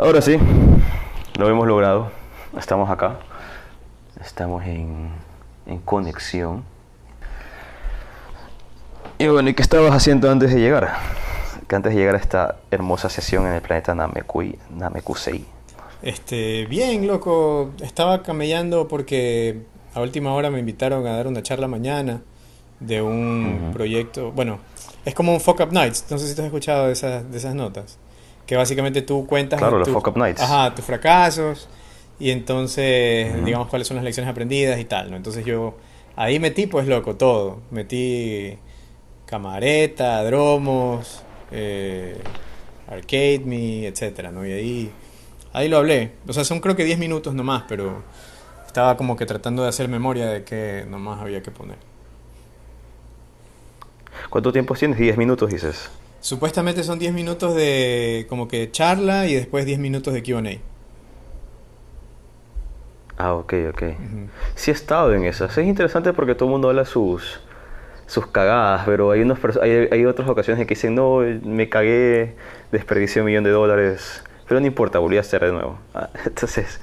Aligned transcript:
Ahora 0.00 0.22
sí, 0.22 0.38
lo 1.36 1.48
hemos 1.48 1.66
logrado. 1.66 2.12
Estamos 2.56 2.88
acá. 2.88 3.18
Estamos 4.24 4.64
en, 4.64 5.08
en 5.66 5.78
conexión. 5.80 6.62
Y 9.18 9.26
bueno, 9.26 9.50
¿y 9.50 9.54
qué 9.54 9.62
estabas 9.62 9.92
haciendo 9.92 10.30
antes 10.30 10.54
de 10.54 10.60
llegar? 10.60 10.94
Que 11.66 11.74
antes 11.74 11.92
de 11.92 11.98
llegar 11.98 12.14
a 12.14 12.18
esta 12.18 12.58
hermosa 12.70 13.10
sesión 13.10 13.44
en 13.48 13.54
el 13.54 13.60
planeta 13.60 13.92
Namekui, 13.92 14.56
Namekusei. 14.70 15.44
Este, 16.00 16.66
bien, 16.66 17.04
loco. 17.08 17.72
Estaba 17.80 18.22
camellando 18.22 18.86
porque 18.86 19.62
a 19.94 20.00
última 20.00 20.32
hora 20.32 20.48
me 20.48 20.60
invitaron 20.60 21.04
a 21.08 21.16
dar 21.16 21.26
una 21.26 21.42
charla 21.42 21.66
mañana 21.66 22.22
de 22.78 23.02
un 23.02 23.70
proyecto. 23.72 24.30
Bueno, 24.30 24.60
es 25.04 25.12
como 25.16 25.32
un 25.32 25.40
Fuck 25.40 25.58
Up 25.58 25.72
Nights. 25.72 26.04
No 26.08 26.18
sé 26.18 26.28
si 26.28 26.36
te 26.36 26.42
has 26.42 26.46
escuchado 26.46 26.86
de 26.86 26.92
esas, 26.92 27.28
de 27.28 27.36
esas 27.36 27.56
notas. 27.56 27.98
Que 28.48 28.56
básicamente 28.56 29.02
tú 29.02 29.26
cuentas. 29.26 29.58
Claro, 29.58 29.78
los 29.78 29.90
Fuck 29.90 30.08
Up 30.08 30.16
Nights. 30.16 30.40
Ajá, 30.40 30.74
tus 30.74 30.82
fracasos. 30.82 31.68
Y 32.18 32.30
entonces, 32.30 33.44
digamos, 33.44 33.68
cuáles 33.68 33.86
son 33.86 33.96
las 33.96 34.04
lecciones 34.04 34.30
aprendidas 34.30 34.80
y 34.80 34.86
tal, 34.86 35.10
¿no? 35.10 35.18
Entonces 35.18 35.44
yo 35.44 35.76
ahí 36.16 36.40
metí, 36.40 36.66
pues, 36.66 36.86
loco, 36.88 37.14
todo. 37.14 37.60
Metí 37.70 38.58
camareta, 39.26 40.24
dromos, 40.24 41.22
eh, 41.50 42.18
arcade 42.88 43.42
me, 43.44 43.86
etcétera, 43.86 44.30
¿no? 44.32 44.46
Y 44.46 44.52
ahí, 44.52 44.92
ahí 45.52 45.68
lo 45.68 45.76
hablé. 45.76 46.12
O 46.26 46.32
sea, 46.32 46.42
son 46.42 46.60
creo 46.60 46.74
que 46.74 46.84
10 46.84 46.98
minutos 46.98 47.34
nomás, 47.34 47.64
pero 47.68 48.02
estaba 48.66 48.96
como 48.96 49.14
que 49.14 49.26
tratando 49.26 49.62
de 49.62 49.68
hacer 49.68 49.88
memoria 49.88 50.26
de 50.26 50.44
que 50.44 50.86
nomás 50.88 51.20
había 51.20 51.42
que 51.42 51.50
poner. 51.50 51.76
¿Cuánto 54.30 54.52
tiempo 54.52 54.74
tienes? 54.74 54.98
10 54.98 55.18
minutos, 55.18 55.50
dices. 55.50 55.90
Supuestamente 56.20 56.82
son 56.84 56.98
10 56.98 57.12
minutos 57.12 57.54
de 57.54 58.26
como 58.28 58.48
que 58.48 58.70
charla 58.70 59.26
y 59.26 59.34
después 59.34 59.66
10 59.66 59.78
minutos 59.78 60.14
de 60.14 60.22
Q&A. 60.22 60.60
Ah, 63.16 63.34
ok, 63.34 63.52
ok. 63.70 63.82
Sí 64.54 64.70
he 64.70 64.74
estado 64.74 65.12
en 65.14 65.24
esas. 65.24 65.56
Es 65.58 65.66
interesante 65.66 66.12
porque 66.12 66.34
todo 66.34 66.46
el 66.48 66.52
mundo 66.52 66.68
habla 66.68 66.84
sus, 66.84 67.40
sus 68.06 68.26
cagadas, 68.28 68.82
pero 68.86 69.10
hay, 69.12 69.22
unos, 69.22 69.38
hay, 69.62 69.88
hay 69.90 70.06
otras 70.06 70.28
ocasiones 70.28 70.60
en 70.62 70.66
que 70.68 70.74
dicen, 70.74 70.94
no, 70.94 71.20
me 71.44 71.68
cagué, 71.68 72.36
desperdicié 72.72 73.22
un 73.22 73.26
millón 73.26 73.44
de 73.44 73.50
dólares, 73.50 74.24
pero 74.48 74.60
no 74.60 74.66
importa, 74.66 74.98
volví 75.00 75.18
a 75.18 75.20
hacer 75.20 75.44
de 75.44 75.52
nuevo. 75.52 75.78
Ah, 75.94 76.10
Entonces, 76.26 76.80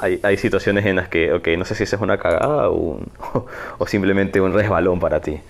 hay, 0.00 0.20
hay 0.24 0.36
situaciones 0.38 0.86
en 0.86 0.96
las 0.96 1.08
que, 1.08 1.32
ok, 1.32 1.48
no 1.58 1.64
sé 1.64 1.74
si 1.76 1.84
esa 1.84 1.96
es 1.96 2.02
una 2.02 2.18
cagada 2.18 2.70
o, 2.70 2.74
un- 2.76 3.12
o 3.78 3.86
simplemente 3.86 4.40
un 4.40 4.54
resbalón 4.54 5.00
para 5.00 5.20
ti. 5.20 5.40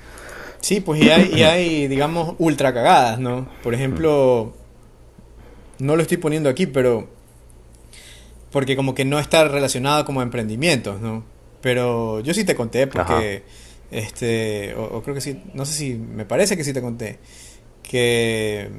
Sí, 0.61 0.81
pues 0.81 1.03
y 1.03 1.11
hay, 1.11 1.31
y 1.35 1.43
hay, 1.43 1.89
digamos, 1.89 2.35
ultra 2.39 2.75
cagadas, 2.75 3.19
¿no? 3.19 3.49
Por 3.63 3.75
ejemplo, 3.75 4.55
no 5.79 5.97
lo 5.97 6.03
estoy 6.03 6.17
poniendo 6.17 6.49
aquí, 6.49 6.67
pero 6.67 7.09
porque 8.51 8.77
como 8.77 8.95
que 8.95 9.05
no 9.05 9.19
está 9.19 9.47
relacionado 9.47 10.05
como 10.05 10.21
a 10.21 10.23
emprendimientos, 10.23 11.01
¿no? 11.01 11.25
Pero 11.61 12.21
yo 12.21 12.35
sí 12.35 12.45
te 12.45 12.55
conté 12.55 12.87
porque, 12.87 13.43
este, 13.91 14.75
o, 14.75 14.85
o 14.85 15.03
creo 15.03 15.15
que 15.15 15.21
sí, 15.21 15.43
no 15.55 15.65
sé 15.65 15.73
si, 15.75 15.95
me 15.95 16.25
parece 16.25 16.57
que 16.57 16.65
sí 16.65 16.73
te 16.73 16.81
conté, 16.81 17.19
que 17.83 18.71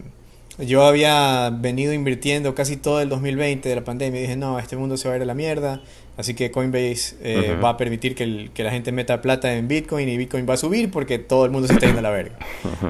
yo 0.60 0.84
había 0.86 1.50
venido 1.52 1.94
invirtiendo 1.94 2.54
casi 2.54 2.78
todo 2.78 3.02
el 3.02 3.10
2020 3.10 3.68
de 3.68 3.76
la 3.76 3.84
pandemia 3.84 4.20
y 4.20 4.24
dije, 4.24 4.36
no, 4.36 4.60
este 4.60 4.76
mundo 4.76 4.98
se 4.98 5.08
va 5.08 5.14
a 5.14 5.18
ir 5.18 5.24
a 5.24 5.26
la 5.26 5.34
mierda, 5.34 5.82
así 6.20 6.34
que 6.34 6.52
Coinbase 6.52 7.16
eh, 7.24 7.58
va 7.64 7.70
a 7.70 7.78
permitir 7.78 8.14
que, 8.14 8.24
el- 8.26 8.52
que 8.54 8.64
la 8.64 8.72
gente 8.72 8.92
meta 8.92 9.22
plata 9.22 9.54
en 9.56 9.68
Bitcoin 9.68 10.08
y 10.10 10.18
Bitcoin 10.18 10.46
va 10.48 10.56
a 10.56 10.58
subir 10.58 10.92
porque 10.92 11.18
todo 11.18 11.46
el 11.46 11.52
mundo 11.52 11.68
se 11.68 11.74
está 11.76 11.86
yendo 11.86 12.00
a 12.00 12.04
la 12.04 12.10
verga. 12.12 12.38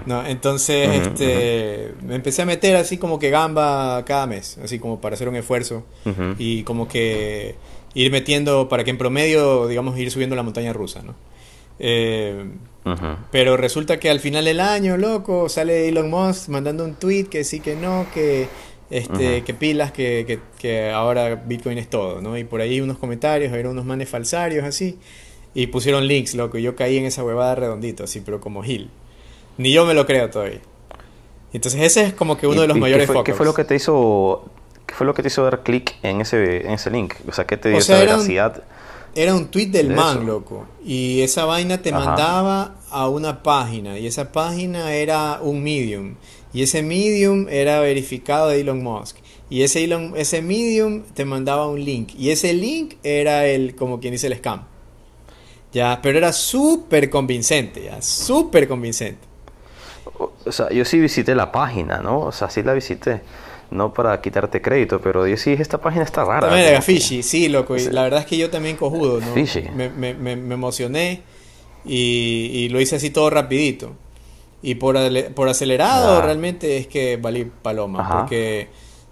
¿no? 0.08 0.26
Entonces, 0.26 0.90
este, 1.08 1.94
me 2.06 2.16
empecé 2.16 2.42
a 2.42 2.46
meter 2.46 2.76
así 2.76 2.98
como 2.98 3.20
que 3.20 3.30
gamba 3.30 4.04
cada 4.06 4.26
mes, 4.28 4.58
así 4.64 4.80
como 4.80 5.00
para 5.00 5.14
hacer 5.14 5.30
un 5.30 5.36
esfuerzo 5.36 5.84
y 6.40 6.64
como 6.64 6.88
que 6.88 7.56
ir 7.94 8.12
metiendo 8.12 8.68
para 8.68 8.84
que 8.84 8.90
en 8.92 8.98
promedio, 8.98 9.68
digamos, 9.68 9.98
ir 10.00 10.10
subiendo 10.12 10.36
la 10.36 10.44
montaña 10.44 10.74
rusa, 10.74 11.02
¿no? 11.04 11.14
Eh, 11.82 12.46
pero 13.32 13.56
resulta 13.56 14.00
que 14.00 14.10
al 14.10 14.20
final 14.20 14.46
del 14.46 14.60
año, 14.60 14.98
loco, 14.98 15.48
sale 15.50 15.88
Elon 15.88 16.10
Musk 16.10 16.50
mandando 16.50 16.84
un 16.84 16.96
tweet 16.96 17.26
que 17.26 17.44
sí, 17.44 17.60
que 17.60 17.76
no, 17.76 18.08
que, 18.14 18.48
este, 18.90 19.44
que 19.44 19.54
pilas, 19.54 19.92
que, 19.92 20.24
que, 20.28 20.40
que 20.58 20.90
ahora 20.92 21.36
Bitcoin 21.36 21.78
es 21.78 21.90
todo, 21.90 22.22
¿no? 22.22 22.38
Y 22.38 22.44
por 22.44 22.62
ahí 22.62 22.82
unos 22.82 22.98
comentarios, 22.98 23.54
eran 23.54 23.72
unos 23.72 23.86
manes 23.86 24.10
falsarios 24.10 24.64
así, 24.66 24.98
y 25.54 25.68
pusieron 25.68 26.08
links, 26.08 26.36
loco, 26.36 26.58
y 26.58 26.62
yo 26.64 26.76
caí 26.76 26.98
en 26.98 27.06
esa 27.06 27.24
huevada 27.24 27.56
redondito, 27.56 28.04
así, 28.04 28.22
pero 28.22 28.40
como 28.40 28.64
Gil. 28.64 28.90
Ni 29.58 29.72
yo 29.72 29.86
me 29.86 29.94
lo 29.94 30.06
creo 30.06 30.30
todavía. 30.30 30.60
Entonces 31.54 31.82
ese 31.82 32.04
es 32.04 32.14
como 32.14 32.38
que 32.38 32.48
uno 32.48 32.58
¿Y- 32.58 32.62
de 32.62 32.68
los 32.68 32.78
mayores 32.78 33.08
¿qué 33.08 33.14
fue, 33.14 33.24
qué 33.24 33.32
focos. 33.34 33.38
fue 33.38 33.46
lo 33.48 33.54
que 33.54 33.64
te 33.64 33.76
hizo, 33.76 34.46
qué 34.86 34.94
fue 34.96 35.06
lo 35.08 35.14
que 35.14 35.22
te 35.24 35.28
hizo 35.30 35.44
dar 35.44 35.64
clic 35.64 35.96
en 36.04 36.22
ese, 36.22 36.66
en 36.66 36.72
ese 36.72 36.92
link? 36.92 37.16
O 37.28 37.32
sea, 37.34 37.46
¿qué 37.46 37.58
te 37.58 37.70
dio 37.70 37.78
O 37.80 37.82
sea, 37.82 37.96
esa 37.98 38.04
era 38.04 38.14
un- 38.14 38.20
veracidad? 38.20 38.64
Era 39.16 39.34
un 39.34 39.48
tweet 39.48 39.66
del 39.68 39.90
de 39.90 39.96
man, 39.96 40.18
eso. 40.18 40.26
loco. 40.28 40.68
Y 40.86 41.22
esa 41.22 41.46
vaina 41.46 41.82
te 41.82 41.90
Ajá. 41.90 42.06
mandaba 42.06 42.76
a 42.92 43.10
una 43.10 43.42
página. 43.42 43.98
Y 43.98 44.06
esa 44.06 44.32
página 44.32 44.94
era 44.94 45.40
un 45.42 45.64
medium. 45.64 46.14
Y 46.54 46.64
ese 46.64 46.82
medium 46.82 47.48
era 47.50 47.80
verificado 47.80 48.50
de 48.50 48.62
Elon 48.62 48.84
Musk. 48.84 49.18
Y 49.50 49.64
ese, 49.64 49.84
Elon, 49.84 50.14
ese 50.16 50.42
medium 50.42 51.04
te 51.14 51.26
mandaba 51.26 51.68
un 51.68 51.84
link. 51.84 52.14
Y 52.18 52.30
ese 52.32 52.54
link 52.54 52.96
era 53.04 53.46
el, 53.48 53.76
como 53.76 54.00
quien 54.00 54.14
dice, 54.14 54.28
el 54.28 54.36
scam. 54.36 54.64
Ya, 55.72 56.00
pero 56.02 56.18
era 56.18 56.34
súper 56.34 57.10
convincente, 57.10 57.84
ya, 57.84 58.02
súper 58.02 58.68
convincente. 58.68 59.28
O 60.46 60.52
sea, 60.52 60.70
yo 60.72 60.84
sí 60.84 61.00
visité 61.00 61.36
la 61.36 61.52
página, 61.52 62.00
¿no? 62.00 62.22
O 62.22 62.32
sea, 62.32 62.50
sí 62.50 62.64
la 62.64 62.74
visité. 62.74 63.22
No 63.72 63.94
para 63.94 64.20
quitarte 64.20 64.64
crédito, 64.64 65.00
pero 65.00 65.28
yo 65.28 65.38
sí 65.38 65.52
esta 65.52 65.80
página 65.80 66.04
está 66.04 66.26
rara. 66.26 66.48
También 66.48 66.70
era 66.70 66.82
fishy, 66.82 67.22
sí, 67.22 67.50
loco. 67.50 67.78
Y 67.78 67.84
la 67.90 68.02
verdad 68.02 68.22
es 68.22 68.26
que 68.26 68.36
yo 68.36 68.50
también 68.50 68.76
cojudo, 68.76 69.22
¿no? 69.22 69.34
Fishy. 69.36 69.62
Me, 69.76 69.90
me, 69.90 70.16
me, 70.16 70.36
me 70.36 70.56
emocioné 70.56 71.22
y, 71.86 72.50
y 72.52 72.70
lo 72.70 72.82
hice 72.82 72.96
así 72.96 73.12
todo 73.12 73.30
rapidito. 73.30 73.96
Y 74.62 74.76
por, 74.76 74.98
por 75.34 75.48
acelerado 75.50 76.18
Ah. 76.18 76.22
realmente 76.26 76.78
es 76.78 76.88
que 76.88 77.18
valí 77.18 77.46
paloma. 77.46 78.02
Ajá. 78.02 78.20
Porque 78.20 78.68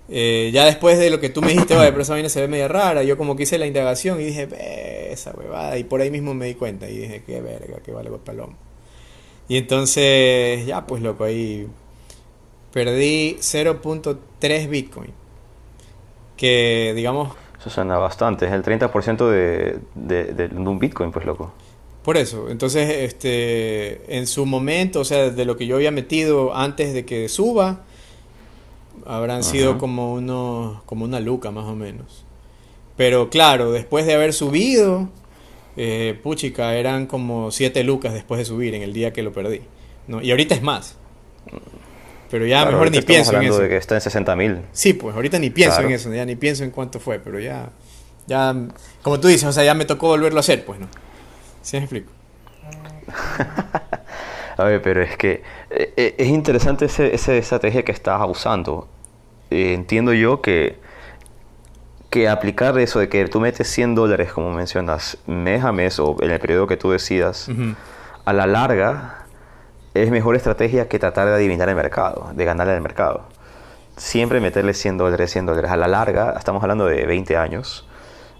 eh, 0.09 0.49
ya 0.53 0.65
después 0.65 0.97
de 0.99 1.09
lo 1.09 1.19
que 1.19 1.29
tú 1.29 1.41
me 1.41 1.49
dijiste, 1.49 1.75
oye, 1.77 1.89
pero 1.91 2.01
esa 2.01 2.13
vaina 2.13 2.29
se 2.29 2.41
ve 2.41 2.47
media 2.47 2.67
rara, 2.67 3.03
yo 3.03 3.17
como 3.17 3.35
que 3.35 3.43
hice 3.43 3.57
la 3.57 3.65
indagación 3.67 4.19
y 4.21 4.25
dije, 4.25 4.45
"Ve, 4.45 5.11
esa 5.11 5.31
huevada. 5.31 5.77
Y 5.77 5.83
por 5.83 6.01
ahí 6.01 6.11
mismo 6.11 6.33
me 6.33 6.45
di 6.47 6.55
cuenta 6.55 6.89
y 6.89 6.97
dije, 6.97 7.23
qué 7.25 7.41
verga, 7.41 7.77
que 7.83 7.91
vale 7.91 8.09
paloma. 8.23 8.53
Y 9.49 9.55
entonces, 9.57 10.65
ya 10.65 10.85
pues 10.85 11.01
loco, 11.01 11.23
ahí 11.23 11.67
perdí 12.73 13.37
0.3 13.39 14.67
Bitcoin. 14.69 15.11
Que 16.35 16.93
digamos, 16.95 17.33
Eso 17.59 17.69
suena 17.69 17.97
bastante. 17.97 18.45
Es 18.45 18.51
el 18.51 18.63
30% 18.63 19.29
de, 19.29 19.79
de, 19.95 20.23
de, 20.25 20.47
de 20.49 20.55
un 20.55 20.77
Bitcoin, 20.77 21.11
pues, 21.11 21.25
loco. 21.25 21.51
Por 22.07 22.15
eso, 22.15 22.49
entonces, 22.49 22.89
este, 22.89 24.15
en 24.17 24.27
su 24.27 24.45
momento, 24.45 25.01
o 25.01 25.03
sea, 25.03 25.29
de 25.29 25.43
lo 25.43 25.57
que 25.57 25.67
yo 25.67 25.75
había 25.75 25.91
metido 25.91 26.55
antes 26.55 26.93
de 26.93 27.03
que 27.03 27.27
suba, 27.27 27.81
habrán 29.05 29.43
sido 29.43 29.77
como 29.77 30.13
unos, 30.13 30.81
como 30.83 31.03
una 31.03 31.19
luca 31.19 31.51
más 31.51 31.65
o 31.65 31.75
menos. 31.75 32.23
Pero 32.95 33.29
claro, 33.29 33.73
después 33.73 34.05
de 34.05 34.13
haber 34.13 34.31
subido, 34.31 35.09
eh, 35.75 36.17
puchica, 36.23 36.75
eran 36.75 37.07
como 37.07 37.51
7 37.51 37.83
lucas 37.83 38.13
después 38.13 38.39
de 38.39 38.45
subir 38.45 38.73
en 38.73 38.83
el 38.83 38.93
día 38.93 39.11
que 39.11 39.21
lo 39.21 39.33
perdí. 39.33 39.59
¿no? 40.07 40.21
Y 40.21 40.31
ahorita 40.31 40.55
es 40.55 40.61
más. 40.61 40.95
Pero 42.31 42.45
ya 42.45 42.61
Claro, 42.61 42.71
mejor 42.77 42.89
ni 42.89 43.01
pienso 43.01 43.35
en 43.35 43.43
eso. 43.43 43.59
de 43.59 43.67
que 43.67 43.75
está 43.75 43.95
en 43.95 44.01
60 44.01 44.33
mil. 44.37 44.59
Sí, 44.71 44.93
pues 44.93 45.13
ahorita 45.13 45.39
ni 45.39 45.49
pienso 45.49 45.75
Claro. 45.75 45.89
en 45.89 45.95
eso, 45.95 46.13
ya 46.13 46.23
ni 46.25 46.37
pienso 46.37 46.63
en 46.63 46.71
cuánto 46.71 47.01
fue, 47.01 47.19
pero 47.19 47.37
ya, 47.41 47.69
ya, 48.27 48.55
como 49.01 49.19
tú 49.19 49.27
dices, 49.27 49.43
o 49.43 49.51
sea, 49.51 49.65
ya 49.65 49.73
me 49.73 49.83
tocó 49.83 50.07
volverlo 50.07 50.39
a 50.39 50.41
hacer, 50.41 50.63
pues, 50.63 50.79
¿no? 50.79 50.87
¿Sí 51.67 51.75
me 51.75 51.83
explico? 51.83 52.13
A 54.57 54.63
ver, 54.63 54.81
pero 54.81 55.01
es 55.01 55.17
que 55.17 55.43
eh, 55.69 55.93
eh, 55.97 56.15
es 56.17 56.27
interesante 56.29 56.85
ese, 56.85 57.13
esa 57.13 57.33
estrategia 57.33 57.83
que 57.83 57.91
estás 57.91 58.21
usando. 58.25 58.87
Eh, 59.51 59.73
entiendo 59.73 60.13
yo 60.13 60.41
que, 60.41 60.77
que 62.09 62.29
aplicar 62.29 62.79
eso 62.79 62.99
de 62.99 63.09
que 63.09 63.27
tú 63.27 63.41
metes 63.41 63.67
100 63.67 63.95
dólares, 63.95 64.31
como 64.31 64.53
mencionas, 64.53 65.17
mes 65.27 65.61
a 65.61 65.73
mes 65.73 65.99
o 65.99 66.15
en 66.21 66.31
el 66.31 66.39
periodo 66.39 66.67
que 66.67 66.77
tú 66.77 66.91
decidas, 66.91 67.49
a 68.23 68.31
la 68.31 68.47
larga 68.47 69.25
es 69.93 70.09
mejor 70.09 70.37
estrategia 70.37 70.87
que 70.87 70.99
tratar 70.99 71.27
de 71.27 71.33
adivinar 71.33 71.67
el 71.67 71.75
mercado, 71.75 72.31
de 72.33 72.45
ganarle 72.45 72.75
al 72.75 72.81
mercado. 72.81 73.25
Siempre 73.97 74.39
meterle 74.39 74.73
100 74.73 74.99
dólares, 74.99 75.31
100 75.31 75.47
dólares. 75.47 75.69
A 75.69 75.75
la 75.75 75.89
larga, 75.89 76.33
estamos 76.37 76.63
hablando 76.63 76.85
de 76.85 77.05
20 77.05 77.35
años, 77.35 77.86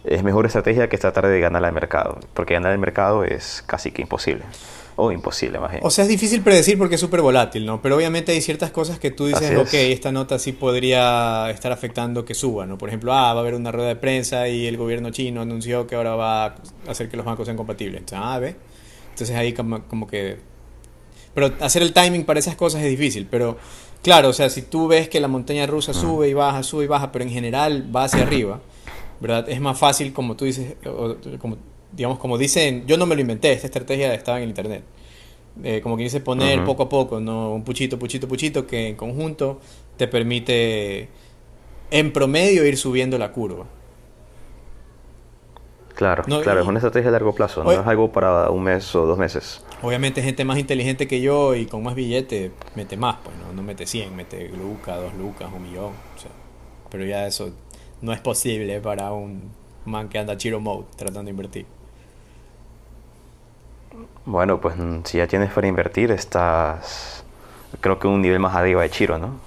es 0.03 0.23
mejor 0.23 0.45
estrategia 0.45 0.89
que 0.89 0.97
tratar 0.97 1.27
de 1.27 1.39
ganarle 1.39 1.67
al 1.67 1.73
mercado, 1.73 2.19
porque 2.33 2.53
ganar 2.53 2.71
el 2.71 2.79
mercado 2.79 3.23
es 3.23 3.63
casi 3.65 3.91
que 3.91 4.01
imposible. 4.01 4.43
O 4.99 5.11
imposible, 5.11 5.59
más 5.59 5.69
bien. 5.69 5.83
O 5.85 5.91
sea, 5.91 6.05
es 6.05 6.09
difícil 6.09 6.41
predecir 6.41 6.75
porque 6.75 6.95
es 6.95 7.01
súper 7.01 7.21
volátil, 7.21 7.67
¿no? 7.67 7.83
Pero 7.83 7.95
obviamente 7.95 8.31
hay 8.31 8.41
ciertas 8.41 8.71
cosas 8.71 8.97
que 8.97 9.11
tú 9.11 9.27
dices, 9.27 9.55
ok, 9.55 9.73
esta 9.73 10.11
nota 10.11 10.39
sí 10.39 10.53
podría 10.53 11.51
estar 11.51 11.71
afectando 11.71 12.25
que 12.25 12.33
suba, 12.33 12.65
¿no? 12.65 12.79
Por 12.79 12.89
ejemplo, 12.89 13.13
ah, 13.13 13.31
va 13.33 13.39
a 13.39 13.41
haber 13.41 13.53
una 13.53 13.71
rueda 13.71 13.89
de 13.89 13.95
prensa 13.95 14.47
y 14.47 14.65
el 14.65 14.75
gobierno 14.75 15.11
chino 15.11 15.41
anunció 15.41 15.85
que 15.85 15.95
ahora 15.95 16.15
va 16.15 16.45
a 16.45 16.55
hacer 16.89 17.09
que 17.09 17.17
los 17.17 17.27
bancos 17.27 17.45
sean 17.45 17.57
compatibles. 17.57 17.99
Entonces, 17.99 18.19
ah, 18.19 18.39
ve. 18.39 18.55
Entonces 19.11 19.35
ahí 19.35 19.53
como, 19.53 19.83
como 19.83 20.07
que... 20.07 20.39
Pero 21.35 21.51
hacer 21.59 21.83
el 21.83 21.93
timing 21.93 22.25
para 22.25 22.39
esas 22.39 22.55
cosas 22.55 22.81
es 22.81 22.89
difícil, 22.89 23.27
pero 23.29 23.57
Claro, 24.01 24.29
o 24.29 24.33
sea, 24.33 24.49
si 24.49 24.61
tú 24.61 24.87
ves 24.87 25.09
que 25.09 25.19
la 25.19 25.27
montaña 25.27 25.65
rusa 25.65 25.93
sube 25.93 26.29
y 26.29 26.33
baja, 26.33 26.63
sube 26.63 26.85
y 26.85 26.87
baja, 26.87 27.11
pero 27.11 27.23
en 27.23 27.31
general 27.31 27.93
va 27.93 28.05
hacia 28.05 28.23
arriba, 28.23 28.61
¿verdad? 29.19 29.49
Es 29.49 29.59
más 29.59 29.77
fácil, 29.77 30.13
como 30.13 30.35
tú 30.35 30.45
dices, 30.45 30.75
como, 31.39 31.57
digamos, 31.91 32.19
como 32.19 32.37
dicen, 32.37 32.85
yo 32.87 32.97
no 32.97 33.05
me 33.05 33.15
lo 33.15 33.21
inventé, 33.21 33.51
esta 33.53 33.67
estrategia 33.67 34.13
estaba 34.13 34.37
en 34.37 34.43
el 34.43 34.49
internet. 34.49 34.83
Eh, 35.63 35.81
como 35.81 35.97
que 35.97 36.03
dice 36.03 36.19
poner 36.19 36.63
poco 36.63 36.83
a 36.83 36.89
poco, 36.89 37.19
¿no? 37.19 37.51
Un 37.51 37.63
puchito, 37.63 37.97
puchito, 37.97 38.27
puchito, 38.27 38.67
que 38.67 38.89
en 38.89 38.95
conjunto 38.95 39.59
te 39.97 40.07
permite, 40.07 41.09
en 41.89 42.13
promedio, 42.13 42.65
ir 42.65 42.77
subiendo 42.77 43.17
la 43.17 43.31
curva. 43.31 43.65
Claro, 45.95 46.23
claro, 46.23 46.61
es 46.61 46.67
una 46.67 46.77
estrategia 46.77 47.09
a 47.09 47.11
largo 47.11 47.33
plazo, 47.33 47.63
no 47.63 47.71
es 47.71 47.79
algo 47.79 48.11
para 48.11 48.51
un 48.51 48.61
mes 48.61 48.93
o 48.93 49.07
dos 49.07 49.17
meses. 49.17 49.63
Obviamente 49.81 50.21
gente 50.21 50.45
más 50.45 50.59
inteligente 50.59 51.07
que 51.07 51.21
yo 51.21 51.55
y 51.55 51.65
con 51.65 51.81
más 51.81 51.95
billete 51.95 52.51
mete 52.75 52.97
más, 52.97 53.17
pues 53.23 53.35
no, 53.37 53.51
no 53.51 53.63
mete 53.63 53.87
100, 53.87 54.15
mete 54.15 54.47
lucas, 54.49 55.01
dos 55.01 55.15
lucas, 55.15 55.49
un 55.51 55.63
millón. 55.63 55.93
pero 56.91 57.03
ya 57.03 57.25
eso 57.25 57.51
no 58.01 58.13
es 58.13 58.19
posible 58.19 58.79
para 58.79 59.11
un 59.11 59.51
man 59.85 60.09
que 60.09 60.19
anda 60.19 60.37
Chiro 60.37 60.59
Mode 60.59 60.85
tratando 60.95 61.23
de 61.23 61.31
invertir. 61.31 61.65
Bueno, 64.25 64.59
pues 64.59 64.75
mm, 64.77 65.01
si 65.05 65.17
ya 65.17 65.27
tienes 65.27 65.51
para 65.51 65.67
invertir, 65.67 66.11
estás 66.11 67.23
creo 67.79 67.99
que 67.99 68.07
un 68.07 68.21
nivel 68.21 68.39
más 68.39 68.55
arriba 68.55 68.81
de 68.81 68.89
Chiro, 68.89 69.17
¿no? 69.17 69.39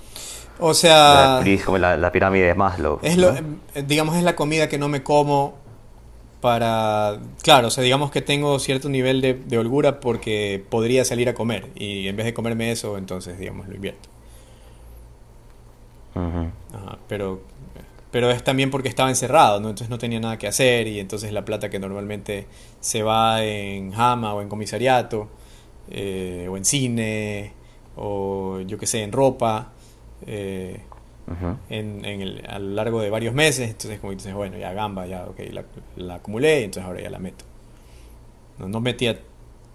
O 0.58 0.74
sea... 0.74 1.42
como 1.64 1.78
la, 1.78 2.12
pirámide 2.12 2.46
de 2.46 2.54
Maslow. 2.54 2.98
Es 3.02 3.16
lo, 3.16 3.34
digamos, 3.86 4.16
es 4.16 4.22
la 4.22 4.36
comida 4.36 4.68
que 4.68 4.78
no 4.78 4.88
me 4.88 5.02
como 5.02 5.54
para... 6.40 7.18
Claro, 7.42 7.68
o 7.68 7.70
sea, 7.70 7.82
digamos 7.82 8.10
que 8.10 8.20
tengo 8.20 8.58
cierto 8.58 8.88
nivel 8.88 9.20
de, 9.22 9.58
holgura 9.58 10.00
porque 10.00 10.62
podría 10.68 11.04
salir 11.04 11.28
a 11.28 11.34
comer 11.34 11.68
y 11.74 12.08
en 12.08 12.16
vez 12.16 12.26
de 12.26 12.34
comerme 12.34 12.72
eso, 12.72 12.98
entonces, 12.98 13.38
digamos, 13.38 13.68
lo 13.68 13.74
invierto. 13.74 14.08
pero, 17.08 17.40
pero 18.10 18.30
es 18.30 18.42
también 18.42 18.70
porque 18.70 18.88
estaba 18.88 19.08
encerrado, 19.08 19.60
¿no? 19.60 19.68
Entonces 19.68 19.90
no 19.90 19.98
tenía 19.98 20.20
nada 20.20 20.38
que 20.38 20.48
hacer 20.48 20.86
y 20.86 21.00
entonces 21.00 21.32
la 21.32 21.44
plata 21.44 21.70
que 21.70 21.78
normalmente 21.78 22.46
se 22.80 23.02
va 23.02 23.44
en 23.44 23.92
jama 23.92 24.34
o 24.34 24.42
en 24.42 24.48
comisariato 24.48 25.28
eh, 25.90 26.48
o 26.50 26.56
en 26.56 26.64
cine 26.64 27.52
o 27.96 28.60
yo 28.66 28.78
qué 28.78 28.86
sé, 28.86 29.02
en 29.02 29.12
ropa. 29.12 29.72
Eh, 30.26 30.80
en, 31.68 32.04
el, 32.04 32.44
a 32.48 32.58
lo 32.58 32.74
largo 32.74 33.00
de 33.00 33.10
varios 33.10 33.34
meses. 33.34 33.70
Entonces, 33.70 34.00
como 34.00 34.12
dices, 34.12 34.34
bueno, 34.34 34.58
ya 34.58 34.72
gamba, 34.72 35.06
ya, 35.06 35.26
ok, 35.26 35.38
la, 35.52 35.64
la 35.96 36.14
acumulé, 36.16 36.64
entonces 36.64 36.84
ahora 36.86 37.00
ya 37.00 37.10
la 37.10 37.18
meto. 37.18 37.44
No, 38.58 38.68
no 38.68 38.80
metía 38.80 39.18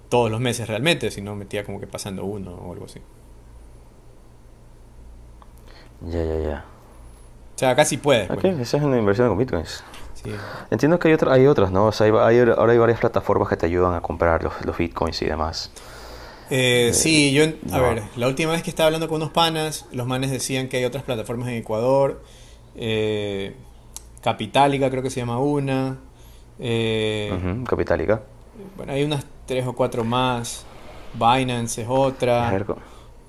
todos 0.09 0.29
los 0.29 0.39
meses 0.39 0.67
realmente, 0.67 1.11
sino 1.11 1.35
metía 1.35 1.63
como 1.63 1.79
que 1.79 1.87
pasando 1.87 2.25
uno 2.25 2.53
o 2.55 2.73
algo 2.73 2.85
así. 2.85 2.99
Ya, 6.01 6.23
ya, 6.23 6.39
ya. 6.39 6.65
O 7.55 7.57
sea, 7.57 7.75
casi 7.75 7.97
puedes. 7.97 8.29
Ok, 8.29 8.41
pues. 8.41 8.59
esa 8.59 8.77
es 8.77 8.83
una 8.83 8.97
inversión 8.97 9.29
con 9.29 9.37
bitcoins. 9.37 9.83
Sí. 10.13 10.31
Entiendo 10.69 10.99
que 10.99 11.07
hay, 11.07 11.13
otra, 11.13 11.33
hay 11.33 11.47
otras, 11.47 11.71
¿no? 11.71 11.85
O 11.85 11.91
sea, 11.91 12.07
hay, 12.07 12.39
ahora 12.39 12.73
hay 12.73 12.77
varias 12.77 12.99
plataformas 12.99 13.47
que 13.47 13.55
te 13.55 13.65
ayudan 13.65 13.93
a 13.93 14.01
comprar 14.01 14.43
los, 14.43 14.53
los 14.65 14.77
bitcoins 14.77 15.21
y 15.21 15.25
demás. 15.25 15.71
Eh, 16.49 16.91
sí, 16.93 17.31
yo, 17.31 17.43
a 17.71 17.79
ver, 17.79 18.03
la 18.17 18.27
última 18.27 18.51
vez 18.51 18.61
que 18.61 18.69
estaba 18.69 18.87
hablando 18.87 19.07
con 19.07 19.17
unos 19.17 19.31
panas, 19.31 19.85
los 19.91 20.05
manes 20.05 20.29
decían 20.31 20.67
que 20.67 20.77
hay 20.77 20.85
otras 20.85 21.03
plataformas 21.03 21.47
en 21.47 21.55
Ecuador, 21.55 22.21
eh, 22.75 23.55
Capitalica 24.21 24.89
creo 24.89 25.01
que 25.01 25.09
se 25.09 25.19
llama 25.19 25.39
una. 25.39 25.97
Eh, 26.59 27.63
Capitalica. 27.67 28.21
Bueno, 28.77 28.93
hay 28.93 29.03
unas 29.03 29.25
tres 29.45 29.65
o 29.65 29.73
cuatro 29.73 30.03
más, 30.03 30.65
Binance 31.13 31.81
es 31.81 31.87
otra. 31.89 32.51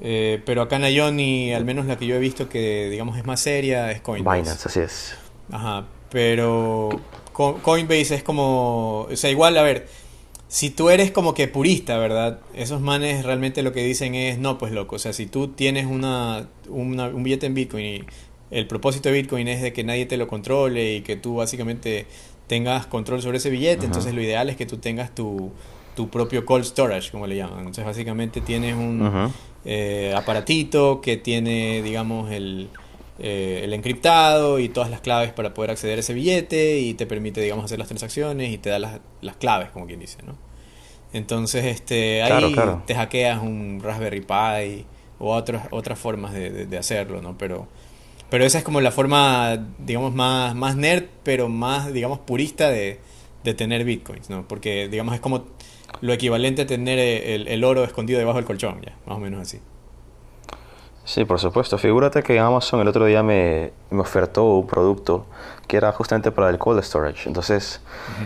Eh, 0.00 0.42
pero 0.44 0.62
acá 0.62 0.76
en 0.76 0.84
Ioni, 0.94 1.52
al 1.54 1.64
menos 1.64 1.86
la 1.86 1.96
que 1.96 2.06
yo 2.06 2.16
he 2.16 2.18
visto 2.18 2.48
que 2.48 2.90
digamos 2.90 3.16
es 3.16 3.24
más 3.24 3.40
seria, 3.40 3.90
es 3.90 4.00
Coinbase. 4.00 4.40
Binance, 4.42 4.68
así 4.68 4.80
es. 4.80 5.16
Ajá, 5.50 5.86
pero 6.10 6.90
Coinbase 7.32 8.14
es 8.14 8.22
como, 8.22 9.02
o 9.10 9.16
sea, 9.16 9.30
igual, 9.30 9.56
a 9.56 9.62
ver, 9.62 9.88
si 10.48 10.70
tú 10.70 10.90
eres 10.90 11.10
como 11.10 11.34
que 11.34 11.48
purista, 11.48 11.98
¿verdad? 11.98 12.40
Esos 12.54 12.80
manes 12.80 13.24
realmente 13.24 13.62
lo 13.62 13.72
que 13.72 13.82
dicen 13.84 14.14
es, 14.14 14.38
no, 14.38 14.58
pues 14.58 14.72
loco, 14.72 14.96
o 14.96 14.98
sea, 14.98 15.12
si 15.12 15.26
tú 15.26 15.48
tienes 15.48 15.86
una, 15.86 16.48
un 16.68 17.22
billete 17.22 17.46
en 17.46 17.54
Bitcoin 17.54 17.84
y 17.84 18.04
el 18.50 18.66
propósito 18.66 19.08
de 19.08 19.16
Bitcoin 19.16 19.48
es 19.48 19.60
de 19.62 19.72
que 19.72 19.82
nadie 19.82 20.06
te 20.06 20.16
lo 20.16 20.28
controle 20.28 20.96
y 20.96 21.00
que 21.00 21.16
tú 21.16 21.36
básicamente 21.36 22.06
tengas 22.46 22.86
control 22.86 23.22
sobre 23.22 23.38
ese 23.38 23.50
billete, 23.50 23.86
entonces 23.86 24.14
lo 24.14 24.22
ideal 24.22 24.48
es 24.48 24.56
que 24.56 24.66
tú 24.66 24.76
tengas 24.76 25.14
tu, 25.14 25.50
tu 25.96 26.08
propio 26.08 26.44
cold 26.46 26.64
storage, 26.64 27.10
como 27.10 27.26
le 27.26 27.36
llaman. 27.36 27.58
Entonces 27.58 27.84
básicamente 27.84 28.40
tienes 28.40 28.74
un 28.74 29.32
eh, 29.68 30.14
aparatito 30.16 31.00
que 31.00 31.16
tiene, 31.16 31.82
digamos, 31.82 32.30
el, 32.30 32.70
eh, 33.18 33.62
el 33.64 33.72
encriptado 33.72 34.60
y 34.60 34.68
todas 34.68 34.90
las 34.90 35.00
claves 35.00 35.32
para 35.32 35.54
poder 35.54 35.72
acceder 35.72 35.98
a 35.98 36.00
ese 36.00 36.14
billete 36.14 36.78
y 36.78 36.94
te 36.94 37.04
permite, 37.04 37.40
digamos, 37.40 37.64
hacer 37.64 37.80
las 37.80 37.88
transacciones 37.88 38.52
y 38.52 38.58
te 38.58 38.70
da 38.70 38.78
las, 38.78 39.00
las 39.20 39.36
claves, 39.36 39.70
como 39.70 39.86
quien 39.86 39.98
dice, 39.98 40.18
¿no? 40.24 40.36
Entonces, 41.12 41.64
este, 41.64 42.22
ahí 42.22 42.54
te 42.86 42.94
hackeas 42.94 43.42
un 43.42 43.80
Raspberry 43.82 44.20
Pi 44.20 44.86
o 45.18 45.34
otras, 45.34 45.66
otras 45.72 45.98
formas 45.98 46.32
de, 46.32 46.66
de, 46.66 46.78
hacerlo, 46.78 47.20
¿no? 47.20 47.36
Pero, 47.36 47.66
pero 48.30 48.44
esa 48.44 48.58
es 48.58 48.64
como 48.64 48.80
la 48.80 48.92
forma, 48.92 49.66
digamos, 49.78 50.14
más, 50.14 50.54
más 50.54 50.76
nerd, 50.76 51.06
pero 51.24 51.48
más, 51.48 51.92
digamos, 51.92 52.20
purista 52.20 52.70
de, 52.70 53.00
de 53.42 53.54
tener 53.54 53.84
bitcoins, 53.84 54.30
¿no? 54.30 54.46
Porque, 54.46 54.88
digamos, 54.88 55.14
es 55.14 55.20
como 55.20 55.42
lo 56.00 56.12
equivalente 56.12 56.62
a 56.62 56.66
tener 56.66 56.98
el, 56.98 57.48
el 57.48 57.64
oro 57.64 57.84
escondido 57.84 58.18
debajo 58.18 58.38
del 58.38 58.46
colchón, 58.46 58.80
ya, 58.82 58.94
más 59.06 59.16
o 59.16 59.20
menos 59.20 59.40
así. 59.40 59.60
Sí, 61.06 61.24
por 61.24 61.38
supuesto. 61.38 61.78
Figúrate 61.78 62.24
que 62.24 62.40
Amazon 62.40 62.80
el 62.80 62.88
otro 62.88 63.04
día 63.04 63.22
me, 63.22 63.70
me 63.90 64.00
ofertó 64.00 64.56
un 64.56 64.66
producto 64.66 65.24
que 65.68 65.76
era 65.76 65.92
justamente 65.92 66.32
para 66.32 66.50
el 66.50 66.58
cold 66.58 66.82
storage. 66.82 67.28
Entonces, 67.28 67.80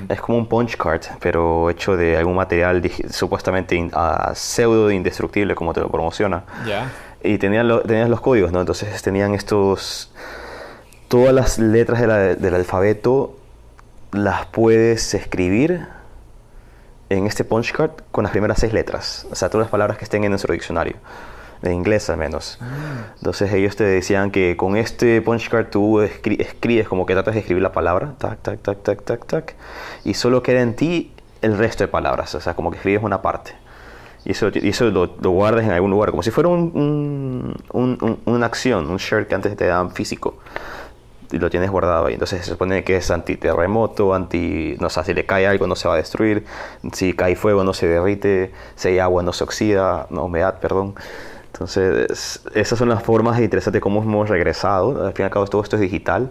es 0.08 0.20
como 0.22 0.38
un 0.38 0.46
punch 0.46 0.78
card, 0.78 1.02
pero 1.20 1.68
hecho 1.68 1.94
de 1.94 2.16
algún 2.16 2.36
material 2.36 2.82
supuestamente 3.10 3.90
ah, 3.92 4.32
pseudo 4.34 4.90
indestructible, 4.90 5.54
como 5.54 5.74
te 5.74 5.80
lo 5.80 5.90
promociona. 5.90 6.44
Ya. 6.66 6.90
Y 7.22 7.36
tenían, 7.36 7.68
los 7.68 8.20
códigos, 8.22 8.50
¿no? 8.50 8.60
Entonces, 8.60 9.02
tenían 9.02 9.34
estos. 9.34 10.10
Todas 11.08 11.34
las 11.34 11.58
letras 11.58 12.00
del 12.00 12.54
alfabeto 12.54 13.36
las 14.12 14.46
puedes 14.46 15.12
escribir 15.12 15.86
en 17.10 17.26
este 17.26 17.44
punch 17.44 17.72
card 17.72 17.90
con 18.10 18.24
las 18.24 18.30
primeras 18.30 18.58
seis 18.58 18.72
letras. 18.72 19.26
O 19.30 19.34
sea, 19.34 19.50
todas 19.50 19.66
las 19.66 19.70
palabras 19.70 19.98
que 19.98 20.04
estén 20.04 20.24
en 20.24 20.30
nuestro 20.30 20.54
diccionario 20.54 20.96
de 21.62 21.74
inglés 21.74 22.08
al 22.08 22.16
menos. 22.16 22.58
Entonces 23.18 23.52
ellos 23.52 23.76
te 23.76 23.84
decían 23.84 24.30
que 24.30 24.56
con 24.56 24.76
este 24.76 25.20
punch 25.20 25.48
card 25.50 25.66
tú 25.66 26.00
escribes 26.00 26.88
como 26.88 27.04
que 27.04 27.12
tratas 27.12 27.34
de 27.34 27.40
escribir 27.40 27.62
la 27.62 27.72
palabra, 27.72 28.14
tac, 28.18 28.40
tac, 28.40 28.62
tac, 28.62 28.82
tac, 28.82 29.02
tac, 29.02 29.26
tac, 29.26 29.54
y 30.04 30.14
solo 30.14 30.42
queda 30.42 30.62
en 30.62 30.74
ti 30.74 31.12
el 31.42 31.58
resto 31.58 31.84
de 31.84 31.88
palabras, 31.88 32.34
o 32.34 32.40
sea, 32.40 32.54
como 32.54 32.70
que 32.70 32.76
escribes 32.76 33.02
una 33.02 33.20
parte. 33.22 33.52
Y 34.24 34.32
eso, 34.32 34.50
y 34.52 34.68
eso 34.68 34.84
lo, 34.90 35.16
lo, 35.20 35.30
guardas 35.30 35.64
en 35.64 35.72
algún 35.72 35.90
lugar, 35.90 36.10
como 36.10 36.22
si 36.22 36.30
fuera 36.30 36.50
un, 36.50 37.54
un, 37.72 38.18
una 38.26 38.46
acción, 38.46 38.90
un 38.90 38.98
shirt 38.98 39.28
que 39.28 39.34
antes 39.34 39.56
te 39.56 39.66
daban 39.66 39.92
físico. 39.92 40.38
Y 41.32 41.38
lo 41.38 41.50
tienes 41.50 41.70
guardado 41.70 42.06
ahí. 42.06 42.14
Entonces 42.14 42.44
se 42.44 42.50
supone 42.50 42.84
que 42.84 42.96
es 42.96 43.10
antiterremoto, 43.10 44.14
anti. 44.14 44.76
No 44.80 44.90
sé, 44.90 45.04
si 45.04 45.14
le 45.14 45.26
cae 45.26 45.46
algo 45.46 45.66
no 45.66 45.76
se 45.76 45.88
va 45.88 45.94
a 45.94 45.96
destruir. 45.96 46.44
Si 46.92 47.12
cae 47.12 47.36
fuego 47.36 47.64
no 47.64 47.72
se 47.74 47.86
derrite. 47.86 48.52
Si 48.76 48.88
hay 48.88 48.98
agua 48.98 49.22
no 49.22 49.32
se 49.32 49.44
oxida. 49.44 50.06
No, 50.10 50.24
humedad, 50.24 50.58
perdón. 50.60 50.94
Entonces, 51.52 52.40
esas 52.54 52.78
son 52.78 52.88
las 52.88 53.02
formas 53.02 53.38
interesantes 53.38 53.74
de 53.74 53.80
cómo 53.82 54.02
hemos 54.02 54.28
regresado. 54.28 55.04
Al 55.04 55.12
fin 55.12 55.24
y 55.24 55.26
al 55.26 55.30
cabo, 55.30 55.46
todo 55.46 55.62
esto 55.62 55.76
es 55.76 55.82
digital, 55.82 56.30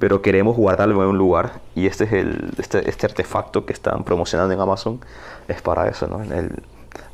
pero 0.00 0.20
queremos 0.20 0.56
guardarlo 0.56 1.00
en 1.02 1.10
un 1.10 1.18
lugar. 1.18 1.60
Y 1.76 1.86
este 1.86 2.04
es 2.04 2.12
el, 2.12 2.50
este, 2.58 2.88
este, 2.88 3.06
artefacto 3.06 3.66
que 3.66 3.72
están 3.72 4.02
promocionando 4.04 4.52
en 4.52 4.60
Amazon, 4.60 5.00
es 5.46 5.62
para 5.62 5.88
eso, 5.88 6.08
¿no? 6.08 6.22
El, 6.22 6.50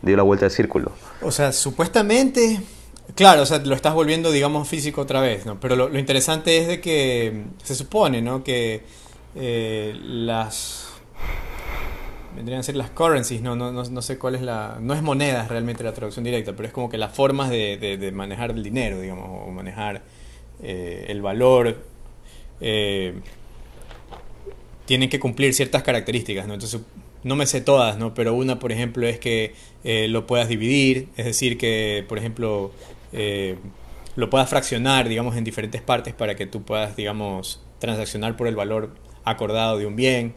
dio 0.00 0.16
la 0.16 0.22
vuelta 0.22 0.46
al 0.46 0.52
círculo. 0.52 0.92
O 1.20 1.30
sea, 1.30 1.52
supuestamente, 1.52 2.62
claro, 3.14 3.42
o 3.42 3.46
sea, 3.46 3.58
lo 3.58 3.74
estás 3.74 3.94
volviendo, 3.94 4.30
digamos, 4.30 4.68
físico 4.68 5.00
otra 5.02 5.20
vez, 5.20 5.46
¿no? 5.46 5.58
Pero 5.60 5.76
lo, 5.76 5.98
interesante 5.98 6.58
es 6.58 6.68
de 6.68 6.80
que 6.80 7.44
se 7.62 7.74
supone, 7.74 8.22
¿no? 8.22 8.44
Que 8.44 8.82
eh, 9.34 9.96
las 10.02 10.88
vendrían 12.34 12.60
a 12.60 12.62
ser 12.62 12.76
las 12.76 12.90
currencies, 12.90 13.42
no, 13.42 13.56
no, 13.56 13.72
no, 13.72 14.02
sé 14.02 14.18
cuál 14.18 14.34
es 14.34 14.42
la... 14.42 14.78
No 14.80 14.94
es 14.94 15.02
monedas 15.02 15.48
realmente 15.48 15.84
la 15.84 15.92
traducción 15.92 16.24
directa, 16.24 16.54
pero 16.54 16.68
es 16.68 16.72
como 16.72 16.88
que 16.88 16.98
las 16.98 17.14
formas 17.14 17.50
de, 17.50 17.76
de, 17.76 18.12
manejar 18.12 18.50
el 18.50 18.62
dinero, 18.62 19.00
digamos, 19.00 19.28
o 19.46 19.50
manejar 19.50 20.02
eh, 20.62 21.06
el 21.08 21.22
valor, 21.22 21.76
eh, 22.60 23.14
tienen 24.86 25.08
que 25.08 25.20
cumplir 25.20 25.54
ciertas 25.54 25.82
características, 25.82 26.46
¿no? 26.46 26.54
Entonces, 26.54 26.80
no 27.22 27.36
me 27.36 27.46
sé 27.46 27.60
todas, 27.60 27.98
¿no? 27.98 28.14
Pero 28.14 28.34
una, 28.34 28.58
por 28.58 28.72
ejemplo, 28.72 29.06
es 29.06 29.18
que 29.18 29.54
eh, 29.84 30.08
lo 30.08 30.26
puedas 30.26 30.48
dividir, 30.48 31.08
es 31.16 31.26
decir, 31.26 31.58
que, 31.58 32.04
por 32.08 32.18
ejemplo, 32.18 32.72
lo 33.12 34.30
puedas 34.30 34.48
fraccionar, 34.48 35.08
digamos, 35.08 35.36
en 35.36 35.44
diferentes 35.44 35.82
partes 35.82 36.14
para 36.14 36.34
que 36.36 36.46
tú 36.46 36.62
puedas, 36.62 36.96
digamos, 36.96 37.60
transaccionar 37.78 38.36
por 38.36 38.46
el 38.46 38.56
valor 38.56 38.94
acordado 39.24 39.78
de 39.78 39.86
un 39.86 39.96
bien 39.96 40.34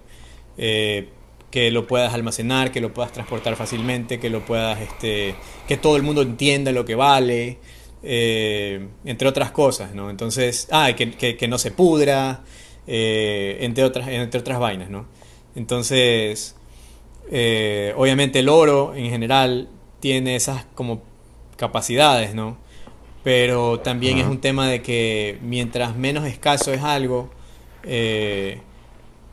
que 1.53 1.69
lo 1.69 1.85
puedas 1.85 2.15
almacenar, 2.15 2.71
que 2.71 2.81
lo 2.81 2.95
puedas 2.95 3.11
transportar 3.11 3.55
fácilmente, 3.55 4.19
que 4.19 4.31
lo 4.31 4.43
puedas, 4.43 4.81
este, 4.81 5.35
que 5.67 5.77
todo 5.77 5.97
el 5.97 6.01
mundo 6.01 6.23
entienda 6.23 6.71
lo 6.71 6.83
que 6.83 6.95
vale. 6.95 7.59
eh, 8.03 8.87
entre 9.05 9.27
otras 9.27 9.51
cosas, 9.51 9.93
¿no? 9.93 10.09
Entonces, 10.09 10.67
ah, 10.71 10.93
que, 10.95 11.47
no 11.47 11.57
se 11.59 11.71
pudra, 11.71 12.43
eh, 12.87 13.57
entre, 13.61 13.83
otras, 13.83 14.07
entre 14.09 14.39
otras 14.39 14.59
vainas, 14.59 14.89
¿no? 14.89 15.05
Entonces, 15.55 16.55
eh, 17.31 17.93
obviamente 17.95 18.39
el 18.39 18.49
oro 18.49 18.93
en 18.95 19.09
general 19.11 19.69
tiene 19.99 20.35
esas 20.35 20.65
como 20.75 21.03
capacidades, 21.55 22.33
¿no? 22.33 22.57
Pero 23.23 23.79
también 23.79 24.17
es 24.17 24.25
un 24.25 24.39
tema 24.39 24.67
de 24.67 24.81
que 24.81 25.37
mientras 25.41 25.95
menos 25.95 26.25
escaso 26.25 26.73
es 26.73 26.81
algo, 26.81 27.29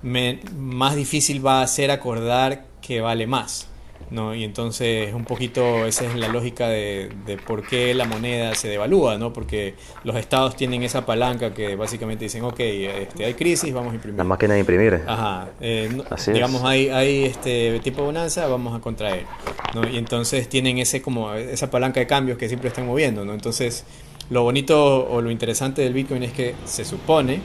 más 0.02 0.94
difícil 0.96 1.44
va 1.44 1.62
a 1.62 1.66
ser 1.66 1.90
acordar 1.90 2.66
que 2.82 3.00
vale 3.00 3.26
más. 3.26 3.69
¿No? 4.10 4.34
Y 4.34 4.44
entonces 4.44 5.14
un 5.14 5.24
poquito 5.24 5.86
esa 5.86 6.04
es 6.04 6.14
la 6.16 6.28
lógica 6.28 6.68
de, 6.68 7.10
de, 7.26 7.36
por 7.36 7.66
qué 7.66 7.94
la 7.94 8.04
moneda 8.04 8.54
se 8.54 8.68
devalúa, 8.68 9.18
¿no? 9.18 9.32
Porque 9.32 9.74
los 10.04 10.16
estados 10.16 10.56
tienen 10.56 10.82
esa 10.82 11.06
palanca 11.06 11.54
que 11.54 11.76
básicamente 11.76 12.24
dicen, 12.24 12.44
ok, 12.44 12.58
este, 12.58 13.24
hay 13.24 13.34
crisis, 13.34 13.72
vamos 13.72 13.92
a 13.92 13.94
imprimir. 13.94 14.18
La 14.18 14.24
máquina 14.24 14.54
de 14.54 14.60
imprimir. 14.60 15.00
Ajá. 15.06 15.48
Eh, 15.60 15.90
digamos, 16.32 16.64
hay, 16.64 16.88
hay 16.88 17.24
este 17.24 17.80
tipo 17.80 18.00
de 18.00 18.06
bonanza, 18.06 18.46
vamos 18.48 18.76
a 18.76 18.80
contraer, 18.80 19.26
¿no? 19.74 19.88
Y 19.88 19.96
entonces 19.96 20.48
tienen 20.48 20.78
ese 20.78 21.00
como 21.02 21.32
esa 21.34 21.70
palanca 21.70 22.00
de 22.00 22.06
cambios 22.06 22.38
que 22.38 22.48
siempre 22.48 22.68
están 22.68 22.86
moviendo, 22.86 23.24
¿no? 23.24 23.34
Entonces, 23.34 23.84
lo 24.30 24.42
bonito 24.42 25.08
o 25.08 25.20
lo 25.20 25.30
interesante 25.30 25.82
del 25.82 25.92
Bitcoin 25.92 26.22
es 26.22 26.32
que 26.32 26.54
se 26.64 26.84
supone 26.84 27.40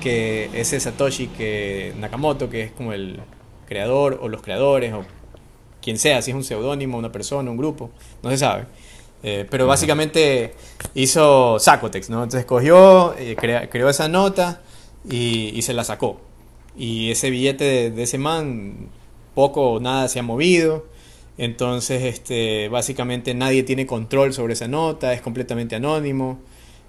que 0.00 0.50
ese 0.52 0.78
Satoshi 0.78 1.28
que 1.28 1.94
Nakamoto, 1.98 2.50
que 2.50 2.62
es 2.62 2.72
como 2.72 2.92
el 2.92 3.20
creador 3.66 4.18
o 4.20 4.28
los 4.28 4.42
creadores 4.42 4.92
o 4.92 5.04
quien 5.84 5.98
sea, 5.98 6.22
si 6.22 6.30
es 6.30 6.34
un 6.34 6.42
seudónimo, 6.42 6.96
una 6.96 7.12
persona, 7.12 7.50
un 7.50 7.58
grupo, 7.58 7.90
no 8.22 8.30
se 8.30 8.38
sabe. 8.38 8.64
Eh, 9.22 9.46
pero 9.50 9.66
básicamente 9.66 10.54
hizo 10.94 11.58
Sacotex, 11.58 12.08
¿no? 12.10 12.22
Entonces 12.22 12.46
cogió, 12.46 13.14
eh, 13.18 13.36
creó 13.70 13.88
esa 13.88 14.08
nota 14.08 14.62
y, 15.08 15.60
se 15.62 15.74
la 15.74 15.84
sacó. 15.84 16.20
Y 16.76 17.10
ese 17.10 17.30
billete 17.30 17.90
de, 17.90 18.02
ese 18.02 18.18
man, 18.18 18.88
poco 19.34 19.72
o 19.72 19.80
nada 19.80 20.08
se 20.08 20.18
ha 20.18 20.22
movido. 20.22 20.86
Entonces, 21.36 22.02
este, 22.02 22.68
básicamente 22.68 23.34
nadie 23.34 23.62
tiene 23.62 23.86
control 23.86 24.32
sobre 24.32 24.54
esa 24.54 24.68
nota, 24.68 25.12
es 25.12 25.20
completamente 25.20 25.76
anónimo. 25.76 26.38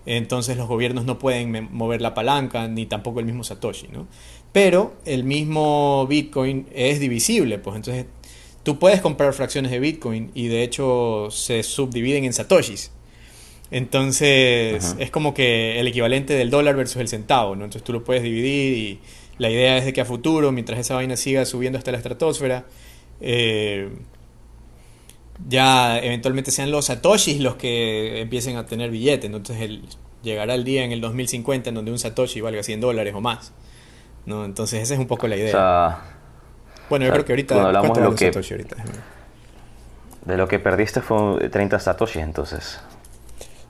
Entonces 0.05 0.55
los 0.55 0.67
gobiernos 0.67 1.05
no 1.05 1.17
pueden 1.19 1.69
mover 1.73 2.01
la 2.01 2.13
palanca, 2.13 2.67
ni 2.67 2.85
tampoco 2.85 3.19
el 3.19 3.25
mismo 3.25 3.43
Satoshi, 3.43 3.87
¿no? 3.87 4.07
Pero 4.51 4.93
el 5.05 5.23
mismo 5.23 6.05
Bitcoin 6.07 6.67
es 6.73 6.99
divisible, 6.99 7.57
pues 7.57 7.75
entonces 7.75 8.05
Tú 8.65 8.79
puedes 8.79 8.99
comprar 8.99 9.31
fracciones 9.33 9.69
de 9.69 9.79
Bitcoin 9.79 10.31
y 10.33 10.47
de 10.47 10.63
hecho 10.63 11.27
se 11.29 11.61
subdividen 11.61 12.25
en 12.25 12.33
satoshis. 12.33 12.91
Entonces 13.69 14.95
es 14.97 15.11
como 15.11 15.35
que 15.35 15.79
el 15.79 15.87
equivalente 15.87 16.33
del 16.33 16.49
dólar 16.49 16.75
versus 16.75 16.97
el 16.97 17.07
centavo, 17.07 17.55
¿no? 17.55 17.65
Entonces 17.65 17.83
tú 17.83 17.93
lo 17.93 18.03
puedes 18.03 18.23
dividir 18.23 18.73
y 18.73 18.99
la 19.37 19.51
idea 19.51 19.77
es 19.77 19.85
de 19.85 19.93
que 19.93 20.01
a 20.01 20.05
futuro, 20.05 20.51
mientras 20.51 20.79
esa 20.79 20.95
vaina 20.95 21.15
siga 21.15 21.45
subiendo 21.45 21.77
hasta 21.77 21.91
la 21.91 21.97
estratosfera, 21.97 22.65
eh, 23.21 23.89
ya 25.47 25.99
eventualmente 25.99 26.49
sean 26.49 26.71
los 26.71 26.85
satoshis 26.85 27.41
los 27.41 27.57
que 27.57 28.19
empiecen 28.21 28.57
a 28.57 28.65
tener 28.65 28.89
billetes. 28.89 29.25
Entonces 29.25 29.61
el, 29.61 29.83
llegará 30.23 30.55
el 30.55 30.63
día 30.63 30.83
en 30.83 30.91
el 30.91 31.01
2050 31.01 31.69
en 31.69 31.75
donde 31.75 31.91
un 31.91 31.99
satoshi 31.99 32.41
valga 32.41 32.63
100 32.63 32.81
dólares 32.81 33.13
o 33.13 33.21
más. 33.21 33.53
¿no? 34.25 34.43
Entonces 34.43 34.81
esa 34.81 34.95
es 34.95 34.99
un 34.99 35.05
poco 35.05 35.27
la 35.27 35.37
idea. 35.37 35.51
Bueno, 36.89 37.05
yo 37.05 37.11
creo 37.11 37.25
que 37.25 37.33
ahorita. 37.33 37.55
Cuando 37.55 37.67
hablamos 37.69 37.97
de 37.97 38.03
lo 38.03 38.15
que, 38.15 38.31
De 40.25 40.37
lo 40.37 40.47
que 40.47 40.59
perdiste 40.59 41.01
fue 41.01 41.49
30 41.49 41.79
Satoshi, 41.79 42.19
entonces. 42.19 42.79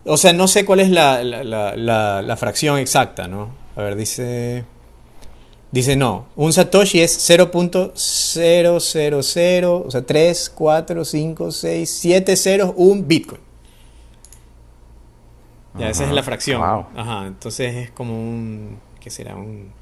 O 0.06 0.18
sea, 0.18 0.34
no 0.34 0.48
sé 0.48 0.66
cuál 0.66 0.82
es 0.82 0.90
la, 0.90 1.24
la, 1.24 2.22
la, 2.22 2.38
fracción 2.38 2.78
exacta, 2.78 3.28
¿no? 3.28 3.50
A 3.76 3.82
ver, 3.82 3.96
dice. 3.96 4.66
Dice 5.72 5.96
no, 5.96 6.28
un 6.38 6.54
Satoshi 6.54 7.02
es 7.02 7.30
0.000, 7.30 9.66
o 9.66 9.92
sea, 9.92 10.06
3, 10.06 10.52
4, 10.56 11.06
5, 11.06 11.52
6, 11.52 11.90
7 11.90 12.36
ceros, 12.38 12.74
un 12.78 13.08
Bitcoin. 13.08 13.42
Ya, 15.78 15.90
esa 15.90 16.06
es 16.06 16.12
la 16.12 16.24
fracción. 16.24 16.62
Ajá, 16.64 17.28
entonces 17.28 17.76
es 17.76 17.92
como 17.92 18.18
un, 18.18 18.80
¿qué 19.02 19.10
será? 19.10 19.36
Un 19.36 19.74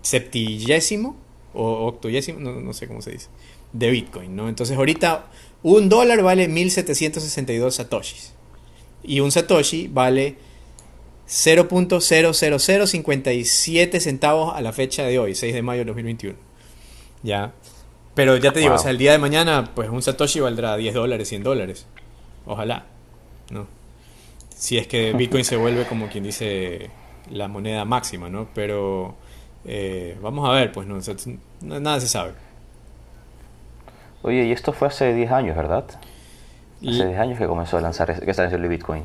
septillésimo 0.00 1.27
o 1.54 1.86
octogésimo, 1.86 2.40
no, 2.40 2.72
sé 2.72 2.88
cómo 2.88 3.02
se 3.02 3.12
dice, 3.12 3.28
de 3.72 3.90
Bitcoin, 3.90 4.34
¿no? 4.36 4.48
Entonces 4.48 4.76
ahorita 4.76 5.26
un 5.62 5.88
dólar 5.88 6.22
vale 6.22 6.48
1762 6.48 7.74
satoshis 7.74 8.34
y 9.02 9.20
un 9.20 9.30
satoshi 9.30 9.88
vale 9.88 10.36
0.00057 11.28 14.00
centavos 14.00 14.54
a 14.54 14.60
la 14.60 14.72
fecha 14.72 15.04
de 15.04 15.18
hoy, 15.18 15.34
6 15.34 15.54
de 15.54 15.62
mayo 15.62 15.80
de 15.80 15.86
2021. 15.86 16.36
Ya. 17.22 17.54
Pero 18.14 18.36
ya 18.36 18.52
te 18.52 18.60
digo, 18.60 18.74
o 18.74 18.78
sea, 18.78 18.90
el 18.90 18.98
día 18.98 19.12
de 19.12 19.18
mañana, 19.18 19.72
pues 19.74 19.88
un 19.90 20.02
satoshi 20.02 20.40
valdrá 20.40 20.76
10 20.76 20.94
dólares, 20.94 21.28
100 21.28 21.42
dólares. 21.42 21.86
Ojalá, 22.46 22.86
¿no? 23.50 23.66
Si 24.48 24.78
es 24.78 24.86
que 24.86 25.12
Bitcoin 25.12 25.44
se 25.44 25.56
vuelve 25.56 25.86
como 25.86 26.08
quien 26.08 26.24
dice 26.24 26.90
la 27.30 27.46
moneda 27.46 27.84
máxima, 27.84 28.28
¿no? 28.28 28.48
Pero 28.54 29.14
eh, 29.64 30.16
vamos 30.22 30.48
a 30.48 30.52
ver, 30.52 30.72
pues 30.72 30.86
no, 30.86 30.98
nada 31.80 32.00
se 32.00 32.08
sabe. 32.08 32.32
Oye, 34.22 34.44
y 34.44 34.52
esto 34.52 34.72
fue 34.72 34.88
hace 34.88 35.14
10 35.14 35.30
años, 35.30 35.56
¿verdad? 35.56 35.84
Hace 36.80 37.06
10 37.06 37.18
años 37.18 37.38
que 37.38 37.46
comenzó 37.46 37.78
a 37.78 37.80
lanzar 37.80 38.18
que 38.20 38.30
el 38.30 38.68
Bitcoin. 38.68 39.04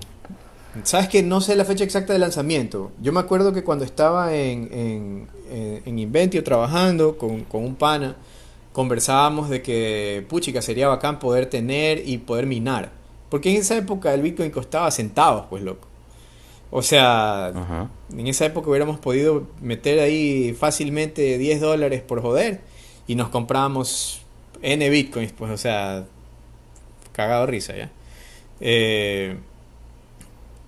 Sabes 0.84 1.08
que 1.08 1.22
no 1.22 1.40
sé 1.40 1.56
la 1.56 1.66
fecha 1.66 1.84
exacta 1.84 2.14
de 2.14 2.20
lanzamiento. 2.20 2.92
Yo 3.00 3.14
me 3.14 3.20
acuerdo 3.20 3.54
que 3.54 3.64
cuando 3.64 3.86
estaba 3.86 4.34
en, 4.34 4.70
en, 4.72 5.28
en 5.86 6.00
Inventio 6.00 6.44
trabajando 6.44 7.18
con, 7.18 7.44
con, 7.44 7.64
un 7.64 7.76
pana, 7.76 8.16
conversábamos 8.72 9.50
de 9.50 9.62
que, 9.62 10.26
puchica, 10.28 10.64
sería 10.64 10.88
bacán 10.88 11.20
poder 11.20 11.46
tener 11.46 12.02
y 12.08 12.18
poder 12.18 12.48
minar. 12.48 12.92
Porque 13.30 13.52
en 13.52 13.58
esa 13.58 13.78
época 13.78 14.14
el 14.14 14.22
Bitcoin 14.24 14.50
costaba 14.50 14.90
centavos, 14.90 15.46
pues 15.48 15.62
loco. 15.62 15.93
O 16.76 16.82
sea, 16.82 17.54
en 18.18 18.26
esa 18.26 18.48
época 18.48 18.68
hubiéramos 18.68 18.98
podido 18.98 19.46
meter 19.62 20.00
ahí 20.00 20.56
fácilmente 20.60 21.38
10 21.38 21.62
dólares 21.62 22.02
por 22.02 22.20
joder 22.20 22.62
y 23.06 23.14
nos 23.14 23.30
compramos 23.30 24.24
N 24.64 24.90
bitcoins, 24.90 25.34
pues, 25.34 25.52
o 25.52 25.58
sea, 25.58 26.06
cagado 27.12 27.46
risa 27.46 27.78
ya. 27.78 27.92
Eh, 28.60 29.38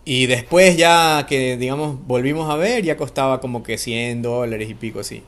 y 0.06 0.28
después 0.28 0.78
ya 0.78 1.26
que, 1.28 1.58
digamos, 1.58 1.98
volvimos 2.06 2.52
a 2.52 2.56
ver, 2.56 2.84
ya 2.84 2.98
costaba 2.98 3.42
como 3.42 3.64
que 3.64 3.80
100 3.80 4.22
dólares 4.22 4.70
y 4.70 4.76
pico 4.76 5.00
así. 5.00 5.24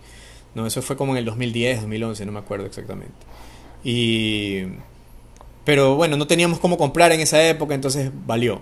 No, 0.54 0.68
eso 0.68 0.84
fue 0.84 0.96
como 0.96 1.14
en 1.14 1.18
el 1.18 1.26
2010, 1.26 1.82
2011, 1.82 2.24
no 2.28 2.32
me 2.34 2.40
acuerdo 2.40 2.68
exactamente. 2.68 3.16
Y... 3.84 4.66
Pero 5.66 5.96
bueno, 5.96 6.18
no 6.18 6.28
teníamos 6.28 6.60
cómo 6.60 6.78
comprar 6.78 7.12
en 7.14 7.20
esa 7.20 7.44
época, 7.48 7.74
entonces 7.74 8.12
valió. 8.28 8.62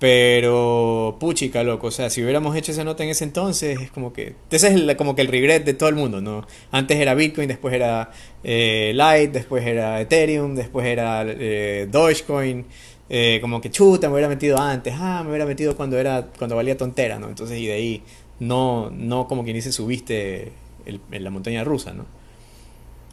Pero, 0.00 1.18
puchica, 1.20 1.62
loco, 1.62 1.88
o 1.88 1.90
sea, 1.90 2.08
si 2.08 2.22
hubiéramos 2.22 2.56
hecho 2.56 2.72
esa 2.72 2.84
nota 2.84 3.04
en 3.04 3.10
ese 3.10 3.24
entonces, 3.24 3.78
es 3.78 3.90
como 3.90 4.14
que. 4.14 4.34
Ese 4.50 4.74
es 4.74 4.96
como 4.96 5.14
que 5.14 5.20
el 5.20 5.28
regret 5.28 5.62
de 5.66 5.74
todo 5.74 5.90
el 5.90 5.94
mundo, 5.94 6.22
¿no? 6.22 6.46
Antes 6.72 6.98
era 6.98 7.12
Bitcoin, 7.12 7.48
después 7.48 7.74
era 7.74 8.10
eh, 8.42 8.92
Light, 8.94 9.30
después 9.30 9.64
era 9.66 10.00
Ethereum, 10.00 10.54
después 10.54 10.86
era 10.86 11.22
eh, 11.26 11.86
Dogecoin. 11.90 12.64
Eh, 13.10 13.38
como 13.42 13.60
que 13.60 13.70
chuta, 13.70 14.06
me 14.08 14.14
hubiera 14.14 14.28
metido 14.28 14.58
antes, 14.58 14.94
ah, 14.96 15.22
me 15.22 15.30
hubiera 15.30 15.44
metido 15.44 15.76
cuando 15.76 15.98
era 15.98 16.28
cuando 16.38 16.56
valía 16.56 16.78
tontera, 16.78 17.18
¿no? 17.18 17.28
Entonces, 17.28 17.58
y 17.58 17.66
de 17.66 17.72
ahí, 17.72 18.02
no, 18.38 18.88
no 18.90 19.26
como 19.26 19.42
quien 19.42 19.56
dice, 19.56 19.72
subiste 19.72 20.52
en 20.86 21.24
la 21.24 21.30
montaña 21.30 21.64
rusa, 21.64 21.92
¿no? 21.92 22.06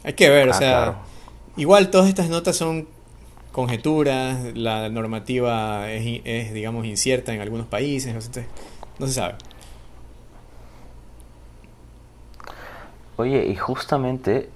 Hay 0.04 0.14
que 0.14 0.30
ver, 0.30 0.48
o 0.48 0.52
ah, 0.52 0.54
sea, 0.54 0.98
igual 1.56 1.90
todas 1.90 2.08
estas 2.08 2.28
notas 2.30 2.56
son 2.56 2.86
conjeturas, 3.52 4.56
la 4.56 4.88
normativa 4.88 5.90
es, 5.90 6.52
digamos, 6.52 6.86
incierta 6.86 7.34
en 7.34 7.40
algunos 7.40 7.66
países, 7.66 8.14
no, 8.98 9.06
se 9.06 9.12
sabe. 9.12 9.34
Oye, 13.16 13.46
y 13.46 13.56
justamente, 13.56 14.48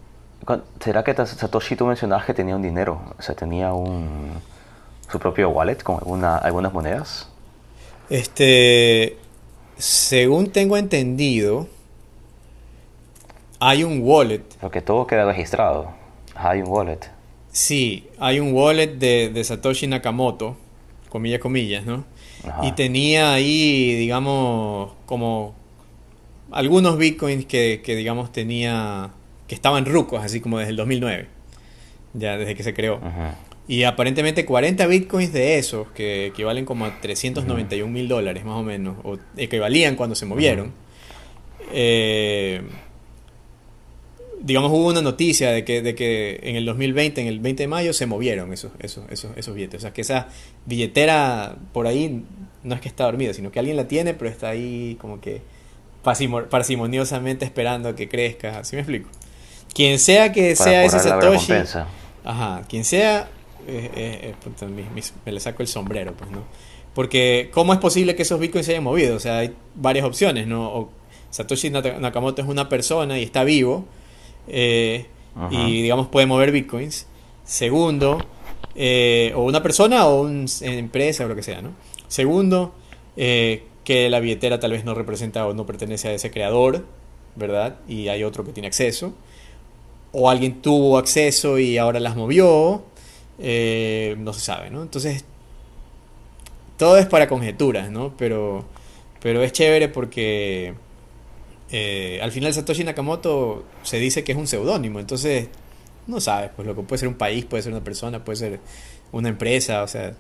¿será 0.80 1.02
que 1.02 1.14
Satoshi 1.14 1.74
tú 1.74 1.86
mencionabas 1.86 2.26
que 2.26 2.34
tenía 2.34 2.54
un 2.54 2.62
dinero? 2.62 3.00
O 3.18 3.22
sea, 3.22 3.34
tenía 3.34 3.72
un 3.72 4.40
su 5.12 5.18
propio 5.18 5.50
wallet 5.50 5.82
con 5.82 5.96
alguna, 5.96 6.38
algunas 6.38 6.72
monedas. 6.72 7.28
Este, 8.08 9.18
según 9.76 10.50
tengo 10.50 10.78
entendido, 10.78 11.68
hay 13.60 13.84
un 13.84 14.00
wallet. 14.02 14.42
Porque 14.60 14.80
todo 14.80 15.06
queda 15.06 15.26
registrado. 15.26 15.90
Hay 16.34 16.62
un 16.62 16.68
wallet. 16.68 17.00
Sí, 17.52 18.06
hay 18.18 18.40
un 18.40 18.54
wallet 18.54 18.96
de, 18.96 19.44
Satoshi 19.44 19.86
Nakamoto, 19.86 20.56
comillas, 21.10 21.38
comillas, 21.38 21.84
¿no? 21.84 22.04
Y 22.62 22.72
tenía 22.72 23.34
ahí, 23.34 23.94
digamos, 23.94 24.92
como 25.04 25.54
algunos 26.50 26.96
bitcoins 26.96 27.44
que, 27.44 27.82
que, 27.84 27.94
digamos, 27.94 28.32
tenía, 28.32 29.10
que 29.46 29.54
estaban 29.54 29.84
rucos, 29.84 30.24
así 30.24 30.40
como 30.40 30.58
desde 30.58 30.70
el 30.70 30.76
2009, 30.76 31.28
ya 32.14 32.38
desde 32.38 32.54
que 32.54 32.62
se 32.62 32.72
creó. 32.72 33.00
Y 33.68 33.84
aparentemente 33.84 34.46
40 34.46 34.86
bitcoins 34.86 35.32
de 35.34 35.58
esos, 35.58 35.88
que 35.92 36.26
equivalen 36.26 36.64
como 36.64 36.86
a 36.86 37.00
391 37.00 37.92
mil 37.92 38.08
dólares 38.08 38.44
más 38.46 38.56
o 38.56 38.62
menos, 38.62 38.96
o 39.04 39.18
equivalían 39.36 39.94
cuando 39.94 40.14
se 40.14 40.24
movieron, 40.24 40.72
eh, 41.70 42.62
digamos, 44.42 44.70
hubo 44.72 44.88
una 44.88 45.02
noticia 45.02 45.50
de 45.50 45.64
que, 45.64 45.82
de 45.82 45.94
que 45.94 46.40
en 46.42 46.56
el 46.56 46.64
2020, 46.66 47.20
en 47.20 47.26
el 47.28 47.40
20 47.40 47.62
de 47.62 47.68
mayo, 47.68 47.92
se 47.92 48.06
movieron 48.06 48.52
esos, 48.52 48.72
esos, 48.80 49.04
esos, 49.10 49.30
esos 49.36 49.54
billetes. 49.54 49.78
O 49.78 49.82
sea, 49.82 49.92
que 49.92 50.00
esa 50.00 50.28
billetera 50.66 51.56
por 51.72 51.86
ahí 51.86 52.24
no 52.64 52.74
es 52.74 52.80
que 52.80 52.88
está 52.88 53.04
dormida, 53.04 53.32
sino 53.34 53.50
que 53.50 53.58
alguien 53.58 53.76
la 53.76 53.88
tiene, 53.88 54.14
pero 54.14 54.30
está 54.30 54.50
ahí 54.50 54.96
como 55.00 55.20
que 55.20 55.42
parsimoniosamente 56.02 57.44
esperando 57.44 57.88
a 57.90 57.96
que 57.96 58.08
crezca. 58.08 58.58
¿Así 58.58 58.76
me 58.76 58.82
explico? 58.82 59.08
Quien 59.72 59.98
sea 59.98 60.32
que 60.32 60.56
sea 60.56 60.84
ese 60.84 60.98
Satoshi. 60.98 61.52
Ajá, 62.24 62.62
quien 62.68 62.84
sea, 62.84 63.28
eh, 63.66 63.90
eh, 63.96 64.34
eh, 64.60 65.10
me 65.24 65.32
le 65.32 65.40
saco 65.40 65.62
el 65.62 65.68
sombrero, 65.68 66.14
pues, 66.14 66.30
¿no? 66.30 66.44
Porque, 66.94 67.50
¿cómo 67.52 67.72
es 67.72 67.78
posible 67.78 68.14
que 68.14 68.22
esos 68.22 68.38
bitcoins 68.38 68.66
se 68.66 68.72
hayan 68.72 68.84
movido? 68.84 69.16
O 69.16 69.20
sea, 69.20 69.38
hay 69.38 69.54
varias 69.74 70.04
opciones, 70.04 70.46
¿no? 70.46 70.68
O 70.68 70.90
Satoshi 71.30 71.70
Nakamoto 71.70 72.42
es 72.42 72.48
una 72.48 72.68
persona 72.68 73.18
y 73.18 73.22
está 73.22 73.44
vivo, 73.44 73.86
y 74.48 75.82
digamos 75.82 76.08
puede 76.08 76.26
mover 76.26 76.52
bitcoins. 76.52 77.06
Segundo, 77.44 78.18
o 79.34 79.42
una 79.42 79.62
persona 79.62 80.06
o 80.06 80.22
una 80.22 80.46
empresa 80.62 81.24
o 81.24 81.28
lo 81.28 81.34
que 81.34 81.42
sea, 81.42 81.62
¿no? 81.62 81.70
Segundo, 82.08 82.74
que 83.14 84.10
la 84.10 84.20
billetera 84.20 84.60
tal 84.60 84.72
vez 84.72 84.84
no 84.84 84.94
representa 84.94 85.46
o 85.46 85.54
no 85.54 85.66
pertenece 85.66 86.08
a 86.08 86.12
ese 86.12 86.30
creador, 86.30 86.84
¿verdad? 87.34 87.78
Y 87.88 88.08
hay 88.08 88.24
otro 88.24 88.44
que 88.44 88.52
tiene 88.52 88.68
acceso. 88.68 89.12
O 90.12 90.28
alguien 90.28 90.60
tuvo 90.60 90.98
acceso 90.98 91.58
y 91.58 91.78
ahora 91.78 91.98
las 91.98 92.16
movió. 92.16 92.84
Eh, 93.38 94.14
no 94.18 94.32
se 94.32 94.40
sabe, 94.40 94.70
¿no? 94.70 94.82
Entonces, 94.82 95.24
todo 96.76 96.96
es 96.96 97.06
para 97.06 97.28
conjeturas, 97.28 97.90
¿no? 97.90 98.14
Pero, 98.16 98.64
pero 99.20 99.42
es 99.42 99.52
chévere 99.52 99.88
porque 99.88 100.74
eh, 101.72 102.20
al 102.22 102.30
final 102.32 102.52
Satoshi 102.52 102.84
Nakamoto 102.84 103.64
se 103.82 103.98
dice 103.98 104.22
que 104.22 104.32
es 104.32 104.38
un 104.38 104.46
seudónimo, 104.46 105.00
entonces 105.00 105.48
no 106.06 106.20
sabes, 106.20 106.50
pues 106.54 106.68
lo 106.68 106.76
que 106.76 106.82
puede 106.82 106.98
ser 106.98 107.08
un 107.08 107.14
país, 107.14 107.44
puede 107.46 107.62
ser 107.62 107.72
una 107.72 107.82
persona, 107.82 108.22
puede 108.22 108.36
ser 108.36 108.60
una 109.10 109.30
empresa, 109.30 109.82
o 109.82 109.88
sea, 109.88 110.12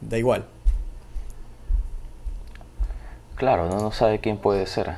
da 0.00 0.18
igual. 0.18 0.44
Claro, 3.34 3.68
no, 3.68 3.80
no 3.80 3.90
sabe 3.90 4.20
quién 4.20 4.36
puede 4.36 4.66
ser. 4.66 4.92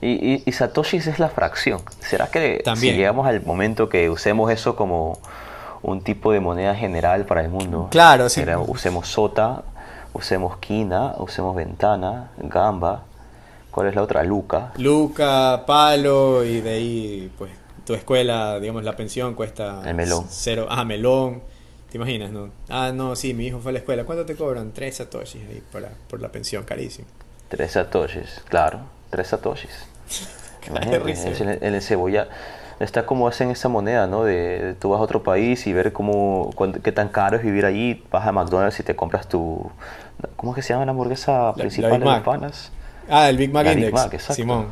Y, 0.00 0.42
y, 0.44 0.52
Satoshi 0.52 0.96
es 0.96 1.18
la 1.20 1.28
fracción. 1.28 1.80
¿Será 2.00 2.26
que 2.26 2.62
si 2.76 2.92
llegamos 2.92 3.26
al 3.26 3.44
momento 3.44 3.88
que 3.88 4.10
usemos 4.10 4.50
eso 4.50 4.74
como 4.74 5.20
un 5.82 6.00
tipo 6.00 6.32
de 6.32 6.40
moneda 6.40 6.74
general 6.74 7.24
para 7.24 7.42
el 7.42 7.50
mundo? 7.50 7.88
Claro, 7.90 8.28
sí. 8.28 8.42
usemos 8.66 9.06
Sota, 9.06 9.62
usemos 10.12 10.56
Kina, 10.56 11.14
usemos 11.18 11.54
Ventana, 11.54 12.30
Gamba. 12.38 13.04
¿Cuál 13.72 13.88
es 13.88 13.96
la 13.96 14.02
otra? 14.02 14.22
Luca. 14.22 14.72
Luca, 14.76 15.64
Palo 15.66 16.44
y 16.44 16.60
de 16.60 16.70
ahí, 16.70 17.32
pues, 17.36 17.50
tu 17.84 17.94
escuela, 17.94 18.60
digamos, 18.60 18.84
la 18.84 18.94
pensión 18.94 19.34
cuesta... 19.34 19.82
El 19.84 19.96
melón. 19.96 20.26
Cero. 20.28 20.66
Ah, 20.70 20.84
melón. 20.84 21.42
¿Te 21.90 21.96
imaginas, 21.96 22.30
no? 22.30 22.50
Ah, 22.68 22.92
no, 22.94 23.16
sí, 23.16 23.34
mi 23.34 23.46
hijo 23.46 23.58
fue 23.58 23.70
a 23.70 23.72
la 23.72 23.78
escuela. 23.80 24.04
¿Cuánto 24.04 24.24
te 24.24 24.36
cobran? 24.36 24.72
Tres 24.72 24.96
satoshis 24.96 25.42
ahí 25.48 25.62
para, 25.72 25.90
por 26.08 26.20
la 26.20 26.30
pensión, 26.30 26.64
carísimo. 26.64 27.08
Tres 27.48 27.72
satoshis, 27.72 28.42
claro, 28.48 28.80
tres 29.10 29.28
satoshis. 29.28 29.86
Imagínate, 30.68 31.58
el, 31.60 31.74
el 31.74 31.82
cebolla 31.82 32.28
está 32.78 33.06
como 33.06 33.28
hacen 33.28 33.50
esa 33.50 33.68
moneda, 33.68 34.06
¿no? 34.06 34.24
De, 34.24 34.74
tú 34.80 34.90
vas 34.90 35.00
a 35.00 35.02
otro 35.02 35.22
país 35.22 35.66
y 35.66 35.72
ver 35.72 35.92
cómo, 35.92 36.50
qué 36.82 36.92
tan 36.92 37.08
caro 37.08 37.36
es 37.36 37.42
vivir 37.42 37.64
allí. 37.64 38.04
Vas 38.10 38.26
a 38.26 38.32
McDonald's 38.32 38.78
y 38.80 38.82
te 38.82 38.94
compras 38.96 39.28
tu, 39.28 39.70
¿cómo 40.36 40.52
es 40.52 40.56
que 40.56 40.62
se 40.62 40.72
llama 40.72 40.84
la 40.84 40.90
hamburguesa 40.90 41.54
principal 41.54 41.98
de 41.98 42.06
los 42.06 42.20
panas? 42.20 42.72
Ah, 43.14 43.28
el 43.28 43.36
Big 43.36 43.52
Mac 43.52 43.66
Index. 43.66 44.34
Simón. 44.34 44.68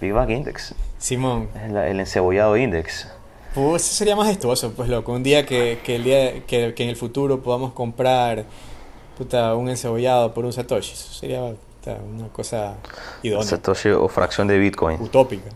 Big 0.00 0.12
Mac 0.12 0.28
Index. 0.28 0.74
Simón. 0.98 1.48
el 1.54 2.00
encebollado 2.00 2.56
Index. 2.56 3.06
Pues 3.54 3.84
eso 3.84 3.94
sería 3.94 4.16
majestuoso, 4.16 4.72
pues 4.72 4.88
loco. 4.88 5.12
Un 5.12 5.22
día 5.22 5.46
que, 5.46 5.78
que 5.84 5.94
el 5.94 6.02
día 6.02 6.44
que, 6.46 6.74
que, 6.74 6.82
en 6.82 6.88
el 6.88 6.96
futuro 6.96 7.40
podamos 7.44 7.72
comprar 7.72 8.44
puta, 9.16 9.54
un 9.54 9.68
encebollado 9.68 10.34
por 10.34 10.44
un 10.44 10.52
Satoshi. 10.52 10.94
Eso 10.94 11.12
sería 11.12 11.42
una 11.44 12.26
cosa 12.32 12.74
idónea. 13.22 13.46
Satoshi 13.46 13.90
o 13.90 14.08
fracción 14.08 14.48
de 14.48 14.58
Bitcoin. 14.58 15.00
Utópica. 15.00 15.50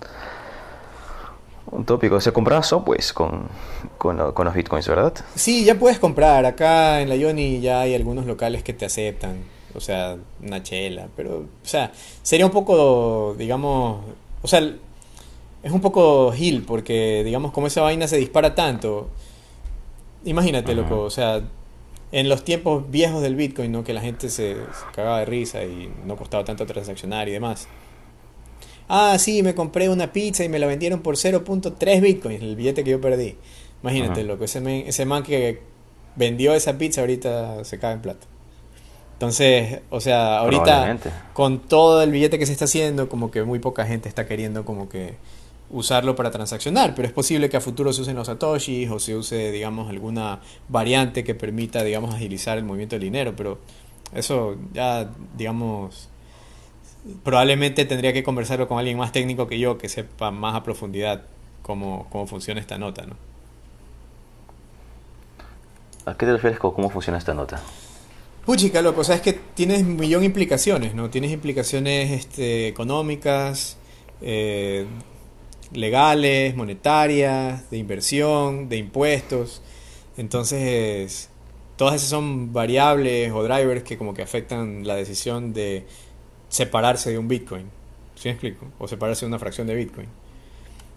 Utópico. 1.72 2.20
Se 2.20 2.32
compra 2.32 2.61
pues 2.87 3.12
con, 3.12 3.48
con, 3.98 4.16
los 4.16 4.54
Bitcoins, 4.54 4.87
¿verdad? 4.87 5.14
Sí, 5.34 5.64
ya 5.64 5.74
puedes 5.74 5.98
comprar. 5.98 6.46
Acá 6.46 7.00
en 7.00 7.08
la 7.08 7.16
Yoni 7.16 7.61
ya 7.61 7.80
hay 7.80 7.96
algunos 7.96 8.24
locales 8.24 8.62
que 8.62 8.72
te 8.72 8.84
aceptan. 8.84 9.58
O 9.74 9.81
sea, 9.81 10.16
una 10.42 10.62
chela. 10.62 11.09
Pero, 11.16 11.38
o 11.38 11.66
sea, 11.66 11.92
sería 12.22 12.46
un 12.46 12.52
poco, 12.52 13.35
digamos... 13.38 14.04
O 14.42 14.48
sea, 14.48 14.61
es 15.62 15.72
un 15.72 15.81
poco 15.81 16.33
gil 16.33 16.62
porque, 16.62 17.22
digamos, 17.24 17.52
como 17.52 17.66
esa 17.66 17.83
vaina 17.83 18.07
se 18.07 18.16
dispara 18.16 18.54
tanto. 18.54 19.09
Imagínate, 20.24 20.74
loco. 20.74 21.00
O 21.00 21.11
sea, 21.11 21.42
en 22.12 22.28
los 22.28 22.44
tiempos 22.44 22.90
viejos 22.90 23.22
del 23.22 23.37
Bitcoin, 23.37 23.72
¿no? 23.72 23.85
Que 23.85 23.92
la 23.92 24.00
gente 24.00 24.28
se, 24.28 24.57
cagaba 24.94 25.20
de 25.20 25.24
risa 25.26 25.64
y 25.64 25.90
no 26.07 26.16
costaba 26.16 26.44
tanto 26.44 26.66
transaccionar 26.66 27.28
y 27.28 27.33
demás. 27.33 27.68
Ah, 28.88 29.16
sí, 29.18 29.42
me 29.42 29.54
compré 29.54 29.90
una 29.90 30.12
pizza 30.12 30.44
y 30.44 30.48
me 30.48 30.59
la 30.59 30.66
vendieron 30.66 31.02
por 31.02 31.16
0.3 31.16 32.00
Bitcoins, 32.00 32.42
el 32.42 32.57
billete 32.57 32.85
que 32.85 32.90
yo 32.92 33.00
perdí. 33.00 33.37
Imagínate, 33.83 34.24
lo 34.24 34.38
que 34.38 34.46
ese, 34.46 34.61
man, 34.61 34.72
ese 34.87 35.04
man 35.04 35.22
que 35.22 35.61
vendió 36.16 36.54
esa 36.54 36.78
pizza 36.78 37.02
ahorita 37.02 37.64
se 37.64 37.78
cae 37.78 37.92
en 37.94 38.02
plata. 38.02 38.26
Entonces, 39.18 39.81
o 39.90 40.00
sea, 40.00 40.38
ahorita 40.38 40.96
con 41.33 41.59
todo 41.59 42.02
el 42.02 42.12
billete 42.12 42.38
que 42.38 42.46
se 42.46 42.52
está 42.52 42.66
haciendo, 42.66 43.09
como 43.09 43.33
que 43.33 43.42
muy 43.42 43.59
poca 43.59 43.85
gente 43.85 44.09
está 44.09 44.28
queriendo 44.28 44.64
como 44.64 44.88
que 44.88 45.16
usarlo 45.70 46.14
para 46.14 46.31
transaccionar, 46.31 46.94
pero 46.94 47.09
es 47.09 47.12
posible 47.12 47.50
que 47.50 47.57
a 47.57 47.61
futuro 47.61 47.92
se 47.92 48.02
usen 48.02 48.14
los 48.14 48.28
satoshis 48.28 48.88
o 48.88 49.00
se 49.00 49.16
use, 49.16 49.50
digamos, 49.50 49.90
alguna 49.90 50.38
variante 50.68 51.24
que 51.24 51.35
permita, 51.35 51.83
digamos, 51.83 52.14
agilizar 52.14 52.59
el 52.59 52.64
movimiento 52.64 52.94
del 52.94 53.02
dinero, 53.02 53.35
pero 53.37 53.59
eso 54.14 54.54
ya, 54.72 55.11
digamos, 55.37 56.09
probablemente 57.24 57.85
tendría 57.87 58.12
que 58.12 58.22
conversarlo 58.22 58.68
con 58.68 58.78
alguien 58.78 58.98
más 58.98 59.11
técnico 59.11 59.48
que 59.48 59.59
yo, 59.59 59.78
que 59.78 59.88
sepa 59.88 60.31
más 60.31 60.54
a 60.54 60.62
profundidad 60.62 61.22
cómo, 61.62 62.07
cómo 62.11 62.28
funciona 62.28 62.61
esta 62.61 62.78
nota, 62.78 63.04
¿no? 63.04 63.16
¿A 66.07 66.14
qué 66.16 66.24
te 66.24 66.35
refieres 66.35 66.61
con 66.61 66.70
cómo 66.70 66.88
funciona 66.88 67.18
esta 67.18 67.35
nota? 67.35 67.61
Puchica, 68.44 68.81
loco, 68.81 69.03
o 69.03 69.05
sea, 69.05 69.16
es 69.16 69.20
que 69.20 69.35
tienes 69.35 69.83
un 69.83 69.96
millón 69.96 70.20
de 70.20 70.27
implicaciones, 70.27 70.94
¿no? 70.94 71.11
Tienes 71.11 71.33
implicaciones 71.33 72.11
este, 72.12 72.68
económicas, 72.68 73.77
eh, 74.22 74.87
legales, 75.72 76.57
monetarias, 76.57 77.70
de 77.70 77.77
inversión, 77.77 78.68
de 78.68 78.79
impuestos. 78.79 79.62
Entonces, 80.16 81.29
todas 81.77 81.96
esas 81.96 82.09
son 82.09 82.53
variables 82.53 83.31
o 83.33 83.42
drivers 83.42 83.83
que 83.83 83.98
como 83.98 84.14
que 84.14 84.22
afectan 84.22 84.87
la 84.87 84.96
decisión 84.96 85.53
de 85.53 85.87
separarse 86.48 87.11
de 87.11 87.18
un 87.18 87.29
Bitcoin. 87.29 87.66
¿Sí 88.14 88.29
me 88.29 88.33
explico? 88.33 88.66
O 88.79 88.88
separarse 88.88 89.27
de 89.27 89.29
una 89.29 89.38
fracción 89.38 89.66
de 89.66 89.74
Bitcoin. 89.74 90.09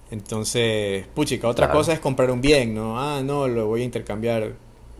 Entonces, 0.09 1.05
puchica, 1.13 1.47
otra 1.47 1.71
cosa 1.71 1.93
es 1.93 1.99
comprar 1.99 2.31
un 2.31 2.41
bien, 2.41 2.73
¿no? 2.73 2.99
Ah, 2.99 3.21
no, 3.23 3.47
lo 3.47 3.67
voy 3.67 3.81
a 3.81 3.85
intercambiar 3.85 4.53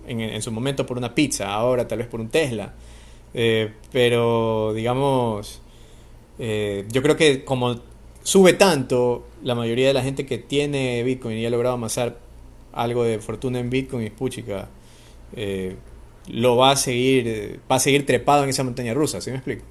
en, 0.08 0.42
su 0.42 0.52
momento 0.52 0.86
por 0.86 0.98
una 0.98 1.14
pizza, 1.14 1.54
ahora 1.54 1.88
tal 1.88 2.00
vez 2.00 2.08
por 2.08 2.20
un 2.20 2.30
Tesla. 2.30 2.74
Eh, 3.34 3.74
pero, 3.92 4.74
digamos, 4.74 5.62
eh, 6.40 6.86
yo 6.92 7.02
creo 7.02 7.16
que 7.16 7.44
como 7.44 7.76
sube 8.24 8.54
tanto, 8.54 9.28
la 9.44 9.56
mayoría 9.56 9.88
de 9.88 9.94
la 9.94 10.04
gente 10.04 10.26
que 10.26 10.38
tiene 10.38 11.04
Bitcoin 11.04 11.38
y 11.38 11.46
ha 11.46 11.50
logrado 11.50 11.76
amasar 11.76 12.18
algo 12.74 13.04
de 13.04 13.20
fortuna 13.20 13.60
en 13.60 13.70
Bitcoin 13.70 14.06
y 14.06 14.10
puchica, 14.10 14.70
eh, 15.36 15.76
lo 16.28 16.58
va 16.58 16.72
a 16.72 16.76
seguir, 16.76 17.60
va 17.70 17.78
a 17.78 17.80
seguir 17.80 18.06
trepado 18.06 18.44
en 18.44 18.50
esa 18.50 18.64
montaña 18.64 18.94
rusa, 18.94 19.22
¿sí 19.22 19.32
me 19.32 19.38
explico? 19.38 19.64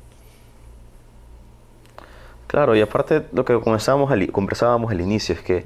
Claro, 2.46 2.74
y 2.74 2.80
aparte 2.80 3.22
lo 3.32 3.44
que 3.44 3.54
conversábamos 3.60 4.10
al, 4.10 4.32
conversábamos 4.32 4.90
al 4.90 5.00
inicio 5.00 5.36
es 5.36 5.40
que 5.40 5.64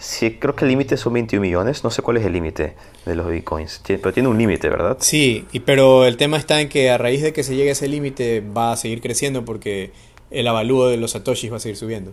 sí, 0.00 0.38
creo 0.40 0.56
que 0.56 0.64
el 0.64 0.70
límite 0.70 0.96
son 0.96 1.12
21 1.12 1.40
millones, 1.40 1.84
no 1.84 1.90
sé 1.90 2.02
cuál 2.02 2.16
es 2.16 2.26
el 2.26 2.32
límite 2.32 2.74
de 3.06 3.14
los 3.14 3.28
bitcoins, 3.28 3.80
pero 3.86 4.12
tiene 4.12 4.28
un 4.28 4.38
límite, 4.38 4.68
¿verdad? 4.68 4.96
Sí, 5.00 5.46
y, 5.52 5.60
pero 5.60 6.06
el 6.06 6.16
tema 6.16 6.36
está 6.36 6.60
en 6.60 6.68
que 6.68 6.90
a 6.90 6.98
raíz 6.98 7.22
de 7.22 7.32
que 7.32 7.44
se 7.44 7.54
llegue 7.54 7.68
a 7.68 7.72
ese 7.72 7.86
límite 7.86 8.40
va 8.40 8.72
a 8.72 8.76
seguir 8.76 9.00
creciendo 9.00 9.44
porque 9.44 9.92
el 10.30 10.48
avalúo 10.48 10.88
de 10.88 10.96
los 10.96 11.12
satoshis 11.12 11.52
va 11.52 11.58
a 11.58 11.60
seguir 11.60 11.76
subiendo. 11.76 12.12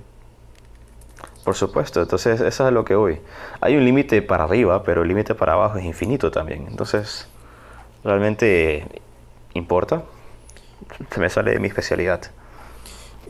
Por 1.43 1.56
supuesto, 1.56 2.02
entonces 2.02 2.41
eso 2.41 2.67
es 2.67 2.73
lo 2.73 2.84
que 2.84 2.95
voy. 2.95 3.19
Hay 3.62 3.78
un 3.78 3.86
límite 3.86 4.21
para 4.21 4.43
arriba, 4.43 4.84
pero 4.84 5.04
el 5.04 5.08
límite 5.08 5.34
para 5.34 5.54
abajo 5.54 5.78
es 5.78 5.86
infinito 5.86 6.30
también. 6.30 6.65
Entonces, 6.67 7.26
¿realmente 8.04 8.86
importa? 9.54 10.04
Se 11.10 11.19
me 11.21 11.30
sale 11.30 11.52
de 11.52 11.60
mi 11.60 11.69
especialidad. 11.69 12.21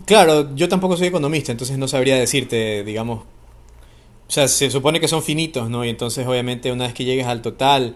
Claro, 0.05 0.55
yo 0.55 0.67
tampoco 0.67 0.97
soy 0.97 1.07
economista, 1.07 1.51
entonces 1.51 1.77
no 1.77 1.87
sabría 1.87 2.15
decirte, 2.15 2.83
digamos... 2.83 3.23
O 4.27 4.31
sea, 4.31 4.47
se 4.47 4.69
supone 4.69 4.99
que 4.99 5.07
son 5.07 5.23
finitos, 5.23 5.69
¿no? 5.69 5.85
Y 5.85 5.89
entonces 5.89 6.27
obviamente 6.27 6.71
una 6.71 6.85
vez 6.85 6.93
que 6.93 7.05
llegues 7.05 7.27
al 7.27 7.41
total, 7.41 7.95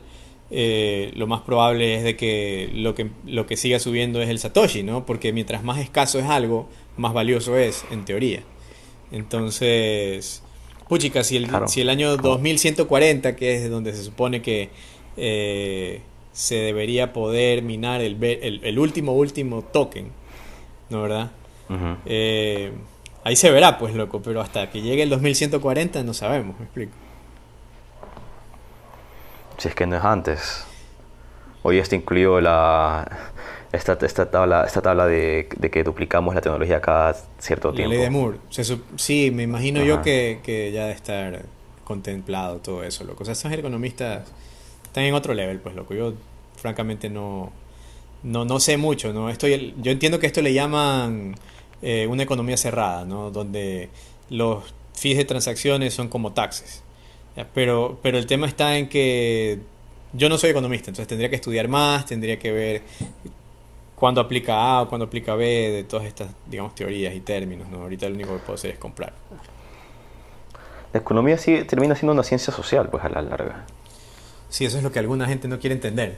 eh, 0.50 1.12
lo 1.16 1.28
más 1.28 1.42
probable 1.42 1.96
es 1.96 2.04
de 2.04 2.16
que 2.16 2.70
lo, 2.74 2.94
que 2.96 3.10
lo 3.26 3.46
que 3.46 3.58
siga 3.58 3.80
subiendo 3.80 4.22
es 4.22 4.30
el 4.30 4.40
Satoshi, 4.40 4.84
¿no? 4.84 5.06
Porque 5.06 5.34
mientras 5.34 5.64
más 5.64 5.80
escaso 5.80 6.20
es 6.20 6.26
algo, 6.26 6.70
más 6.98 7.14
valioso 7.14 7.58
es, 7.58 7.86
en 7.92 8.06
teoría. 8.06 8.44
Entonces, 9.12 10.44
puchica, 10.88 11.24
si 11.24 11.38
el, 11.38 11.50
si 11.68 11.82
el 11.82 11.90
año 11.90 12.18
2140, 12.18 13.36
que 13.36 13.56
es 13.56 13.70
donde 13.70 13.94
se 13.94 14.04
supone 14.04 14.42
que 14.42 14.70
eh, 15.18 16.02
se 16.34 16.56
debería 16.56 17.14
poder 17.14 17.62
minar 17.62 18.02
el, 18.02 18.22
el, 18.24 18.80
último, 18.80 19.14
último 19.14 19.62
token, 19.64 20.12
¿no 20.90 21.02
verdad? 21.02 21.32
Eh, 22.06 22.72
ahí 23.24 23.36
se 23.36 23.52
verá, 23.52 23.78
pues, 23.78 23.94
loco, 23.94 24.22
pero 24.22 24.42
hasta 24.42 24.70
que 24.70 24.82
llegue 24.82 25.04
el 25.04 25.10
2140 25.10 26.04
no 26.04 26.14
sabemos, 26.14 26.58
me 26.58 26.66
explico. 26.66 26.94
Si 29.58 29.68
es 29.68 29.76
que 29.76 29.86
no 29.86 29.98
es 29.98 30.04
antes. 30.04 30.66
Hoy 31.64 31.78
está 31.78 31.96
incluido 31.96 32.42
la, 32.42 33.08
esta, 33.72 33.98
esta 34.02 34.30
tabla, 34.30 34.64
esta 34.66 34.82
tabla 34.82 35.06
de, 35.06 35.48
que 35.72 35.84
duplicamos 35.84 36.34
la 36.34 36.42
tecnología 36.42 36.82
cada 36.82 37.14
cierto 37.38 37.72
tiempo. 37.72 37.92
La 37.92 37.98
ley 37.98 38.06
de 38.06 38.10
Moore. 38.10 38.38
sí, 38.96 39.32
me 39.32 39.44
imagino 39.44 39.84
yo 39.84 40.02
que, 40.02 40.40
que, 40.44 40.72
ya 40.72 40.84
debe 40.84 40.96
estar 40.96 41.44
contemplado 41.84 42.58
todo 42.58 42.84
eso, 42.84 43.04
loco. 43.04 43.22
O 43.22 43.26
sea, 43.26 43.34
esos 43.34 43.52
economistas 43.52 44.28
están 44.84 45.04
en 45.04 45.14
otro 45.14 45.34
level, 45.34 45.60
pues, 45.60 45.76
loco. 45.76 45.94
Yo, 45.94 46.14
francamente, 46.56 47.10
no, 47.10 47.52
no, 48.24 48.46
no 48.46 48.60
sé 48.60 48.78
mucho, 48.78 49.14
¿no? 49.14 49.30
Estoy, 49.30 49.76
yo 49.78 49.92
entiendo 49.92 50.20
que 50.20 50.28
esto 50.28 50.42
le 50.42 50.54
llaman 50.54 51.36
eh, 51.82 52.08
una 52.08 52.24
economía 52.24 52.58
cerrada, 52.58 53.06
¿no? 53.06 53.32
Donde 53.32 53.90
los 54.30 54.64
fees 54.94 55.18
de 55.18 55.26
transacciones 55.26 55.94
son 55.94 56.08
como 56.08 56.34
taxes. 56.34 56.84
Pero, 57.54 58.00
pero 58.02 58.18
el 58.18 58.26
tema 58.26 58.46
está 58.48 58.78
en 58.78 58.90
que 58.90 59.60
yo 60.14 60.30
no 60.30 60.38
soy 60.38 60.50
economista, 60.50 60.92
entonces 60.92 61.08
tendría 61.08 61.30
que 61.30 61.38
estudiar 61.38 61.68
más, 61.68 62.06
tendría 62.06 62.38
que 62.38 62.52
ver 62.52 62.82
cuándo 63.96 64.20
aplica 64.20 64.56
A 64.56 64.82
o 64.82 64.90
cuándo 64.90 65.06
aplica 65.06 65.36
B 65.36 65.46
de 65.46 65.84
todas 65.84 66.06
estas, 66.06 66.30
digamos, 66.48 66.76
teorías 66.76 67.16
y 67.16 67.22
términos. 67.22 67.70
¿no? 67.70 67.84
Ahorita 67.84 68.10
lo 68.10 68.16
único 68.16 68.34
que 68.34 68.40
puedo 68.40 68.56
hacer 68.56 68.72
es 68.72 68.78
comprar. 68.78 69.14
La 70.94 71.00
economía 71.00 71.38
sí 71.38 71.64
termina 71.64 71.96
siendo 71.96 72.12
una 72.12 72.24
ciencia 72.24 72.52
social, 72.52 72.90
pues 72.90 73.04
a 73.04 73.10
la 73.10 73.22
larga. 73.22 73.66
Sí, 74.50 74.66
eso 74.66 74.78
es 74.78 74.84
lo 74.84 74.92
que 74.92 75.00
alguna 75.00 75.28
gente 75.28 75.48
no 75.48 75.60
quiere 75.60 75.76
entender. 75.76 76.18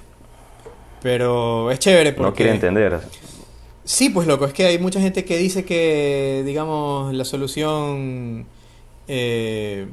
Pero 1.03 1.69
es 1.69 1.79
chévere 1.79 2.13
porque... 2.13 2.29
No 2.29 2.33
quiere 2.33 2.51
entender. 2.53 3.01
Sí, 3.85 4.09
pues 4.09 4.27
loco, 4.27 4.45
es 4.45 4.53
que 4.53 4.65
hay 4.65 4.79
mucha 4.79 5.01
gente 5.01 5.25
que 5.25 5.37
dice 5.37 5.65
que, 5.65 6.43
digamos, 6.45 7.13
la 7.13 7.25
solución... 7.25 8.45
Eh, 9.07 9.87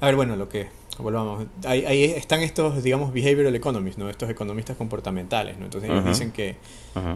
a 0.00 0.06
ver, 0.06 0.16
bueno, 0.16 0.36
lo 0.36 0.48
que 0.48 0.68
volvamos. 0.98 1.46
Ahí, 1.64 2.04
están 2.04 2.42
estos, 2.42 2.82
digamos, 2.82 3.12
behavioral 3.12 3.54
economists, 3.54 3.98
¿no? 3.98 4.08
Estos 4.08 4.30
economistas 4.30 4.76
comportamentales, 4.76 5.58
¿no? 5.58 5.66
Entonces 5.66 5.90
ellos 5.90 6.04
dicen 6.04 6.32
que, 6.32 6.56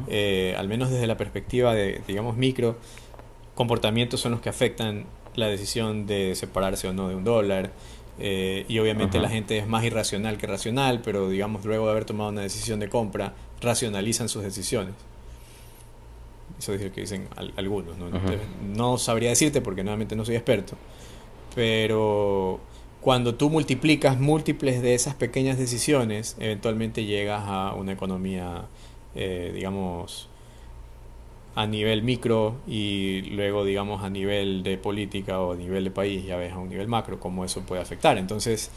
eh, 0.09 0.55
al 0.57 0.69
menos 0.69 0.91
desde 0.91 1.07
la 1.07 1.17
perspectiva 1.17 1.75
de, 1.75 2.01
digamos, 2.07 2.37
micro, 2.37 2.77
comportamientos 3.55 4.21
son 4.21 4.33
los 4.33 4.41
que 4.41 4.49
afectan 4.49 5.07
la 5.35 5.47
decisión 5.47 6.07
de 6.07 6.35
separarse 6.35 6.89
o 6.89 6.93
no 6.93 7.09
de 7.09 7.15
un 7.15 7.25
dólar. 7.25 7.73
Eh, 8.19 8.67
y 8.69 8.79
obviamente 8.79 9.19
la 9.19 9.31
gente 9.31 9.57
es 9.57 9.67
más 9.67 9.83
irracional 9.85 10.37
que 10.37 10.47
racional, 10.47 11.01
pero 11.03 11.31
digamos, 11.31 11.65
luego 11.65 11.87
de 11.87 11.93
haber 11.93 12.05
tomado 12.05 12.31
una 12.31 12.43
decisión 12.43 12.79
de 12.81 12.89
compra, 12.89 13.35
racionalizan 13.61 14.29
sus 14.29 14.43
decisiones. 14.43 14.95
Eso 16.61 16.75
es 16.75 16.83
lo 16.83 16.93
que 16.93 17.01
dicen 17.01 17.27
algunos. 17.57 17.97
¿no? 17.97 18.11
no 18.77 18.99
sabría 18.99 19.31
decirte 19.31 19.63
porque 19.63 19.83
nuevamente 19.83 20.15
no 20.15 20.27
soy 20.27 20.37
experto, 20.37 20.77
pero 21.55 22.61
cuando 23.01 23.35
tú 23.35 23.49
multiplicas 23.49 24.21
múltiples 24.21 24.83
de 24.83 24.95
esas 24.95 25.15
pequeñas 25.15 25.57
decisiones, 25.57 26.37
eventualmente 26.39 27.07
llegas 27.07 27.45
a 27.47 27.73
una 27.73 27.93
economía, 27.93 28.67
eh, 29.15 29.53
digamos, 29.55 30.29
a 31.55 31.67
nivel 31.67 32.03
micro 32.03 32.57
y 32.69 33.23
luego, 33.31 33.65
digamos, 33.65 34.05
a 34.05 34.11
nivel 34.11 34.63
de 34.63 34.77
política 34.77 35.41
o 35.41 35.55
a 35.55 35.57
nivel 35.57 35.85
de 35.85 35.91
país, 35.91 36.27
ya 36.27 36.37
ves 36.37 36.53
a 36.53 36.59
un 36.59 36.69
nivel 36.69 36.89
macro 36.89 37.19
cómo 37.19 37.43
eso 37.47 37.63
puede 37.63 37.81
afectar. 37.81 38.19
Entonces, 38.19 38.71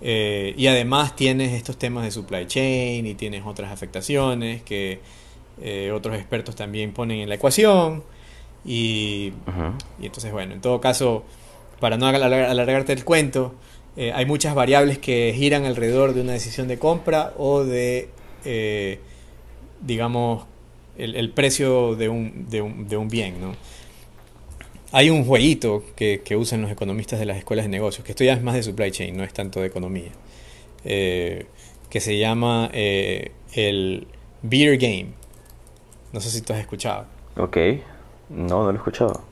eh, 0.00 0.54
y 0.56 0.68
además 0.68 1.14
tienes 1.16 1.52
estos 1.52 1.76
temas 1.76 2.04
de 2.04 2.12
supply 2.12 2.46
chain 2.46 3.06
y 3.06 3.14
tienes 3.14 3.44
otras 3.44 3.70
afectaciones 3.70 4.62
que 4.62 5.00
eh, 5.62 5.92
otros 5.92 6.16
expertos 6.16 6.56
también 6.56 6.92
ponen 6.92 7.20
en 7.20 7.28
la 7.28 7.36
ecuación. 7.36 8.02
Y, 8.64 9.32
y 10.00 10.06
entonces, 10.06 10.32
bueno, 10.32 10.52
en 10.54 10.60
todo 10.60 10.80
caso 10.80 11.24
para 11.80 11.96
no 11.96 12.06
alargarte 12.06 12.92
el 12.92 13.04
cuento, 13.04 13.54
eh, 13.96 14.12
hay 14.14 14.26
muchas 14.26 14.54
variables 14.54 14.98
que 14.98 15.32
giran 15.34 15.64
alrededor 15.64 16.14
de 16.14 16.20
una 16.20 16.32
decisión 16.32 16.68
de 16.68 16.78
compra 16.78 17.32
o 17.38 17.64
de, 17.64 18.10
eh, 18.44 19.00
digamos, 19.80 20.44
el, 20.96 21.30
precio 21.30 21.96
de 21.96 22.10
un, 22.10 22.46
de, 22.50 22.60
un, 22.60 22.86
de 22.86 22.96
un, 22.98 23.08
bien. 23.08 23.40
¿no? 23.40 23.54
Hay 24.92 25.08
un 25.08 25.24
jueguito 25.24 25.82
que, 25.96 26.20
que, 26.22 26.36
usan 26.36 26.60
los 26.60 26.70
economistas 26.70 27.18
de 27.18 27.24
las 27.24 27.38
escuelas 27.38 27.64
de 27.64 27.70
negocios, 27.70 28.04
que 28.04 28.12
esto 28.12 28.22
ya 28.22 28.34
es 28.34 28.42
más 28.42 28.54
de 28.54 28.62
supply 28.62 28.90
chain, 28.90 29.16
no 29.16 29.24
es 29.24 29.32
tanto 29.32 29.60
de 29.60 29.66
economía, 29.66 30.12
eh, 30.84 31.46
que 31.88 32.00
se 32.00 32.18
llama 32.18 32.70
el 32.72 34.06
Beer 34.42 34.76
Game. 34.76 35.19
No 36.12 36.20
sé 36.20 36.30
si 36.30 36.42
tú 36.42 36.52
has 36.52 36.60
escuchado. 36.60 37.06
Ok, 37.36 37.56
no, 38.28 38.64
no 38.64 38.64
lo 38.64 38.72
he 38.72 38.76
escuchado. 38.76 39.22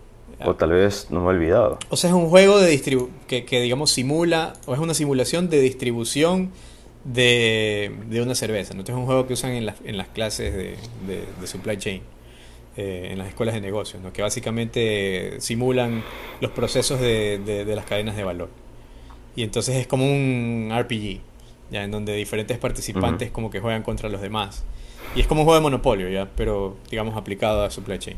O 0.44 0.54
tal 0.54 0.70
vez 0.70 1.08
no 1.10 1.20
me 1.20 1.26
he 1.26 1.30
olvidado. 1.30 1.78
O 1.90 1.96
sea, 1.96 2.10
es 2.10 2.14
un 2.14 2.28
juego 2.28 2.58
de 2.58 2.70
distribu 2.70 3.10
que, 3.26 3.44
que, 3.44 3.60
digamos, 3.60 3.90
simula, 3.90 4.52
o 4.66 4.74
es 4.74 4.80
una 4.80 4.94
simulación 4.94 5.50
de 5.50 5.60
distribución 5.60 6.52
de, 7.04 7.92
de 8.08 8.22
una 8.22 8.34
cerveza. 8.34 8.74
¿no? 8.74 8.80
Este 8.80 8.92
es 8.92 8.98
un 8.98 9.06
juego 9.06 9.26
que 9.26 9.32
usan 9.32 9.52
en, 9.52 9.72
en 9.84 9.96
las 9.96 10.08
clases 10.08 10.54
de, 10.54 10.76
de, 11.06 11.46
supply 11.46 11.76
chain, 11.78 12.02
eh, 12.76 13.08
en 13.10 13.18
las 13.18 13.28
escuelas 13.28 13.54
de 13.54 13.60
negocios, 13.60 14.02
¿no? 14.02 14.12
que 14.12 14.22
básicamente 14.22 15.40
simulan 15.40 16.04
los 16.40 16.52
procesos 16.52 17.00
de, 17.00 17.38
de, 17.38 17.76
las 17.76 17.84
cadenas 17.84 18.16
de 18.16 18.24
valor. 18.24 18.50
Y 19.34 19.42
entonces 19.42 19.76
es 19.76 19.86
como 19.86 20.04
un 20.04 20.72
RPG, 20.76 21.20
ya 21.70 21.84
en 21.84 21.90
donde 21.90 22.14
diferentes 22.14 22.58
participantes 22.58 23.30
como 23.30 23.50
que 23.50 23.60
juegan 23.60 23.82
contra 23.82 24.08
los 24.08 24.20
demás. 24.20 24.64
Y 25.14 25.20
es 25.20 25.26
como 25.26 25.42
un 25.42 25.44
juego 25.46 25.58
de 25.58 25.62
monopolio, 25.62 26.08
ya, 26.08 26.28
pero 26.36 26.76
digamos 26.90 27.16
aplicado 27.16 27.64
a 27.64 27.70
supply 27.70 27.98
chain. 27.98 28.16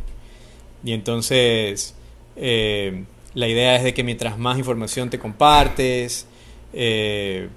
Y 0.84 0.92
entonces 0.92 1.94
eh, 2.36 3.04
la 3.34 3.48
idea 3.48 3.76
es 3.76 3.84
de 3.84 3.94
que 3.94 4.02
mientras 4.02 4.38
más 4.38 4.58
información 4.58 5.10
te 5.10 5.18
compartes, 5.18 6.26
eh, 6.72 7.48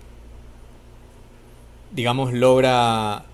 digamos, 1.91 2.33
logra 2.33 3.25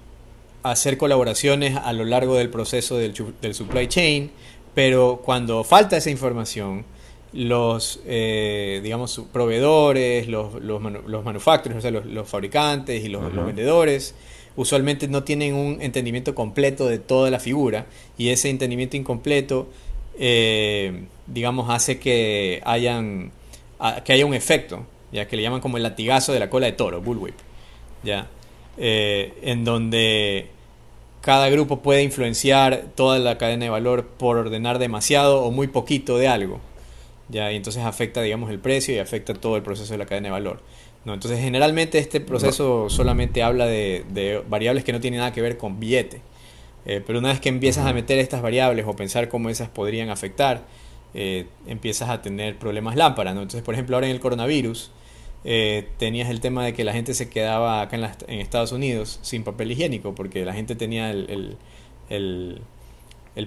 hacer 0.63 0.97
colaboraciones 0.97 1.75
a 1.77 1.93
lo 1.93 2.05
largo 2.05 2.35
del 2.35 2.49
proceso 2.49 2.97
del, 2.97 3.15
supply 3.53 3.87
chain, 3.87 4.31
pero 4.73 5.21
cuando 5.23 5.63
falta 5.63 5.97
esa 5.97 6.09
información, 6.09 6.85
los, 7.31 8.01
eh, 8.05 8.79
digamos, 8.83 9.21
proveedores, 9.31 10.27
los, 10.27 10.55
los, 10.55 10.81
los 11.07 11.23
manufacturers, 11.23 11.79
o 11.79 11.81
sea, 11.81 11.91
los, 11.91 12.27
fabricantes 12.27 13.03
y 13.03 13.09
los, 13.09 13.33
vendedores, 13.33 14.15
usualmente 14.59 15.07
no 15.07 15.23
tienen 15.23 15.55
un 15.55 15.81
entendimiento 15.81 16.35
completo 16.35 16.87
de 16.87 16.99
toda 16.99 17.31
la 17.31 17.39
figura 17.39 17.85
y 18.17 18.29
ese 18.29 18.49
entendimiento 18.49 18.97
incompleto 18.97 19.69
eh, 20.21 21.05
digamos, 21.27 21.69
hace 21.69 21.97
que, 21.97 22.61
hayan, 22.65 23.31
que 24.03 24.13
haya 24.13 24.25
un 24.25 24.33
efecto, 24.33 24.85
ya 25.13 25.27
que 25.29 25.37
le 25.37 25.43
llaman 25.43 25.61
como 25.61 25.77
el 25.77 25.83
latigazo 25.83 26.33
de 26.33 26.39
la 26.39 26.49
cola 26.49 26.65
de 26.65 26.73
toro, 26.73 27.01
bullwhip, 27.01 27.35
ya, 28.03 28.27
eh, 28.77 29.33
en 29.41 29.63
donde 29.63 30.49
cada 31.21 31.49
grupo 31.49 31.79
puede 31.79 32.03
influenciar 32.03 32.87
toda 32.95 33.17
la 33.19 33.37
cadena 33.37 33.63
de 33.63 33.69
valor 33.69 34.07
por 34.07 34.37
ordenar 34.37 34.77
demasiado 34.77 35.41
o 35.41 35.51
muy 35.51 35.67
poquito 35.67 36.17
de 36.17 36.27
algo, 36.27 36.59
ya, 37.29 37.53
y 37.53 37.55
entonces 37.55 37.83
afecta, 37.85 38.21
digamos, 38.21 38.49
el 38.49 38.59
precio 38.59 38.93
y 38.93 38.99
afecta 38.99 39.33
todo 39.33 39.55
el 39.55 39.63
proceso 39.63 39.93
de 39.93 39.99
la 39.99 40.05
cadena 40.05 40.27
de 40.27 40.31
valor. 40.31 40.61
¿No? 41.09 41.15
Entonces, 41.15 41.39
generalmente 41.39 41.97
este 41.97 42.21
proceso 42.21 42.89
solamente 42.89 43.43
habla 43.43 43.65
de, 43.65 44.05
de 44.09 44.41
variables 44.47 44.83
que 44.83 44.93
no 44.93 44.99
tienen 44.99 45.19
nada 45.19 45.33
que 45.33 45.41
ver 45.41 45.57
con 45.57 45.79
billete. 45.79 46.21
Eh, 46.85 47.03
pero 47.05 47.19
una 47.19 47.29
vez 47.29 47.39
que 47.39 47.49
empiezas 47.49 47.85
a 47.85 47.93
meter 47.93 48.17
estas 48.19 48.41
variables 48.41 48.85
o 48.87 48.95
pensar 48.95 49.29
cómo 49.29 49.49
esas 49.49 49.69
podrían 49.69 50.09
afectar, 50.09 50.65
eh, 51.13 51.45
empiezas 51.67 52.09
a 52.09 52.21
tener 52.21 52.57
problemas 52.57 52.95
lámparas. 52.95 53.35
¿no? 53.35 53.41
Entonces, 53.41 53.63
por 53.63 53.73
ejemplo, 53.73 53.95
ahora 53.95 54.07
en 54.07 54.13
el 54.13 54.19
coronavirus, 54.19 54.91
eh, 55.43 55.87
tenías 55.97 56.29
el 56.29 56.39
tema 56.41 56.65
de 56.65 56.73
que 56.73 56.83
la 56.83 56.93
gente 56.93 57.13
se 57.13 57.29
quedaba 57.29 57.81
acá 57.81 57.97
en, 58.27 58.39
Estados 58.39 58.71
Unidos 58.71 59.19
sin 59.21 59.43
papel 59.43 59.71
higiénico, 59.71 60.15
porque 60.15 60.43
la 60.45 60.53
gente 60.53 60.75
tenía 60.75 61.11
el, 61.11 61.57
el, 62.09 62.61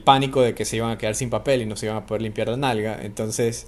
pánico 0.05 0.40
de 0.40 0.55
que 0.55 0.64
se 0.64 0.77
iban 0.77 0.90
a 0.90 0.98
quedar 0.98 1.14
sin 1.14 1.29
papel 1.29 1.62
y 1.62 1.66
no 1.66 1.77
se 1.77 1.87
iban 1.87 1.98
a 1.98 2.07
poder 2.07 2.22
limpiar 2.22 2.48
la 2.48 2.57
nalga. 2.57 2.98
Entonces, 3.03 3.66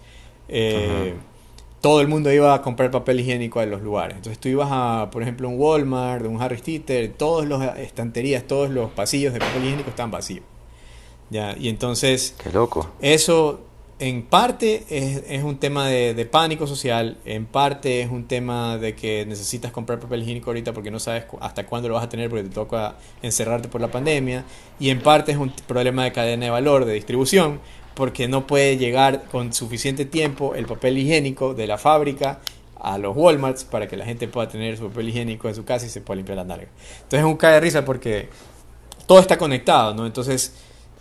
todo 1.84 2.00
el 2.00 2.08
mundo 2.08 2.32
iba 2.32 2.54
a 2.54 2.62
comprar 2.62 2.90
papel 2.90 3.20
higiénico 3.20 3.60
en 3.60 3.70
los 3.70 3.82
lugares. 3.82 4.16
Entonces 4.16 4.40
tú 4.40 4.48
ibas 4.48 4.68
a, 4.70 5.10
por 5.12 5.20
ejemplo, 5.20 5.50
un 5.50 5.60
Walmart, 5.60 6.24
un 6.24 6.40
Harry 6.40 6.58
Titter, 6.58 7.12
todas 7.12 7.46
las 7.46 7.78
estanterías, 7.78 8.44
todos 8.44 8.70
los 8.70 8.90
pasillos 8.92 9.34
de 9.34 9.40
papel 9.40 9.66
higiénico 9.66 9.90
estaban 9.90 10.10
vacíos. 10.10 10.46
¿Ya? 11.28 11.54
Y 11.58 11.68
entonces... 11.68 12.36
Qué 12.42 12.50
loco. 12.50 12.90
Eso 13.02 13.66
en 13.98 14.22
parte 14.22 14.86
es, 14.88 15.44
un 15.44 15.58
tema 15.58 15.86
de, 15.88 16.24
pánico 16.24 16.66
social, 16.66 17.18
en 17.26 17.44
parte 17.44 18.00
es 18.00 18.10
un 18.10 18.24
tema 18.24 18.78
de 18.78 18.94
que 18.94 19.26
necesitas 19.26 19.70
comprar 19.70 20.00
papel 20.00 20.22
higiénico 20.22 20.48
ahorita 20.48 20.72
porque 20.72 20.90
no 20.90 20.98
sabes 20.98 21.24
hasta 21.40 21.66
cuándo 21.66 21.88
lo 21.88 21.96
vas 21.96 22.04
a 22.04 22.08
tener 22.08 22.30
porque 22.30 22.44
te 22.44 22.54
toca 22.54 22.96
encerrarte 23.20 23.68
por 23.68 23.82
la 23.82 23.88
pandemia, 23.88 24.44
y 24.80 24.88
en 24.88 25.02
parte 25.02 25.32
es 25.32 25.38
un 25.38 25.52
problema 25.66 26.04
de 26.04 26.12
cadena 26.12 26.46
de 26.46 26.50
valor, 26.50 26.86
de 26.86 26.94
distribución, 26.94 27.60
porque 27.94 28.28
no 28.28 28.46
puede 28.46 28.76
llegar 28.76 29.24
con 29.30 29.52
suficiente 29.52 30.04
tiempo 30.04 30.54
el 30.54 30.66
papel 30.66 30.98
higiénico 30.98 31.54
de 31.54 31.66
la 31.66 31.78
fábrica 31.78 32.40
a 32.80 32.98
los 32.98 33.16
Walmarts 33.16 33.64
para 33.64 33.88
que 33.88 33.96
la 33.96 34.04
gente 34.04 34.28
pueda 34.28 34.48
tener 34.48 34.76
su 34.76 34.88
papel 34.88 35.08
higiénico 35.08 35.48
en 35.48 35.54
su 35.54 35.64
casa 35.64 35.86
y 35.86 35.88
se 35.88 36.00
pueda 36.00 36.16
limpiar 36.16 36.36
la 36.36 36.44
nalga. 36.44 36.68
Entonces 36.96 37.20
es 37.20 37.24
un 37.24 37.36
cae 37.36 37.54
de 37.54 37.60
risa 37.60 37.84
porque 37.84 38.28
todo 39.06 39.20
está 39.20 39.38
conectado, 39.38 39.94
¿no? 39.94 40.06
Entonces 40.06 40.54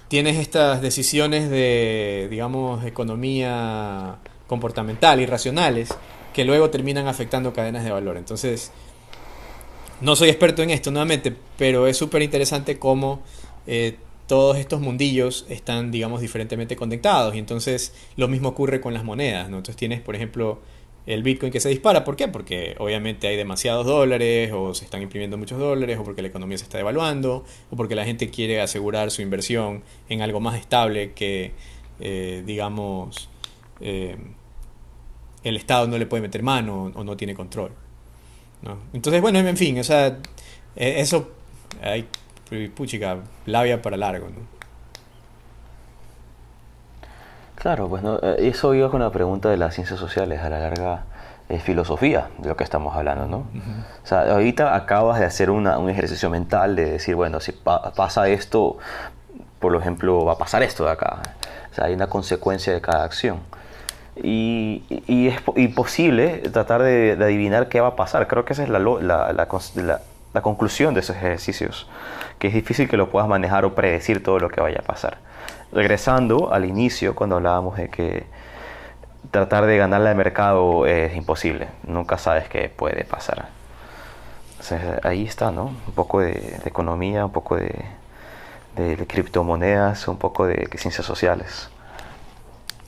tienes 0.07 0.37
estas 0.37 0.81
decisiones 0.81 1.49
de, 1.49 2.27
digamos, 2.29 2.85
economía 2.85 4.17
comportamental, 4.47 5.19
irracionales, 5.19 5.93
que 6.33 6.45
luego 6.45 6.69
terminan 6.69 7.07
afectando 7.07 7.53
cadenas 7.53 7.83
de 7.83 7.91
valor. 7.91 8.17
Entonces, 8.17 8.71
no 10.01 10.15
soy 10.15 10.29
experto 10.29 10.61
en 10.61 10.69
esto 10.69 10.91
nuevamente, 10.91 11.35
pero 11.57 11.87
es 11.87 11.97
súper 11.97 12.21
interesante 12.21 12.77
cómo 12.77 13.21
eh, 13.67 13.97
todos 14.27 14.57
estos 14.57 14.81
mundillos 14.81 15.45
están, 15.49 15.91
digamos, 15.91 16.21
diferentemente 16.21 16.75
conectados. 16.75 17.35
Y 17.35 17.39
entonces 17.39 17.93
lo 18.15 18.27
mismo 18.27 18.49
ocurre 18.49 18.81
con 18.81 18.93
las 18.93 19.03
monedas. 19.03 19.45
Entonces 19.45 19.75
tienes, 19.75 20.01
por 20.01 20.15
ejemplo, 20.15 20.59
el 21.05 21.23
Bitcoin 21.23 21.51
que 21.51 21.59
se 21.59 21.69
dispara. 21.69 22.03
¿Por 22.03 22.15
qué? 22.15 22.27
Porque 22.27 22.75
obviamente 22.79 23.27
hay 23.27 23.35
demasiados 23.35 23.85
dólares 23.85 24.51
o 24.53 24.73
se 24.73 24.85
están 24.85 25.01
imprimiendo 25.01 25.37
muchos 25.37 25.59
dólares 25.59 25.97
o 25.99 26.03
porque 26.03 26.21
la 26.21 26.29
economía 26.29 26.57
se 26.57 26.63
está 26.63 26.77
devaluando 26.77 27.45
o 27.69 27.75
porque 27.75 27.95
la 27.95 28.05
gente 28.05 28.29
quiere 28.29 28.61
asegurar 28.61 29.11
su 29.11 29.21
inversión 29.21 29.83
en 30.09 30.21
algo 30.21 30.39
más 30.39 30.59
estable 30.59 31.13
que, 31.13 31.51
eh, 31.99 32.43
digamos, 32.45 33.29
eh, 33.81 34.17
el 35.43 35.57
Estado 35.57 35.87
no 35.87 35.97
le 35.97 36.05
puede 36.05 36.21
meter 36.21 36.41
mano 36.41 36.91
o 36.95 37.03
no 37.03 37.17
tiene 37.17 37.35
control. 37.35 37.71
Entonces, 38.93 39.21
bueno, 39.21 39.39
en 39.39 39.57
fin, 39.57 39.77
o 39.79 39.83
sea, 39.83 40.19
e, 40.75 41.01
eso 41.01 41.31
hay, 41.81 42.07
puchica, 42.75 43.17
labia 43.45 43.81
para 43.81 43.97
largo, 43.97 44.27
¿no? 44.27 44.63
Claro, 47.55 47.87
pues 47.87 48.03
no, 48.03 48.19
eh, 48.21 48.35
eso 48.39 48.73
iba 48.73 48.91
con 48.91 49.01
la 49.01 49.11
pregunta 49.11 49.49
de 49.49 49.57
las 49.57 49.73
ciencias 49.73 49.99
sociales, 49.99 50.41
a 50.41 50.49
la 50.49 50.59
larga 50.59 51.05
es 51.49 51.61
filosofía 51.61 52.29
de 52.37 52.49
lo 52.49 52.55
que 52.55 52.63
estamos 52.63 52.95
hablando, 52.95 53.27
¿no? 53.27 53.37
O 54.03 54.07
sea, 54.07 54.31
ahorita 54.31 54.75
acabas 54.75 55.19
de 55.19 55.25
hacer 55.25 55.49
una, 55.49 55.77
un 55.77 55.89
ejercicio 55.89 56.29
mental 56.29 56.75
de 56.75 56.91
decir, 56.91 57.15
bueno, 57.15 57.39
si 57.39 57.51
pasa 57.51 58.27
esto, 58.29 58.77
por 59.59 59.75
ejemplo, 59.75 60.25
va 60.25 60.33
a 60.33 60.37
pasar 60.37 60.63
esto 60.63 60.85
de 60.85 60.91
acá. 60.91 61.21
O 61.71 61.75
sea, 61.75 61.85
hay 61.85 61.93
una 61.93 62.07
consecuencia 62.07 62.73
de 62.73 62.81
cada 62.81 63.03
acción. 63.03 63.39
Y, 64.15 64.83
y 65.07 65.27
es 65.27 65.41
imposible 65.55 66.39
tratar 66.51 66.81
de, 66.83 67.17
adivinar 67.19 67.67
qué 67.67 67.81
va 67.81 67.89
a 67.89 67.95
pasar. 67.95 68.27
Creo 68.27 68.45
que 68.45 68.53
esa 68.53 68.63
es 68.63 68.69
la, 68.69 68.79
la, 68.79 69.33
la, 69.33 70.01
la 70.33 70.41
conclusión 70.41 70.93
de 70.93 71.01
esos 71.01 71.15
ejercicios, 71.15 71.87
que 72.39 72.47
es 72.47 72.53
difícil 72.53 72.89
que 72.89 72.97
lo 72.97 73.09
puedas 73.09 73.27
manejar 73.27 73.65
o 73.65 73.75
predecir 73.75 74.21
todo 74.23 74.39
lo 74.39 74.49
que 74.49 74.61
vaya 74.61 74.79
a 74.79 74.83
pasar 74.83 75.17
regresando 75.73 76.53
al 76.53 76.65
inicio, 76.65 77.15
cuando 77.15 77.35
hablábamos 77.37 77.77
de 77.77 77.89
que 77.89 78.25
tratar 79.31 79.65
de 79.65 79.77
ganarle 79.77 80.09
al 80.09 80.15
mercado 80.15 80.85
es 80.85 81.15
imposible, 81.15 81.67
nunca 81.83 82.17
sabes 82.17 82.47
qué 82.47 82.69
puede 82.69 83.03
pasar. 83.05 83.49
ahí 85.03 85.25
está, 85.25 85.51
¿no? 85.51 85.65
Un 85.87 85.93
poco 85.93 86.21
de, 86.21 86.59
economía, 86.65 87.25
un 87.25 87.31
poco 87.31 87.57
de, 87.57 87.75
criptomonedas, 89.07 90.07
un 90.07 90.17
poco 90.17 90.45
de, 90.45 90.69
ciencias 90.77 91.05
sociales. 91.05 91.69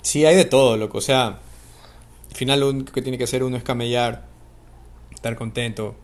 Sí, 0.01 0.25
hay 0.25 0.35
de 0.35 0.45
todo, 0.45 0.77
loco. 0.77 0.99
O 0.99 1.01
sea, 1.01 1.25
al 1.27 2.35
final 2.35 2.59
lo 2.59 2.85
que 2.85 3.01
tiene 3.01 3.17
que 3.17 3.23
hacer 3.23 3.43
uno 3.43 3.57
es 3.57 3.63
camellar, 3.63 4.23
estar 5.13 5.35
contento 5.35 5.95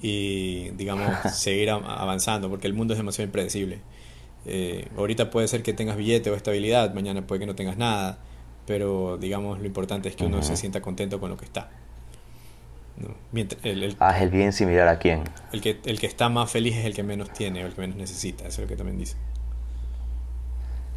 y, 0.00 0.70
digamos, 0.70 1.10
seguir 1.34 1.70
avanzando, 1.70 2.48
porque 2.48 2.66
el 2.66 2.74
mundo 2.74 2.94
es 2.94 2.98
demasiado 2.98 3.26
impredecible. 3.26 3.80
Eh, 4.44 4.88
ahorita 4.96 5.30
puede 5.30 5.48
ser 5.48 5.62
que 5.62 5.72
tengas 5.72 5.96
billete 5.96 6.30
o 6.30 6.36
estabilidad, 6.36 6.94
mañana 6.94 7.26
puede 7.26 7.40
que 7.40 7.46
no 7.46 7.56
tengas 7.56 7.76
nada, 7.76 8.18
pero 8.64 9.16
digamos 9.16 9.58
lo 9.58 9.66
importante 9.66 10.08
es 10.08 10.14
que 10.14 10.24
uno 10.24 10.42
se 10.42 10.56
sienta 10.56 10.80
contento 10.80 11.18
con 11.18 11.30
lo 11.30 11.36
que 11.36 11.44
está. 11.44 11.68
el, 13.34 13.82
el, 13.82 13.96
Haz 13.98 14.22
el 14.22 14.30
bien 14.30 14.52
sin 14.52 14.68
mirar 14.68 14.86
a 14.86 14.98
quién. 15.00 15.24
El 15.52 15.60
que, 15.60 15.80
el 15.84 15.98
que 15.98 16.06
está 16.06 16.28
más 16.28 16.48
feliz 16.48 16.76
es 16.76 16.84
el 16.84 16.94
que 16.94 17.02
menos 17.02 17.32
tiene 17.32 17.64
o 17.64 17.66
el 17.66 17.74
que 17.74 17.80
menos 17.80 17.96
necesita, 17.96 18.46
eso 18.46 18.62
es 18.62 18.68
lo 18.68 18.68
que 18.68 18.76
también 18.76 18.98
dice. 18.98 19.16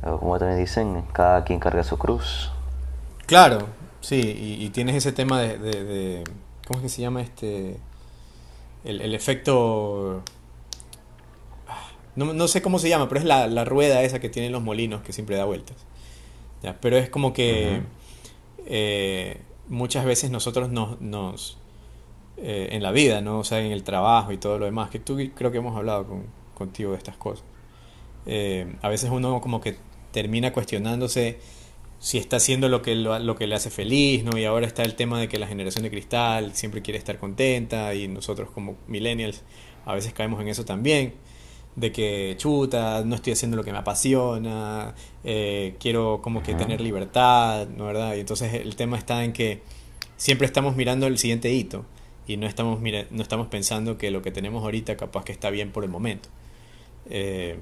Como 0.02 0.38
también 0.38 0.60
dicen, 0.60 1.04
cada 1.12 1.44
quien 1.44 1.60
carga 1.60 1.84
su 1.84 1.98
cruz. 1.98 2.52
Claro, 3.26 3.68
sí, 4.02 4.58
y, 4.60 4.70
tienes 4.70 4.96
ese 4.96 5.12
tema 5.12 5.42
de, 5.42 5.58
de, 5.58 6.24
¿Cómo 6.68 6.80
es 6.80 6.84
que 6.84 6.90
se 6.90 7.02
llama 7.02 7.22
este? 7.22 7.78
El, 8.84 9.02
el 9.02 9.14
efecto 9.14 10.24
no, 12.16 12.48
sé 12.48 12.62
cómo 12.62 12.80
se 12.80 12.90
llama, 12.90 13.08
pero 13.08 13.20
es 13.20 13.26
la, 13.26 13.66
rueda 13.66 14.04
esa 14.04 14.20
que 14.20 14.30
tienen 14.30 14.52
los 14.52 14.62
molinos 14.62 15.02
que 15.02 15.14
siempre 15.14 15.38
da 15.38 15.46
vueltas. 15.46 15.78
Pero 16.82 16.98
es 16.98 17.10
como 17.10 17.32
que 17.32 17.82
eh, 18.66 19.42
muchas 19.70 20.04
veces 20.06 20.30
nosotros 20.30 20.70
nos, 20.70 21.00
nos 21.00 21.58
eh, 22.38 22.70
en 22.72 22.84
la 22.84 22.92
vida, 22.92 23.22
¿no? 23.22 23.40
O 23.40 23.44
sea, 23.44 23.62
en 23.62 23.72
el 23.72 23.84
trabajo 23.84 24.34
y 24.34 24.38
todo 24.38 24.60
lo 24.60 24.66
demás, 24.66 24.90
que 24.90 25.00
tú 25.00 25.18
creo 25.34 25.52
que 25.52 25.60
hemos 25.60 25.78
hablado 25.78 26.08
contigo 26.56 26.92
de 26.92 26.98
estas 26.98 27.16
cosas. 27.16 27.46
Eh, 28.26 28.76
a 28.82 28.90
veces 28.90 29.10
uno 29.12 29.40
como 29.40 29.62
que 29.62 29.78
termina 30.12 30.52
cuestionándose 30.52 31.40
si 32.00 32.18
está 32.18 32.38
haciendo 32.38 32.70
lo 32.70 32.82
que, 32.82 32.96
lo, 32.96 33.36
que 33.36 33.48
le 33.48 33.56
hace 33.56 33.70
feliz, 33.70 34.24
¿no? 34.24 34.38
Y 34.38 34.46
ahora 34.46 34.66
está 34.66 34.84
el 34.84 34.96
tema 34.96 35.20
de 35.20 35.28
que 35.28 35.38
la 35.38 35.48
generación 35.48 35.84
de 35.84 35.92
cristal 35.92 36.56
siempre 36.56 36.82
quiere 36.82 36.98
estar 36.98 37.20
contenta 37.20 37.94
y 37.94 38.08
nosotros 38.08 38.50
como 38.52 38.78
millennials 38.88 39.44
a 39.86 39.94
veces 39.94 40.14
caemos 40.14 40.42
en 40.42 40.48
eso 40.48 40.66
también 40.66 41.14
de 41.76 41.92
que 41.92 42.36
chuta, 42.38 43.04
no 43.06 43.16
estoy 43.16 43.34
haciendo 43.34 43.56
lo 43.58 43.64
que 43.64 43.72
me 43.72 43.78
apasiona, 43.78 44.94
eh, 45.24 45.76
quiero 45.80 46.22
como 46.22 46.44
que 46.44 46.54
tener 46.54 46.82
libertad, 46.82 47.68
¿no 47.70 47.86
verdad? 47.86 48.16
Y 48.16 48.20
entonces 48.20 48.54
el 48.54 48.76
tema 48.76 48.98
está 48.98 49.24
en 49.24 49.34
que 49.34 49.62
siempre 50.18 50.46
estamos 50.46 50.76
mirando 50.76 51.08
el 51.08 51.18
siguiente 51.18 51.52
hito 51.54 51.86
y 52.28 52.38
no 52.38 52.48
estamos, 52.48 52.80
no 52.82 53.22
estamos 53.22 53.48
pensando 53.48 53.98
que 53.98 54.12
lo 54.12 54.22
que 54.22 54.32
tenemos 54.32 54.64
ahorita 54.64 54.98
capaz 54.98 55.24
que 55.24 55.32
está 55.32 55.50
bien 55.50 55.72
por 55.72 55.84
el 55.84 55.90
momento. 55.90 56.30
Eh, 57.10 57.60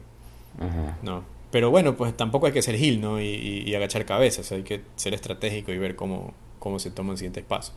no. 1.03 1.36
Pero 1.51 1.71
bueno, 1.71 1.95
pues 1.95 2.15
tampoco 2.15 2.47
hay 2.47 2.51
que 2.51 2.61
ser 2.61 2.75
gil, 2.75 2.99
¿no? 2.99 3.21
Y, 3.21 3.73
agachar 3.75 4.05
cabezas, 4.05 4.51
hay 4.51 4.63
que 4.63 4.81
ser 4.95 5.13
estratégico 5.13 5.71
y 5.71 5.77
ver 5.77 5.95
cómo, 5.95 6.33
cómo 6.59 6.79
se 6.79 6.91
toman 6.91 7.17
siguientes 7.17 7.43
pasos. 7.43 7.73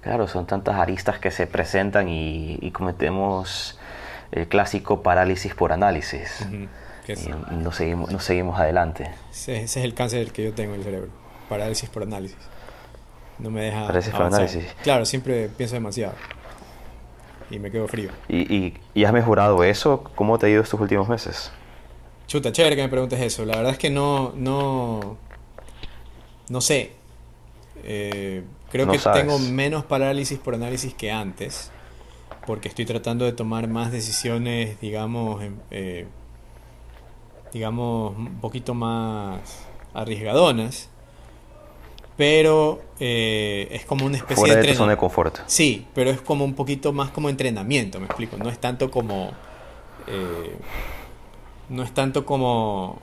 Claro, 0.00 0.28
son 0.28 0.46
tantas 0.46 0.76
aristas 0.76 1.18
que 1.18 1.30
se 1.30 1.46
presentan 1.46 2.08
y, 2.08 2.70
cometemos 2.72 3.78
el 4.32 4.48
clásico 4.48 5.02
parálisis 5.02 5.54
por 5.54 5.72
análisis. 5.72 6.46
y, 6.50 6.68
no 7.54 7.70
seguimos, 7.70 8.10
no 8.10 8.18
seguimos 8.18 8.58
adelante. 8.58 9.10
Ese, 9.30 9.62
es 9.62 9.76
el 9.76 9.94
cáncer 9.94 10.32
que 10.32 10.44
yo 10.44 10.52
tengo 10.52 10.74
en 10.74 10.80
el 10.80 10.84
cerebro. 10.84 11.10
Parálisis 11.48 11.88
por 11.88 12.02
análisis. 12.02 12.36
No 13.38 13.50
me 13.50 13.62
deja. 13.62 13.86
Parálisis 13.86 14.12
por 14.12 14.22
análisis. 14.22 14.64
Claro, 14.82 15.04
siempre 15.04 15.48
pienso 15.48 15.76
demasiado. 15.76 16.14
Y 17.50 17.58
me 17.58 17.70
quedo 17.70 17.86
frío. 17.88 18.10
¿Y, 18.28 18.74
y, 18.94 19.04
has 19.04 19.12
mejorado 19.12 19.64
eso? 19.64 20.04
¿Cómo 20.14 20.38
te 20.38 20.46
ha 20.46 20.48
ido 20.48 20.62
estos 20.62 20.80
últimos 20.80 21.08
meses? 21.08 21.52
Chuta, 22.26 22.52
chévere 22.52 22.76
que 22.76 22.82
me 22.82 22.88
preguntes 22.88 23.20
eso. 23.20 23.44
La 23.44 23.56
verdad 23.56 23.72
es 23.72 23.78
que 23.78 23.90
no. 23.90 24.32
No, 24.34 25.18
no 26.48 26.60
sé. 26.60 26.92
Eh, 27.82 28.42
Creo 28.70 28.90
que 28.90 28.98
tengo 28.98 29.38
menos 29.38 29.84
parálisis 29.84 30.38
por 30.38 30.54
análisis 30.54 30.94
que 30.94 31.12
antes, 31.12 31.70
porque 32.44 32.68
estoy 32.68 32.84
tratando 32.86 33.24
de 33.24 33.32
tomar 33.32 33.68
más 33.68 33.92
decisiones, 33.92 34.80
digamos, 34.80 35.44
eh, 35.70 36.06
digamos, 37.52 38.16
un 38.16 38.40
poquito 38.40 38.74
más 38.74 39.64
arriesgadonas. 39.92 40.90
Pero 42.16 42.80
eh, 43.00 43.68
es 43.72 43.84
como 43.84 44.06
una 44.06 44.16
especie 44.16 44.54
de, 44.54 44.62
de 44.62 44.74
zona 44.74 44.92
de 44.92 44.98
confort. 44.98 45.38
Sí, 45.46 45.86
pero 45.94 46.10
es 46.10 46.20
como 46.20 46.44
un 46.44 46.54
poquito 46.54 46.92
más 46.92 47.10
como 47.10 47.28
entrenamiento, 47.28 47.98
me 47.98 48.06
explico. 48.06 48.36
No 48.36 48.48
es 48.48 48.58
tanto 48.58 48.90
como. 48.90 49.32
Eh, 50.06 50.54
no 51.70 51.82
es 51.82 51.92
tanto 51.92 52.24
como 52.24 53.00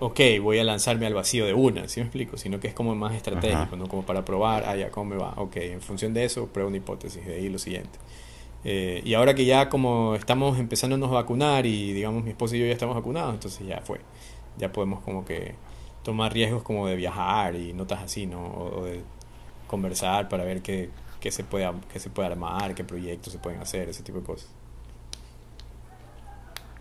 ok, 0.00 0.20
voy 0.42 0.58
a 0.58 0.64
lanzarme 0.64 1.06
al 1.06 1.14
vacío 1.14 1.46
de 1.46 1.54
una, 1.54 1.86
¿sí 1.86 2.00
me 2.00 2.06
explico? 2.06 2.36
Sino 2.38 2.58
que 2.58 2.68
es 2.68 2.74
como 2.74 2.94
más 2.94 3.14
estratégico, 3.14 3.76
¿no? 3.76 3.86
Como 3.86 4.02
para 4.02 4.24
probar, 4.24 4.64
ah, 4.66 4.74
ya, 4.74 4.90
¿cómo 4.90 5.10
me 5.10 5.16
va? 5.16 5.34
Ok, 5.36 5.56
en 5.56 5.80
función 5.82 6.14
de 6.14 6.24
eso, 6.24 6.46
pruebo 6.46 6.68
una 6.68 6.78
hipótesis, 6.78 7.24
de 7.24 7.34
ahí 7.34 7.48
lo 7.48 7.58
siguiente. 7.58 7.98
Eh, 8.64 9.02
y 9.04 9.14
ahora 9.14 9.34
que 9.34 9.44
ya 9.44 9.68
como 9.68 10.14
estamos 10.14 10.58
empezándonos 10.58 11.10
a 11.10 11.14
vacunar 11.14 11.64
y 11.66 11.92
digamos 11.92 12.24
mi 12.24 12.30
esposo 12.30 12.56
y 12.56 12.60
yo 12.60 12.66
ya 12.66 12.72
estamos 12.72 12.96
vacunados, 12.96 13.34
entonces 13.34 13.66
ya 13.66 13.80
fue. 13.82 14.00
Ya 14.58 14.72
podemos 14.72 15.00
como 15.00 15.24
que 15.24 15.54
tomar 16.02 16.32
riesgos 16.32 16.62
como 16.62 16.86
de 16.86 16.96
viajar 16.96 17.54
y 17.54 17.72
notas 17.72 18.00
así, 18.02 18.26
¿no? 18.26 18.42
O, 18.42 18.84
de 18.84 19.02
conversar 19.66 20.28
para 20.28 20.44
ver 20.44 20.62
qué, 20.62 20.90
qué, 21.20 21.30
se 21.30 21.44
puede, 21.44 21.70
qué 21.92 22.00
se 22.00 22.10
puede 22.10 22.28
armar, 22.28 22.74
qué 22.74 22.84
proyectos 22.84 23.32
se 23.32 23.38
pueden 23.38 23.60
hacer, 23.60 23.88
ese 23.88 24.02
tipo 24.02 24.18
de 24.18 24.24
cosas. 24.24 24.48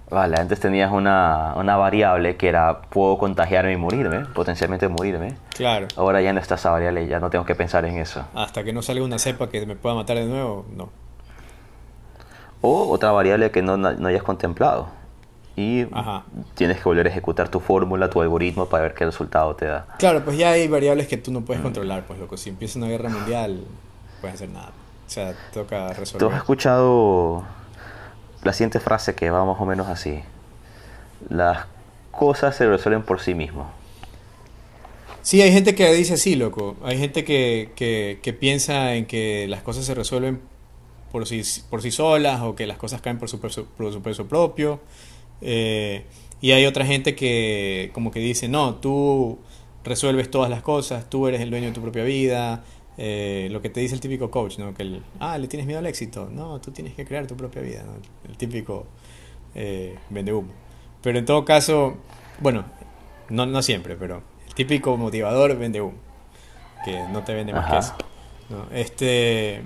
Vale, 0.10 0.38
antes 0.40 0.60
tenías 0.60 0.92
una, 0.92 1.54
una, 1.56 1.78
variable 1.78 2.36
que 2.36 2.48
era 2.48 2.82
puedo 2.82 3.20
contagiarme 3.20 3.74
y 3.74 3.78
morirme, 3.78 4.26
potencialmente 4.26 4.88
morirme. 4.88 5.36
Claro. 5.56 5.88
Ahora 5.96 6.20
ya 6.22 6.34
no 6.34 6.40
está 6.40 6.56
esa 6.56 6.72
variable, 6.72 7.08
ya 7.08 7.20
no 7.20 7.30
tengo 7.30 7.46
que 7.46 7.54
pensar 7.54 7.86
en 7.86 7.98
eso. 7.98 8.26
Hasta 8.34 8.64
que 8.64 8.74
no 8.74 8.82
salga 8.82 9.04
una 9.06 9.20
cepa 9.20 9.50
que 9.50 9.64
me 9.68 9.76
pueda 9.76 9.94
matar 9.94 10.18
de 10.18 10.26
nuevo, 10.26 10.66
no. 10.76 10.90
O 12.62 12.90
otra 12.90 13.12
variable 13.12 13.52
que 13.52 13.62
no, 13.62 13.78
no 13.78 14.08
hayas 14.08 14.24
contemplado. 14.24 14.99
Y 15.60 15.86
tienes 16.56 16.78
que 16.78 16.84
volver 16.84 17.08
a 17.08 17.10
ejecutar 17.10 17.50
tu 17.50 17.60
fórmula, 17.60 18.10
tu 18.10 18.22
algoritmo 18.22 18.68
para 18.68 18.84
ver 18.84 18.94
qué 18.94 19.04
resultado 19.04 19.56
te 19.56 19.66
da. 19.66 19.88
Claro, 19.98 20.24
pues 20.24 20.38
ya 20.38 20.52
hay 20.52 20.68
variables 20.68 21.08
que 21.08 21.18
tú 21.18 21.32
no 21.32 21.42
puedes 21.42 21.62
controlar, 21.62 22.06
pues 22.08 22.18
loco. 22.18 22.38
Si 22.38 22.50
empieza 22.50 22.80
una 22.80 22.88
guerra 22.88 23.10
mundial, 23.10 23.58
no 23.58 24.22
puedes 24.22 24.36
hacer 24.36 24.50
nada. 24.50 24.72
O 25.06 25.10
sea, 25.10 25.34
toca 25.54 25.94
resolver. 25.94 26.20
¿Tú 26.20 26.34
has 26.34 26.38
escuchado 26.38 27.44
la 28.44 28.54
siguiente 28.54 28.80
frase 28.80 29.16
que 29.16 29.30
va 29.30 29.44
más 29.46 29.60
o 29.60 29.66
menos 29.66 29.88
así. 29.88 30.20
Las 31.30 31.66
cosas 32.12 32.56
se 32.56 32.68
resuelven 32.68 33.04
por 33.04 33.20
sí 33.20 33.34
mismos. 33.34 33.68
Sí, 35.22 35.42
hay 35.42 35.52
gente 35.52 35.76
que 35.76 35.92
dice 35.94 36.14
así, 36.14 36.36
loco. 36.36 36.78
Hay 36.84 36.98
gente 36.98 37.24
que, 37.26 37.72
que, 37.76 38.34
piensa 38.34 38.96
en 38.96 39.06
que 39.06 39.48
las 39.50 39.62
cosas 39.62 39.86
se 39.86 39.94
resuelven 39.94 40.40
por 41.12 41.28
sí, 41.28 41.42
por 41.70 41.82
sí 41.82 41.92
solas 41.92 42.42
o 42.42 42.56
que 42.56 42.66
las 42.66 42.78
cosas 42.78 43.02
caen 43.02 43.20
por 43.20 43.30
su 43.30 43.40
peso, 43.40 43.66
por 43.78 43.92
su 43.92 44.02
peso 44.02 44.28
propio. 44.28 44.80
Eh, 45.42 46.04
y 46.42 46.52
hay 46.52 46.66
otra 46.66 46.86
gente 46.86 47.16
que 47.16 47.92
como 47.94 48.12
que 48.12 48.20
dice, 48.20 48.48
no, 48.48 48.76
tú 48.76 49.40
resuelves 49.84 50.30
todas 50.32 50.50
las 50.50 50.62
cosas, 50.62 51.10
tú 51.10 51.28
eres 51.28 51.42
el 51.42 51.50
dueño 51.50 51.68
de 51.68 51.74
tu 51.74 51.82
propia 51.82 52.04
vida, 52.04 52.64
eh, 52.98 53.48
lo 53.52 53.62
que 53.62 53.70
te 53.70 53.80
dice 53.80 53.96
el 53.96 54.02
típico 54.02 54.30
coach, 54.30 54.58
¿no? 54.58 54.74
Que 54.74 54.84
el, 54.84 55.04
ah, 55.20 55.38
le 55.38 55.48
tienes 55.48 55.66
miedo 55.66 55.80
al 55.80 55.86
éxito. 55.86 56.30
No, 56.32 56.60
tú 56.60 56.72
tienes 56.72 56.94
que 56.94 57.06
crear 57.06 57.26
tu 57.28 57.38
propia 57.38 57.62
vida, 57.62 57.84
¿no? 57.84 57.94
El 58.30 58.38
típico 58.38 58.88
eh, 59.56 59.98
vende 60.10 60.34
humo. 60.34 60.52
Pero 61.02 61.18
en 61.18 61.26
todo 61.26 61.46
caso, 61.46 61.98
bueno, 62.40 62.66
no, 63.30 63.46
no 63.46 63.62
siempre, 63.62 63.96
pero 63.96 64.22
el 64.48 64.54
típico 64.54 64.98
motivador 64.98 65.58
vende 65.58 65.80
humo. 65.82 65.98
Que 66.84 67.00
no 67.12 67.24
te 67.24 67.34
vende 67.34 67.54
más 67.54 67.72
que 67.72 67.78
eso. 67.78 67.94
Este, 68.74 69.62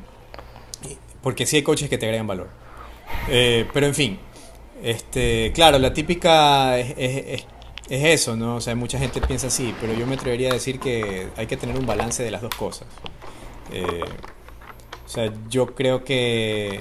porque 1.23 1.45
sí 1.45 1.55
hay 1.55 1.63
coaches 1.63 1.89
que 1.89 1.97
te 1.97 2.05
agregan 2.05 2.27
valor. 2.27 2.49
Eh, 3.29 3.67
pero 3.73 3.87
en 3.87 3.95
fin, 3.95 4.19
este, 4.83 5.51
claro, 5.53 5.79
la 5.79 5.93
típica 5.93 6.77
es, 6.77 7.45
es 7.89 8.03
eso, 8.05 8.35
¿no? 8.35 8.55
O 8.55 8.61
sea, 8.61 8.75
mucha 8.75 8.97
gente 8.97 9.19
piensa 9.21 9.47
así, 9.47 9.73
pero 9.81 9.93
yo 9.93 10.07
me 10.07 10.15
atrevería 10.15 10.49
a 10.49 10.53
decir 10.53 10.79
que 10.79 11.27
hay 11.35 11.47
que 11.47 11.57
tener 11.57 11.77
un 11.77 11.85
balance 11.85 12.23
de 12.23 12.31
las 12.31 12.41
dos 12.41 12.55
cosas. 12.55 12.87
Eh, 13.71 14.03
o 15.05 15.09
sea, 15.09 15.33
yo 15.49 15.75
creo 15.75 16.03
que 16.03 16.79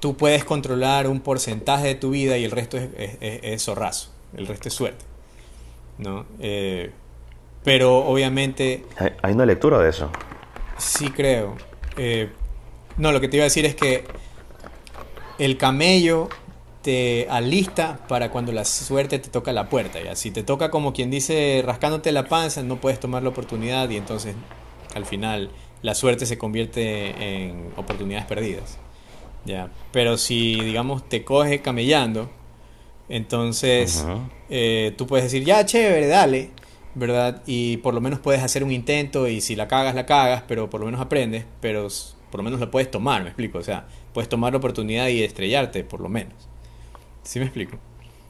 tú 0.00 0.16
puedes 0.16 0.44
controlar 0.44 1.08
un 1.08 1.20
porcentaje 1.20 1.88
de 1.88 1.94
tu 1.94 2.10
vida 2.10 2.38
y 2.38 2.44
el 2.44 2.50
resto 2.50 2.78
es, 2.78 2.90
es, 3.20 3.62
zorrazo, 3.62 4.10
el 4.36 4.46
resto 4.46 4.68
es 4.68 4.74
suerte, 4.74 5.04
¿no? 5.98 6.26
Eh, 6.40 6.90
pero 7.64 7.98
obviamente... 7.98 8.84
Hay 9.22 9.32
una 9.34 9.44
lectura 9.44 9.78
de 9.78 9.90
eso. 9.90 10.10
Sí 10.78 11.10
creo. 11.10 11.56
Eh, 11.96 12.30
no, 12.96 13.12
lo 13.12 13.20
que 13.20 13.28
te 13.28 13.36
iba 13.36 13.42
a 13.42 13.50
decir 13.50 13.66
es 13.66 13.74
que 13.74 14.04
el 15.38 15.58
camello 15.58 16.28
te 16.82 17.26
alista 17.28 17.98
para 18.06 18.30
cuando 18.30 18.52
la 18.52 18.64
suerte 18.64 19.18
te 19.18 19.28
toca 19.28 19.52
la 19.52 19.68
puerta. 19.68 20.00
¿ya? 20.00 20.14
Si 20.14 20.30
te 20.30 20.42
toca 20.42 20.70
como 20.70 20.92
quien 20.92 21.10
dice 21.10 21.62
rascándote 21.66 22.12
la 22.12 22.28
panza, 22.28 22.62
no 22.62 22.80
puedes 22.80 23.00
tomar 23.00 23.22
la 23.22 23.30
oportunidad 23.30 23.90
y 23.90 23.96
entonces 23.96 24.36
al 24.94 25.04
final 25.04 25.50
la 25.82 25.94
suerte 25.94 26.26
se 26.26 26.38
convierte 26.38 27.44
en 27.48 27.72
oportunidades 27.76 28.26
perdidas. 28.26 28.78
¿ya? 29.44 29.70
Pero 29.92 30.16
si 30.16 30.60
digamos 30.60 31.08
te 31.08 31.24
coge 31.24 31.60
camellando, 31.60 32.30
entonces 33.08 34.04
eh, 34.48 34.94
tú 34.96 35.06
puedes 35.06 35.24
decir, 35.24 35.44
ya 35.44 35.64
chévere, 35.66 36.06
dale, 36.06 36.50
¿verdad? 36.94 37.42
Y 37.46 37.78
por 37.78 37.94
lo 37.94 38.00
menos 38.00 38.20
puedes 38.20 38.42
hacer 38.42 38.64
un 38.64 38.70
intento 38.70 39.28
y 39.28 39.40
si 39.40 39.56
la 39.56 39.68
cagas, 39.68 39.94
la 39.94 40.06
cagas, 40.06 40.44
pero 40.46 40.70
por 40.70 40.80
lo 40.80 40.86
menos 40.86 41.00
aprendes, 41.00 41.44
pero 41.60 41.88
por 42.30 42.38
lo 42.38 42.44
menos 42.44 42.60
la 42.60 42.70
puedes 42.70 42.90
tomar, 42.90 43.22
me 43.22 43.28
explico, 43.28 43.58
o 43.58 43.62
sea, 43.62 43.86
puedes 44.12 44.28
tomar 44.28 44.52
la 44.52 44.58
oportunidad 44.58 45.08
y 45.08 45.22
estrellarte, 45.22 45.84
por 45.84 46.00
lo 46.00 46.08
menos. 46.08 46.34
¿Sí 47.22 47.38
me 47.38 47.46
explico? 47.46 47.78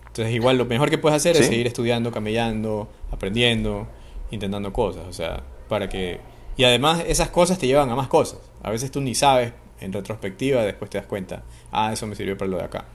Entonces 0.06 0.34
igual 0.34 0.56
lo 0.56 0.64
mejor 0.64 0.88
que 0.90 0.98
puedes 0.98 1.16
hacer 1.16 1.36
es 1.36 1.46
seguir 1.46 1.66
estudiando, 1.66 2.10
camellando, 2.10 2.88
aprendiendo, 3.10 3.86
intentando 4.30 4.72
cosas, 4.72 5.06
o 5.06 5.12
sea, 5.12 5.42
para 5.68 5.88
que... 5.88 6.20
Y 6.56 6.64
además 6.64 7.04
esas 7.06 7.28
cosas 7.28 7.58
te 7.58 7.66
llevan 7.66 7.90
a 7.90 7.94
más 7.94 8.08
cosas. 8.08 8.40
A 8.62 8.70
veces 8.70 8.90
tú 8.90 9.02
ni 9.02 9.14
sabes, 9.14 9.52
en 9.80 9.92
retrospectiva, 9.92 10.62
después 10.62 10.90
te 10.90 10.98
das 10.98 11.06
cuenta, 11.06 11.42
ah, 11.70 11.92
eso 11.92 12.06
me 12.06 12.14
sirvió 12.14 12.38
para 12.38 12.50
lo 12.50 12.56
de 12.56 12.64
acá. 12.64 12.86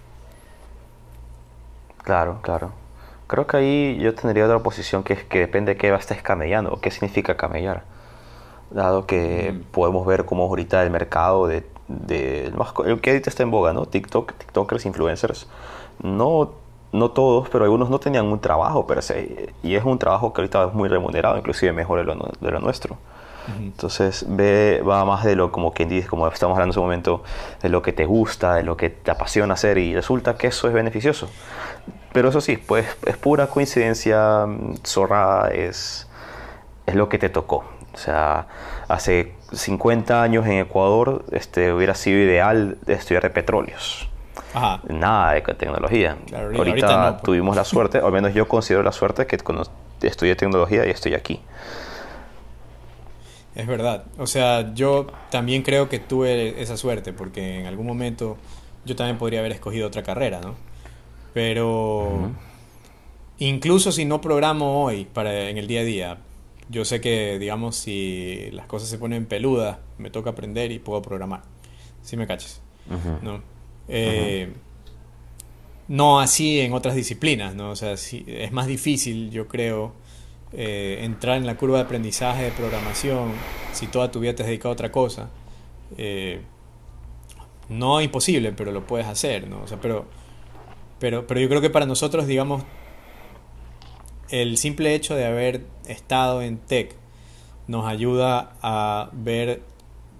Claro, 2.04 2.40
claro. 2.42 2.74
Creo 3.28 3.48
que 3.48 3.58
ahí 3.58 3.98
yo 4.00 4.14
tendría 4.16 4.46
otra 4.46 4.60
posición 4.60 5.04
que 5.04 5.14
es 5.14 5.24
que 5.24 5.40
depende 5.40 5.74
de 5.74 5.78
qué 5.78 5.94
estés 5.94 6.22
camellando 6.22 6.74
o 6.74 6.82
qué 6.82 6.92
significa 6.92 7.38
camellar. 7.38 7.84
Dado 8.72 9.06
que 9.06 9.54
mm. 9.54 9.72
podemos 9.72 10.06
ver 10.06 10.26
cómo 10.26 10.44
ahorita 10.44 10.84
el 10.84 10.90
mercado 10.90 11.48
de, 11.48 11.66
de 11.88 12.48
el 12.86 13.02
que 13.02 13.10
ahorita 13.12 13.30
está 13.30 13.44
en 13.44 13.52
boga, 13.52 13.74
¿no? 13.74 13.86
TikTok, 13.86 14.34
TikTokers, 14.34 14.86
influencers, 14.86 15.48
no, 16.02 16.52
no 16.92 17.12
todos, 17.12 17.50
pero 17.50 17.66
algunos 17.66 17.90
no 17.90 18.00
tenían 18.00 18.26
un 18.26 18.40
trabajo 18.40 18.88
per 18.88 19.02
se. 19.04 19.54
Y 19.64 19.76
es 19.76 19.84
un 19.84 20.00
trabajo 20.00 20.34
que 20.34 20.42
ahorita 20.42 20.68
es 20.68 20.74
muy 20.74 20.90
remunerado, 20.90 21.38
inclusive 21.38 21.74
mejor 21.74 22.00
de 22.00 22.06
lo, 22.06 22.30
de 22.40 22.52
lo 22.52 22.60
nuestro. 22.60 22.98
Entonces 23.60 24.26
ve, 24.28 24.84
va 24.88 25.04
más 25.04 25.24
de 25.24 25.36
lo 25.36 25.52
como 25.52 25.74
quien 25.74 25.90
dice, 25.90 26.08
como 26.08 26.28
estamos 26.28 26.56
hablando 26.56 26.72
en 26.72 26.74
su 26.74 26.82
momento, 26.82 27.24
de 27.62 27.70
lo 27.70 27.82
que 27.82 27.92
te 27.92 28.06
gusta, 28.06 28.56
de 28.56 28.64
lo 28.64 28.78
que 28.78 28.90
te 28.90 29.12
apasiona 29.12 29.56
hacer 29.56 29.78
y 29.78 29.96
resulta 29.96 30.36
que 30.36 30.48
eso 30.48 30.68
es 30.68 30.74
beneficioso. 30.74 31.28
Pero 32.14 32.30
eso 32.30 32.42
sí, 32.42 32.58
pues 32.58 32.86
es 33.06 33.18
pura 33.18 33.48
coincidencia, 33.48 34.46
zorra, 34.84 35.50
es, 35.50 36.08
es 36.86 36.96
lo 36.96 37.10
que 37.10 37.18
te 37.18 37.30
tocó. 37.30 37.64
O 37.94 37.98
sea, 37.98 38.48
hace 38.88 39.34
50 39.52 40.22
años 40.24 40.46
en 40.46 40.54
Ecuador 40.54 41.26
este, 41.32 41.74
hubiera 41.74 41.96
sido 41.96 42.20
ideal 42.20 42.78
estudiar 42.88 43.24
de 43.24 43.30
petróleos. 43.30 44.08
Nada 44.88 45.34
de 45.34 45.42
tecnología. 45.42 46.18
ahorita, 46.34 47.22
tuvimos 47.24 47.56
la 47.56 47.64
suerte, 47.64 48.00
al 48.00 48.12
menos 48.12 48.34
yo 48.34 48.48
considero 48.48 48.84
la 48.84 48.92
suerte 48.92 49.26
que 49.26 49.38
cuando 49.38 49.70
estudié 50.02 50.36
tecnología 50.36 50.86
y 50.86 50.90
estoy 50.90 51.14
aquí. 51.14 51.40
Es 53.56 53.68
verdad. 53.68 54.06
O 54.18 54.28
sea, 54.28 54.74
yo 54.74 55.08
también 55.30 55.62
creo 55.64 55.90
que 55.90 56.00
tuve 56.00 56.62
esa 56.62 56.78
suerte 56.78 57.14
porque 57.14 57.60
en 57.60 57.66
algún 57.66 57.86
momento 57.86 58.38
yo 58.86 58.96
también 58.96 59.18
podría 59.18 59.40
haber 59.40 59.52
escogido 59.52 59.88
otra 59.88 60.04
carrera, 60.04 60.40
¿no? 60.42 60.56
Pero 61.34 62.32
incluso 63.38 63.92
si 63.92 64.06
no 64.06 64.20
programo 64.20 64.84
hoy 64.84 65.06
para 65.06 65.50
en 65.50 65.58
el 65.58 65.68
día 65.68 65.82
a 65.82 65.84
día, 65.84 66.18
yo 66.72 66.86
sé 66.86 67.02
que, 67.02 67.38
digamos, 67.38 67.76
si 67.76 68.50
las 68.52 68.66
cosas 68.66 68.90
se 68.90 68.98
ponen 68.98 69.26
peludas, 69.26 69.78
me 69.98 70.10
toca 70.10 70.30
aprender 70.32 70.72
y 70.72 70.80
puedo 70.80 71.02
programar. 71.02 71.44
Si 72.02 72.16
me 72.18 72.26
cachas. 72.26 72.62
¿no? 73.22 73.42
Eh, 73.88 74.54
no 75.88 76.22
así 76.22 76.62
en 76.62 76.74
otras 76.74 76.96
disciplinas, 76.96 77.54
¿no? 77.54 77.72
O 77.72 77.76
sea, 77.76 77.92
es 77.92 78.52
más 78.52 78.68
difícil, 78.68 79.30
yo 79.32 79.48
creo, 79.50 79.94
eh, 80.54 81.00
entrar 81.02 81.38
en 81.38 81.46
la 81.46 81.58
curva 81.58 81.78
de 81.78 81.84
aprendizaje 81.84 82.44
de 82.44 82.52
programación 82.52 83.34
si 83.74 83.88
toda 83.88 84.10
tu 84.10 84.22
vida 84.22 84.34
te 84.34 84.44
has 84.44 84.48
dedicado 84.48 84.70
a 84.70 84.74
otra 84.74 84.92
cosa. 84.92 85.30
Eh, 85.98 86.42
no 87.68 88.02
imposible, 88.02 88.54
pero 88.54 88.72
lo 88.72 88.88
puedes 88.88 89.08
hacer, 89.08 89.50
¿no? 89.50 89.62
O 89.64 89.68
sea, 89.68 89.80
pero, 89.82 90.06
pero, 91.00 91.28
pero 91.28 91.42
yo 91.42 91.50
creo 91.50 91.60
que 91.60 91.70
para 91.70 91.86
nosotros, 91.86 92.28
digamos, 92.28 92.64
el 94.32 94.58
simple 94.58 94.96
hecho 94.96 95.15
de 95.15 95.26
haber 95.26 95.65
estado 95.88 96.41
en 96.41 96.58
tech 96.58 96.96
nos 97.67 97.86
ayuda 97.86 98.56
a 98.62 99.10
ver 99.13 99.62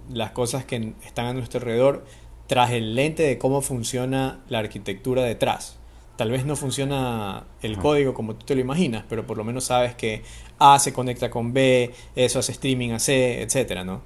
las 0.10 0.32
cosas 0.32 0.66
que 0.66 0.94
están 1.06 1.28
a 1.28 1.34
nuestro 1.34 1.60
alrededor 1.60 2.06
tras 2.48 2.72
el 2.72 2.96
lente 2.96 3.24
de 3.24 3.38
cómo 3.38 3.62
funciona 3.62 4.42
la 4.50 4.60
arquitectura 4.60 5.24
detrás. 5.24 5.78
Tal 6.18 6.30
vez 6.30 6.46
no 6.46 6.58
funciona 6.58 7.46
el 7.62 7.78
código 7.78 8.14
como 8.14 8.36
tú 8.36 8.46
te 8.46 8.56
lo 8.56 8.62
imaginas, 8.62 9.06
pero 9.08 9.26
por 9.26 9.38
lo 9.38 9.46
menos 9.46 9.64
sabes 9.64 9.96
que 9.96 10.24
A 10.60 10.78
se 10.78 10.92
conecta 10.92 11.32
con 11.32 11.54
B, 11.54 11.92
eso 12.16 12.40
hace 12.40 12.52
streaming 12.52 12.92
a 12.92 13.00
C, 13.00 13.42
etcétera, 13.42 13.86
¿no? 13.86 14.02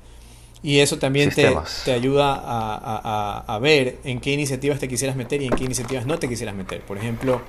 Y 0.61 0.79
eso 0.79 0.97
también 0.97 1.31
te, 1.31 1.53
te, 1.83 1.91
ayuda 1.91 2.33
a, 2.35 3.43
a, 3.47 3.59
ver 3.59 3.97
en 4.03 4.19
qué 4.19 4.31
iniciativas 4.31 4.79
te 4.79 4.87
quisieras 4.87 5.15
meter 5.15 5.41
y 5.41 5.45
en 5.45 5.51
qué 5.51 5.63
iniciativas 5.63 6.05
no 6.05 6.17
te 6.17 6.27
quisieras 6.27 6.55
meter. 6.55 6.81
Por 6.81 6.97
ejemplo, 6.97 7.41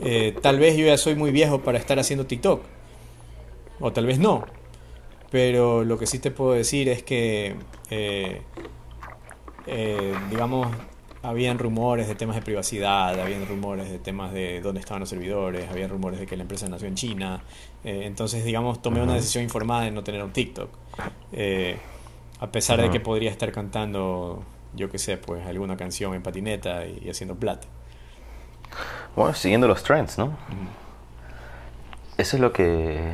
eh, 0.00 0.36
tal 0.40 0.58
vez 0.58 0.76
yo 0.76 0.86
ya 0.86 0.96
soy 0.96 1.14
muy 1.14 1.30
viejo 1.30 1.60
para 1.60 1.78
estar 1.78 1.98
haciendo 1.98 2.26
TikTok, 2.26 2.62
o 3.80 3.92
tal 3.92 4.06
vez 4.06 4.18
no, 4.18 4.44
pero 5.30 5.84
lo 5.84 5.98
que 5.98 6.06
sí 6.06 6.18
te 6.18 6.30
puedo 6.30 6.52
decir 6.52 6.88
es 6.88 7.02
que 7.02 7.56
eh, 7.90 8.42
eh, 9.66 10.14
digamos, 10.30 10.68
habían 11.22 11.58
rumores 11.58 12.08
de 12.08 12.14
temas 12.14 12.36
de 12.36 12.42
privacidad, 12.42 13.18
habían 13.20 13.46
rumores 13.46 13.90
de 13.90 13.98
temas 13.98 14.32
de 14.32 14.60
dónde 14.60 14.80
estaban 14.80 15.00
los 15.00 15.08
servidores, 15.08 15.68
habían 15.70 15.90
rumores 15.90 16.18
de 16.18 16.26
que 16.26 16.36
la 16.36 16.42
empresa 16.42 16.68
nació 16.68 16.88
en 16.88 16.94
China. 16.94 17.42
Eh, 17.84 18.02
entonces, 18.04 18.44
digamos, 18.44 18.80
tomé 18.82 19.02
una 19.02 19.14
decisión 19.14 19.44
informada 19.44 19.82
de 19.82 19.90
no 19.90 20.02
tener 20.02 20.22
un 20.22 20.32
TikTok. 20.32 20.70
Eh, 21.32 21.76
a 22.40 22.50
pesar 22.50 22.80
de 22.80 22.90
que 22.90 23.00
podría 23.00 23.30
estar 23.30 23.52
cantando, 23.52 24.42
yo 24.74 24.90
qué 24.90 24.98
sé, 24.98 25.18
pues 25.18 25.46
alguna 25.46 25.76
canción 25.76 26.14
en 26.14 26.22
patineta 26.22 26.86
y, 26.86 27.08
haciendo 27.10 27.36
plata. 27.36 27.68
Bueno, 29.16 29.34
siguiendo 29.34 29.66
los 29.68 29.82
trends, 29.82 30.18
¿no? 30.18 30.32
Eso 32.16 32.36
es 32.36 32.40
lo 32.40 32.52
que, 32.52 33.12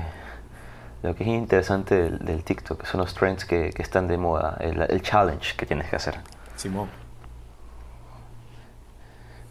lo 1.02 1.14
que 1.14 1.24
es 1.24 1.28
interesante 1.28 1.94
del, 1.94 2.18
del 2.18 2.44
TikTok, 2.44 2.84
son 2.84 3.00
los 3.00 3.14
trends 3.14 3.44
que, 3.44 3.70
que 3.70 3.82
están 3.82 4.08
de 4.08 4.18
moda, 4.18 4.56
el, 4.60 4.82
el, 4.82 5.02
challenge 5.02 5.56
que 5.56 5.64
tienes 5.66 5.88
que 5.88 5.96
hacer. 5.96 6.16
Simón. 6.56 6.88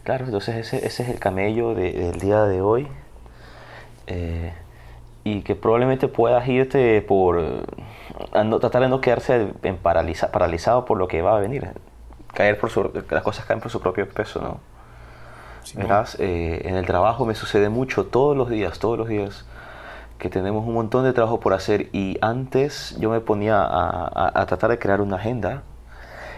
Claro, 0.04 0.26
entonces 0.26 0.56
ese, 0.56 0.86
ese 0.86 1.02
es 1.02 1.08
el 1.08 1.18
camello 1.18 1.74
de, 1.74 1.92
del 1.92 2.20
día 2.20 2.44
de 2.44 2.60
hoy. 2.60 2.86
Eh, 4.06 4.52
y 5.24 5.42
que 5.42 5.56
probablemente 5.56 6.06
puedas 6.06 6.46
irte 6.46 7.02
por 7.02 7.42
no, 8.44 8.60
tratar 8.60 8.82
de 8.82 8.88
no 8.88 9.00
quedarse 9.00 9.52
en 9.64 9.76
paraliza, 9.76 10.30
paralizado 10.30 10.84
por 10.84 10.98
lo 10.98 11.08
que 11.08 11.20
va 11.20 11.36
a 11.36 11.40
venir. 11.40 11.72
Caer 12.32 12.60
por 12.60 12.70
su, 12.70 12.92
las 13.10 13.22
cosas 13.24 13.44
caen 13.44 13.58
por 13.58 13.72
su 13.72 13.80
propio 13.80 14.08
peso, 14.08 14.40
¿no? 14.40 14.75
Verás, 15.74 16.16
eh, 16.20 16.62
en 16.64 16.76
el 16.76 16.86
trabajo 16.86 17.26
me 17.26 17.34
sucede 17.34 17.68
mucho 17.68 18.06
todos 18.06 18.36
los 18.36 18.48
días, 18.48 18.78
todos 18.78 18.96
los 18.96 19.08
días, 19.08 19.44
que 20.18 20.30
tenemos 20.30 20.66
un 20.66 20.74
montón 20.74 21.04
de 21.04 21.12
trabajo 21.12 21.40
por 21.40 21.52
hacer 21.52 21.88
y 21.92 22.18
antes 22.20 22.96
yo 22.98 23.10
me 23.10 23.20
ponía 23.20 23.60
a, 23.62 24.06
a, 24.06 24.40
a 24.40 24.46
tratar 24.46 24.70
de 24.70 24.78
crear 24.78 25.00
una 25.00 25.16
agenda 25.16 25.62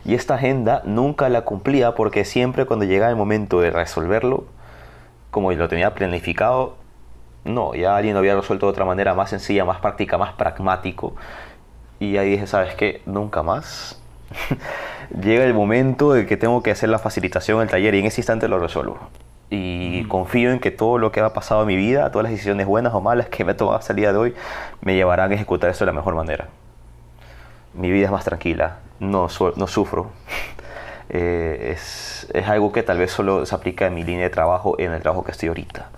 y 0.05 0.15
esta 0.15 0.35
agenda 0.35 0.83
nunca 0.85 1.29
la 1.29 1.43
cumplía 1.43 1.95
porque 1.95 2.25
siempre 2.25 2.67
cuando 2.67 2.85
llegaba 2.85 3.11
el 3.11 3.17
momento 3.17 3.61
de 3.61 3.71
resolverlo, 3.71 4.45
como 5.31 5.53
lo 5.53 5.69
tenía 5.69 5.95
planificado, 5.95 6.77
no, 7.45 7.75
ya 7.75 7.97
alguien 7.97 8.15
lo 8.15 8.21
había 8.21 8.35
resuelto 8.35 8.67
de 8.67 8.71
otra 8.71 8.85
manera 8.85 9.15
más 9.15 9.31
sencilla, 9.31 9.65
más 9.65 9.81
práctica, 9.81 10.19
más 10.19 10.33
pragmático. 10.35 11.15
Y 12.01 12.17
ahí 12.17 12.31
dije, 12.31 12.47
¿sabes 12.47 12.75
qué? 12.75 13.03
Nunca 13.07 13.43
más. 13.43 14.01
Llega 15.11 15.45
el 15.45 15.55
momento 15.55 16.13
de 16.13 16.27
que 16.27 16.37
tengo 16.37 16.63
que 16.63 16.71
hacer 16.71 16.89
la 16.89 16.99
facilitación 16.99 17.61
del 17.61 17.69
taller 17.69 17.95
y 17.95 18.01
en 18.01 18.07
ese 18.07 18.21
instante 18.21 18.49
lo 18.49 18.59
resuelvo. 18.59 18.99
Y 19.51 20.03
mm. 20.05 20.09
confío 20.09 20.53
en 20.53 20.61
que 20.61 20.71
todo 20.71 20.99
lo 20.99 21.11
que 21.13 21.21
ha 21.21 21.33
pasado 21.33 21.63
en 21.63 21.69
mi 21.69 21.77
vida, 21.77 22.11
todas 22.11 22.25
las 22.25 22.33
decisiones 22.33 22.67
buenas 22.67 22.93
o 22.95 23.01
malas 23.01 23.29
que 23.29 23.45
me 23.45 23.53
he 23.53 23.55
tomado 23.55 23.79
hasta 23.79 23.93
el 23.93 23.97
día 23.97 24.13
de 24.13 24.19
hoy, 24.19 24.35
me 24.83 24.95
llevarán 24.95 25.33
a 25.33 25.35
ejecutar 25.35 25.71
esto 25.71 25.85
de 25.85 25.93
la 25.93 25.97
mejor 25.97 26.15
manera. 26.15 26.49
Mi 27.75 27.91
vida 27.91 28.07
es 28.07 28.13
más 28.13 28.25
tranquila, 28.25 28.79
no, 29.01 29.29
no 29.57 29.67
sufro. 29.67 30.11
Eh, 31.11 31.73
es, 31.73 32.29
es 32.35 32.47
algo 32.49 32.71
que 32.71 32.83
tal 32.83 32.99
vez 32.99 33.11
solo 33.11 33.47
se 33.47 33.55
aplica 33.55 33.87
en 33.87 33.95
mi 33.95 34.05
línea 34.05 34.25
de 34.25 34.29
trabajo, 34.29 34.79
en 34.79 34.93
el 34.93 35.01
trabajo 35.01 35.25
que 35.25 35.31
estoy 35.31 35.49
ahorita 35.49 35.89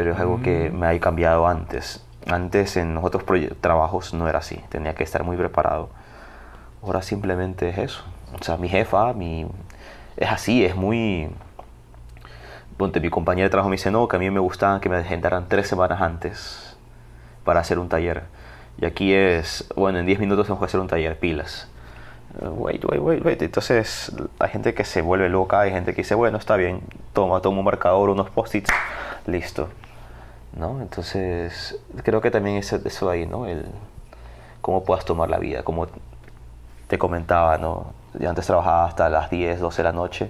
pero 0.00 0.14
es 0.14 0.18
algo 0.18 0.40
que 0.40 0.70
me 0.70 0.86
ha 0.86 0.98
cambiado 0.98 1.46
antes. 1.46 2.02
Antes 2.26 2.78
en 2.78 2.94
los 2.94 3.04
otros 3.04 3.22
trabajos 3.60 4.14
no 4.14 4.30
era 4.30 4.38
así, 4.38 4.58
tenía 4.70 4.94
que 4.94 5.04
estar 5.04 5.24
muy 5.24 5.36
preparado. 5.36 5.90
Ahora 6.82 7.02
simplemente 7.02 7.68
es 7.68 7.78
eso. 7.78 8.04
O 8.38 8.42
sea, 8.42 8.56
mi 8.56 8.68
jefa, 8.68 9.12
mi... 9.12 9.46
es 10.16 10.30
así, 10.30 10.64
es 10.64 10.76
muy... 10.76 11.28
Ponte, 12.76 13.00
mi 13.00 13.10
compañera 13.10 13.46
de 13.46 13.50
trabajo 13.50 13.68
me 13.68 13.76
dice, 13.76 13.90
no, 13.90 14.08
que 14.08 14.16
a 14.16 14.18
mí 14.18 14.30
me 14.30 14.40
gustaba 14.40 14.80
que 14.80 14.88
me 14.88 14.96
agendaran 14.96 15.48
tres 15.48 15.68
semanas 15.68 16.00
antes 16.00 16.76
para 17.44 17.60
hacer 17.60 17.78
un 17.78 17.88
taller. 17.88 18.22
Y 18.80 18.86
aquí 18.86 19.12
es, 19.12 19.66
bueno, 19.76 19.98
en 19.98 20.06
10 20.06 20.20
minutos 20.20 20.46
tengo 20.46 20.58
que 20.58 20.66
hacer 20.66 20.80
un 20.80 20.86
taller, 20.88 21.18
pilas. 21.18 21.68
wait, 22.40 22.82
wait, 22.84 23.00
wait, 23.00 23.24
wait. 23.24 23.42
Entonces 23.42 24.12
hay 24.38 24.48
gente 24.48 24.72
que 24.72 24.84
se 24.84 25.02
vuelve 25.02 25.28
loca, 25.28 25.60
hay 25.60 25.72
gente 25.72 25.92
que 25.92 26.02
dice, 26.02 26.14
bueno, 26.14 26.38
está 26.38 26.56
bien, 26.56 26.80
toma, 27.12 27.40
toma 27.40 27.58
un 27.58 27.64
marcador, 27.64 28.08
unos 28.08 28.30
post-its, 28.30 28.70
listo. 29.26 29.68
¿no? 30.56 30.80
Entonces, 30.80 31.78
creo 32.02 32.20
que 32.20 32.30
también 32.30 32.56
es 32.56 32.72
eso 32.72 33.10
ahí, 33.10 33.26
¿no? 33.26 33.46
El 33.46 33.66
cómo 34.60 34.84
puedas 34.84 35.04
tomar 35.04 35.30
la 35.30 35.38
vida, 35.38 35.62
como 35.62 35.86
te 36.90 36.98
comentaba, 36.98 37.56
¿no? 37.56 37.92
Yo 38.18 38.28
antes 38.28 38.44
trabajaba 38.44 38.86
hasta 38.86 39.08
las 39.08 39.30
10, 39.30 39.60
12 39.60 39.76
de 39.76 39.84
la 39.84 39.92
noche, 39.92 40.28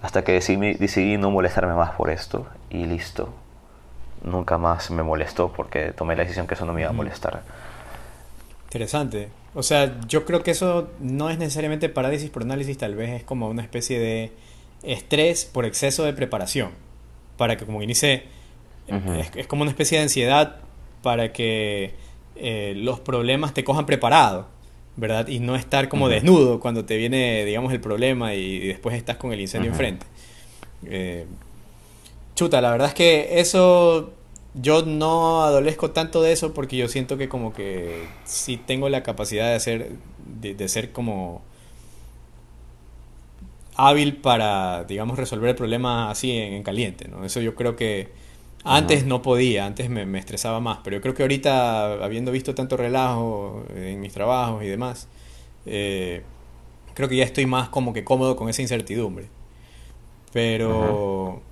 hasta 0.00 0.24
que 0.24 0.32
decidí, 0.32 0.72
decidí 0.74 1.18
no 1.18 1.30
molestarme 1.30 1.74
más 1.74 1.90
por 1.90 2.08
esto 2.08 2.46
y 2.70 2.86
listo. 2.86 3.28
Nunca 4.24 4.56
más 4.56 4.90
me 4.90 5.02
molestó 5.02 5.52
porque 5.52 5.92
tomé 5.92 6.16
la 6.16 6.22
decisión 6.22 6.46
que 6.46 6.54
eso 6.54 6.64
no 6.64 6.72
me 6.72 6.80
iba 6.80 6.90
a 6.90 6.94
molestar. 6.94 7.42
Interesante. 8.64 9.28
O 9.54 9.62
sea, 9.62 10.00
yo 10.08 10.24
creo 10.24 10.42
que 10.42 10.52
eso 10.52 10.88
no 10.98 11.28
es 11.28 11.38
necesariamente 11.38 11.90
parálisis 11.90 12.30
por 12.30 12.42
análisis, 12.42 12.78
tal 12.78 12.94
vez 12.94 13.10
es 13.10 13.22
como 13.22 13.48
una 13.48 13.62
especie 13.62 14.00
de 14.00 14.32
estrés 14.82 15.44
por 15.44 15.66
exceso 15.66 16.04
de 16.04 16.14
preparación. 16.14 16.70
Para 17.36 17.58
que 17.58 17.66
como 17.66 17.82
inicie 17.82 18.24
es, 19.36 19.46
como 19.46 19.62
una 19.62 19.70
especie 19.70 19.98
de 19.98 20.04
ansiedad 20.04 20.56
para 21.02 21.32
que 21.32 21.94
eh, 22.36 22.72
los 22.76 22.98
problemas 23.00 23.52
te 23.52 23.62
cojan 23.62 23.84
preparado, 23.84 24.46
¿verdad? 24.96 25.28
Y 25.28 25.40
no 25.40 25.56
estar 25.56 25.88
como 25.88 26.08
desnudo 26.08 26.60
cuando 26.60 26.84
te 26.84 26.96
viene, 26.96 27.44
digamos, 27.44 27.72
el 27.72 27.80
problema 27.80 28.34
y, 28.34 28.68
después 28.68 28.96
estás 28.96 29.16
con 29.16 29.32
el 29.32 29.40
incendio 29.40 29.70
enfrente. 29.70 30.06
Eh, 30.84 31.26
chuta, 32.34 32.60
la 32.60 32.70
verdad 32.70 32.88
es 32.88 32.94
que 32.94 33.40
eso 33.40 34.12
yo 34.54 34.84
no 34.84 35.44
adolezco 35.44 35.92
tanto 35.92 36.22
de 36.22 36.32
eso 36.32 36.52
porque 36.52 36.76
yo 36.76 36.88
siento 36.88 37.16
que 37.16 37.28
como 37.28 37.52
que 37.54 38.04
sí 38.24 38.58
tengo 38.58 38.88
la 38.88 39.02
capacidad 39.02 39.46
de 39.46 39.54
hacer, 39.54 39.92
de, 40.40 40.68
ser 40.68 40.92
como 40.92 41.42
hábil 43.76 44.16
para, 44.16 44.84
digamos, 44.84 45.18
resolver 45.18 45.50
el 45.50 45.56
problema 45.56 46.10
así 46.10 46.32
en, 46.32 46.52
en, 46.52 46.62
caliente, 46.62 47.08
¿no? 47.08 47.24
Eso 47.24 47.40
yo 47.40 47.54
creo 47.54 47.76
que 47.76 48.10
antes 48.64 49.04
no 49.06 49.22
podía, 49.22 49.66
antes 49.66 49.90
me, 49.90 50.18
estresaba 50.18 50.60
más, 50.60 50.78
pero 50.84 50.96
yo 50.96 51.02
creo 51.02 51.14
que 51.14 51.22
ahorita, 51.22 52.04
habiendo 52.04 52.32
visto 52.32 52.54
tanto 52.54 52.76
relajo 52.76 53.64
en 53.74 54.00
mis 54.00 54.12
trabajos 54.12 54.62
y 54.62 54.66
demás, 54.66 55.08
eh, 55.66 56.22
creo 56.94 57.08
que 57.08 57.16
ya 57.16 57.24
estoy 57.24 57.46
más 57.46 57.68
como 57.68 57.92
que 57.92 58.04
cómodo 58.04 58.36
con 58.36 58.48
esa 58.48 58.62
incertidumbre. 58.62 59.26
Pero 60.32 61.42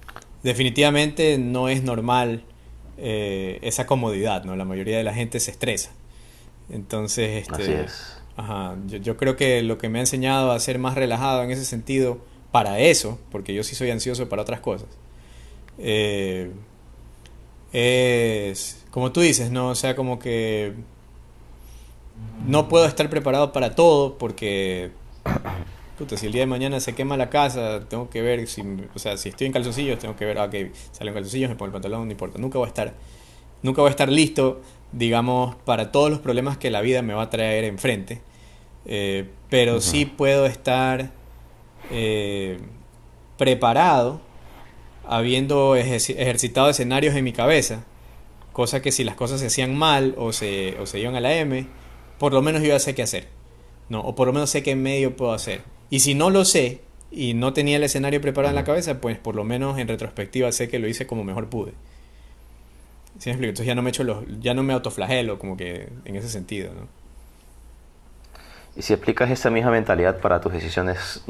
definitivamente 0.43 1.37
no 1.39 1.69
es 1.69 1.83
normal 1.83 2.45
eh, 2.97 3.59
esa 3.63 3.87
comodidad, 3.87 4.45
¿no? 4.45 4.57
La 4.57 4.65
mayoría 4.65 4.97
de 4.97 5.05
la 5.05 5.13
gente 5.13 5.39
se 5.39 5.51
estresa. 5.51 5.91
Entonces, 6.71 7.47
este, 7.49 7.87
Ajá, 8.37 8.77
yo, 8.87 8.99
yo 8.99 9.17
creo 9.17 9.37
que 9.37 9.63
lo 9.63 9.77
que 9.77 9.91
me 9.91 9.99
ha 9.99 10.03
enseñado 10.03 10.53
a 10.53 10.59
ser 10.61 10.79
más 10.79 10.95
relajado 10.95 11.43
en 11.43 11.51
ese 11.51 11.65
sentido, 11.65 12.21
para 12.53 12.81
eso, 12.81 13.19
porque 13.31 13.55
yo 13.55 13.63
sí 13.63 13.75
soy 13.75 13.91
ansioso 13.91 14.29
para 14.29 14.43
otras 14.43 14.61
cosas, 14.61 14.89
eh, 15.79 16.51
es, 17.73 18.85
como 18.91 19.13
tú 19.13 19.21
dices, 19.21 19.51
¿no? 19.51 19.69
O 19.69 19.75
sea, 19.75 19.95
como 19.97 20.19
que 20.19 20.75
no 22.47 22.69
puedo 22.69 22.87
estar 22.87 23.09
preparado 23.11 23.53
para 23.53 23.75
todo 23.75 24.19
porque, 24.19 24.91
puta, 25.99 26.17
si 26.17 26.27
el 26.27 26.33
día 26.33 26.43
de 26.43 26.47
mañana 26.47 26.81
se 26.81 26.95
quema 26.95 27.17
la 27.17 27.31
casa, 27.31 27.87
tengo 27.89 28.11
que 28.11 28.23
ver, 28.23 28.47
si, 28.49 28.63
o 28.95 28.99
sea, 28.99 29.17
si 29.17 29.29
estoy 29.29 29.47
en 29.47 29.53
calzoncillos, 29.53 29.99
tengo 29.99 30.17
que 30.17 30.25
ver, 30.25 30.39
ah, 30.39 30.45
ok, 30.45 30.55
salen 30.93 31.15
calzoncillos, 31.15 31.51
me 31.51 31.57
pongo 31.57 31.67
el 31.67 31.73
pantalón, 31.73 32.07
no 32.07 32.13
importa, 32.13 32.39
nunca 32.39 32.59
voy 32.59 32.67
a 32.67 32.69
estar, 32.69 32.95
nunca 33.63 33.83
voy 33.83 33.89
a 33.89 33.91
estar 33.91 34.09
listo, 34.09 34.61
digamos, 34.93 35.55
para 35.65 35.93
todos 35.93 36.11
los 36.11 36.19
problemas 36.19 36.59
que 36.59 36.71
la 36.71 36.81
vida 36.81 37.03
me 37.03 37.15
va 37.15 37.25
a 37.25 37.31
traer 37.31 37.65
enfrente, 37.65 38.21
eh, 38.87 39.29
pero 39.49 39.81
sí 39.81 40.07
puedo 40.07 40.47
estar 40.47 41.11
eh, 41.91 42.59
preparado 43.37 44.21
habiendo 45.07 45.77
ejercitado 45.77 46.71
escenarios 46.71 47.15
en 47.15 47.25
mi 47.25 47.33
cabeza, 47.33 47.85
cosa 48.53 48.83
que 48.83 48.93
si 48.93 49.05
las 49.05 49.15
cosas 49.15 49.41
se 49.41 49.47
hacían 49.47 49.75
mal 49.75 50.15
o 50.17 50.33
se, 50.33 50.77
o 50.79 50.87
se 50.87 51.01
iban 51.01 51.15
a 51.17 51.21
la 51.21 51.35
M, 51.35 51.67
por 52.19 52.33
lo 52.33 52.43
menos 52.43 52.63
yo 52.63 52.69
ya 52.69 52.79
sé 52.79 52.95
qué 52.95 53.03
hacer, 53.03 53.29
¿no? 53.89 54.01
o 54.01 54.15
por 54.15 54.27
lo 54.27 54.33
menos 54.33 54.51
sé 54.51 54.63
qué 54.63 54.77
medio 54.77 55.17
puedo 55.17 55.33
hacer. 55.33 55.63
Y 55.89 56.01
si 56.01 56.15
no 56.15 56.31
lo 56.31 56.45
sé 56.45 56.81
y 57.11 57.35
no 57.35 57.53
tenía 57.53 57.77
el 57.77 57.83
escenario 57.83 58.21
preparado 58.21 58.51
en 58.51 58.57
la 58.57 58.65
cabeza, 58.65 59.01
pues 59.01 59.19
por 59.19 59.35
lo 59.35 59.45
menos 59.45 59.79
en 59.79 59.89
retrospectiva 59.89 60.53
sé 60.53 60.69
que 60.69 60.79
lo 60.79 60.89
hice 60.89 61.07
como 61.07 61.25
mejor 61.25 61.49
pude. 61.49 61.73
¿Sí 63.19 63.29
me 63.29 63.33
explico? 63.33 63.51
Entonces 63.51 63.67
ya 63.67 63.75
no 63.75 63.83
me 63.83 63.91
echo 63.91 64.05
los, 64.05 64.25
ya 64.41 64.55
no 64.55 64.63
me 64.63 64.73
autoflagelo 64.73 65.39
como 65.39 65.57
que 65.57 65.89
en 66.05 66.17
ese 66.17 66.29
sentido, 66.29 66.73
¿no? 66.73 66.89
Y 68.77 68.83
si 68.83 68.95
aplicas 68.95 69.31
esa 69.31 69.51
misma 69.51 69.73
mentalidad 69.73 70.21
para 70.21 70.41
tus 70.41 70.53
decisiones 70.53 71.25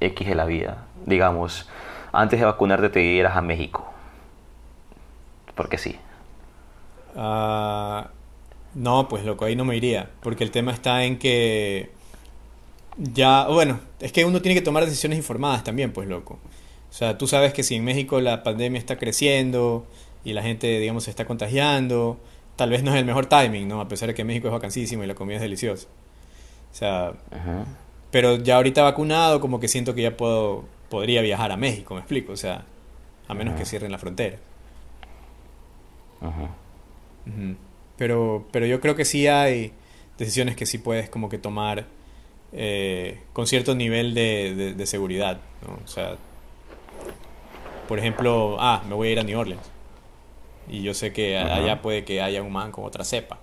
X 0.00 0.26
de 0.26 0.34
la 0.34 0.46
vida, 0.46 0.86
digamos, 1.04 1.68
antes 2.12 2.38
de 2.40 2.46
vacunarte 2.46 2.88
te 2.88 3.02
irás 3.02 3.36
a 3.36 3.42
México? 3.42 3.90
Porque 5.54 5.78
sí. 5.78 5.96
Uh, 7.14 8.02
no, 8.74 9.08
pues 9.08 9.24
loco, 9.24 9.44
ahí 9.44 9.56
no 9.56 9.64
me 9.64 9.76
iría. 9.76 10.10
Porque 10.22 10.44
el 10.44 10.50
tema 10.50 10.72
está 10.72 11.04
en 11.04 11.18
que 11.18 11.90
ya, 12.96 13.46
bueno, 13.48 13.80
es 14.00 14.12
que 14.12 14.24
uno 14.24 14.42
tiene 14.42 14.54
que 14.54 14.64
tomar 14.64 14.84
decisiones 14.84 15.18
informadas 15.18 15.64
también, 15.64 15.92
pues 15.92 16.08
loco. 16.08 16.38
O 16.90 16.92
sea, 16.92 17.18
tú 17.18 17.26
sabes 17.26 17.52
que 17.52 17.62
si 17.62 17.76
en 17.76 17.84
México 17.84 18.20
la 18.20 18.42
pandemia 18.42 18.78
está 18.78 18.98
creciendo 18.98 19.86
y 20.24 20.32
la 20.32 20.42
gente, 20.42 20.78
digamos, 20.78 21.04
se 21.04 21.10
está 21.10 21.24
contagiando, 21.24 22.18
tal 22.56 22.70
vez 22.70 22.82
no 22.82 22.92
es 22.92 22.98
el 22.98 23.04
mejor 23.04 23.26
timing, 23.26 23.68
¿no? 23.68 23.80
A 23.80 23.88
pesar 23.88 24.08
de 24.08 24.14
que 24.14 24.24
México 24.24 24.48
es 24.48 24.52
vacancísimo 24.52 25.04
y 25.04 25.06
la 25.06 25.14
comida 25.14 25.36
es 25.36 25.42
deliciosa. 25.42 25.88
O 26.72 26.74
sea, 26.74 27.12
pero 28.10 28.36
ya 28.36 28.56
ahorita 28.56 28.82
vacunado, 28.82 29.40
como 29.40 29.60
que 29.60 29.68
siento 29.68 29.94
que 29.94 30.02
ya 30.02 30.16
puedo 30.16 30.64
podría 30.90 31.22
viajar 31.22 31.52
a 31.52 31.56
México, 31.56 31.94
me 31.94 32.00
explico, 32.00 32.32
o 32.32 32.36
sea, 32.36 32.64
a 33.28 33.34
menos 33.34 33.58
que 33.58 33.64
cierren 33.64 33.92
la 33.92 33.98
frontera. 33.98 34.36
Pero, 37.96 38.46
pero 38.50 38.66
yo 38.66 38.80
creo 38.80 38.94
que 38.94 39.04
sí 39.04 39.26
hay 39.26 39.72
decisiones 40.18 40.56
que 40.56 40.66
sí 40.66 40.78
puedes 40.78 41.08
como 41.08 41.28
que 41.28 41.38
tomar 41.38 41.86
eh, 42.52 43.20
con 43.32 43.46
cierto 43.46 43.74
nivel 43.74 44.12
de, 44.12 44.74
de, 44.76 44.86
seguridad, 44.86 45.38
¿no? 45.66 45.78
O 45.82 45.86
sea, 45.86 46.16
por 47.88 47.98
ejemplo, 47.98 48.56
ah, 48.58 48.82
me 48.88 48.94
voy 48.94 49.08
a 49.08 49.12
ir 49.12 49.20
a 49.20 49.22
New 49.22 49.38
Orleans. 49.38 49.70
Y 50.68 50.82
yo 50.82 50.94
sé 50.94 51.12
que 51.12 51.38
allá 51.38 51.80
puede 51.82 52.04
que 52.04 52.20
haya 52.20 52.42
un 52.42 52.52
man 52.52 52.70
con 52.72 52.84
otra 52.84 53.04
cepa. 53.04 53.38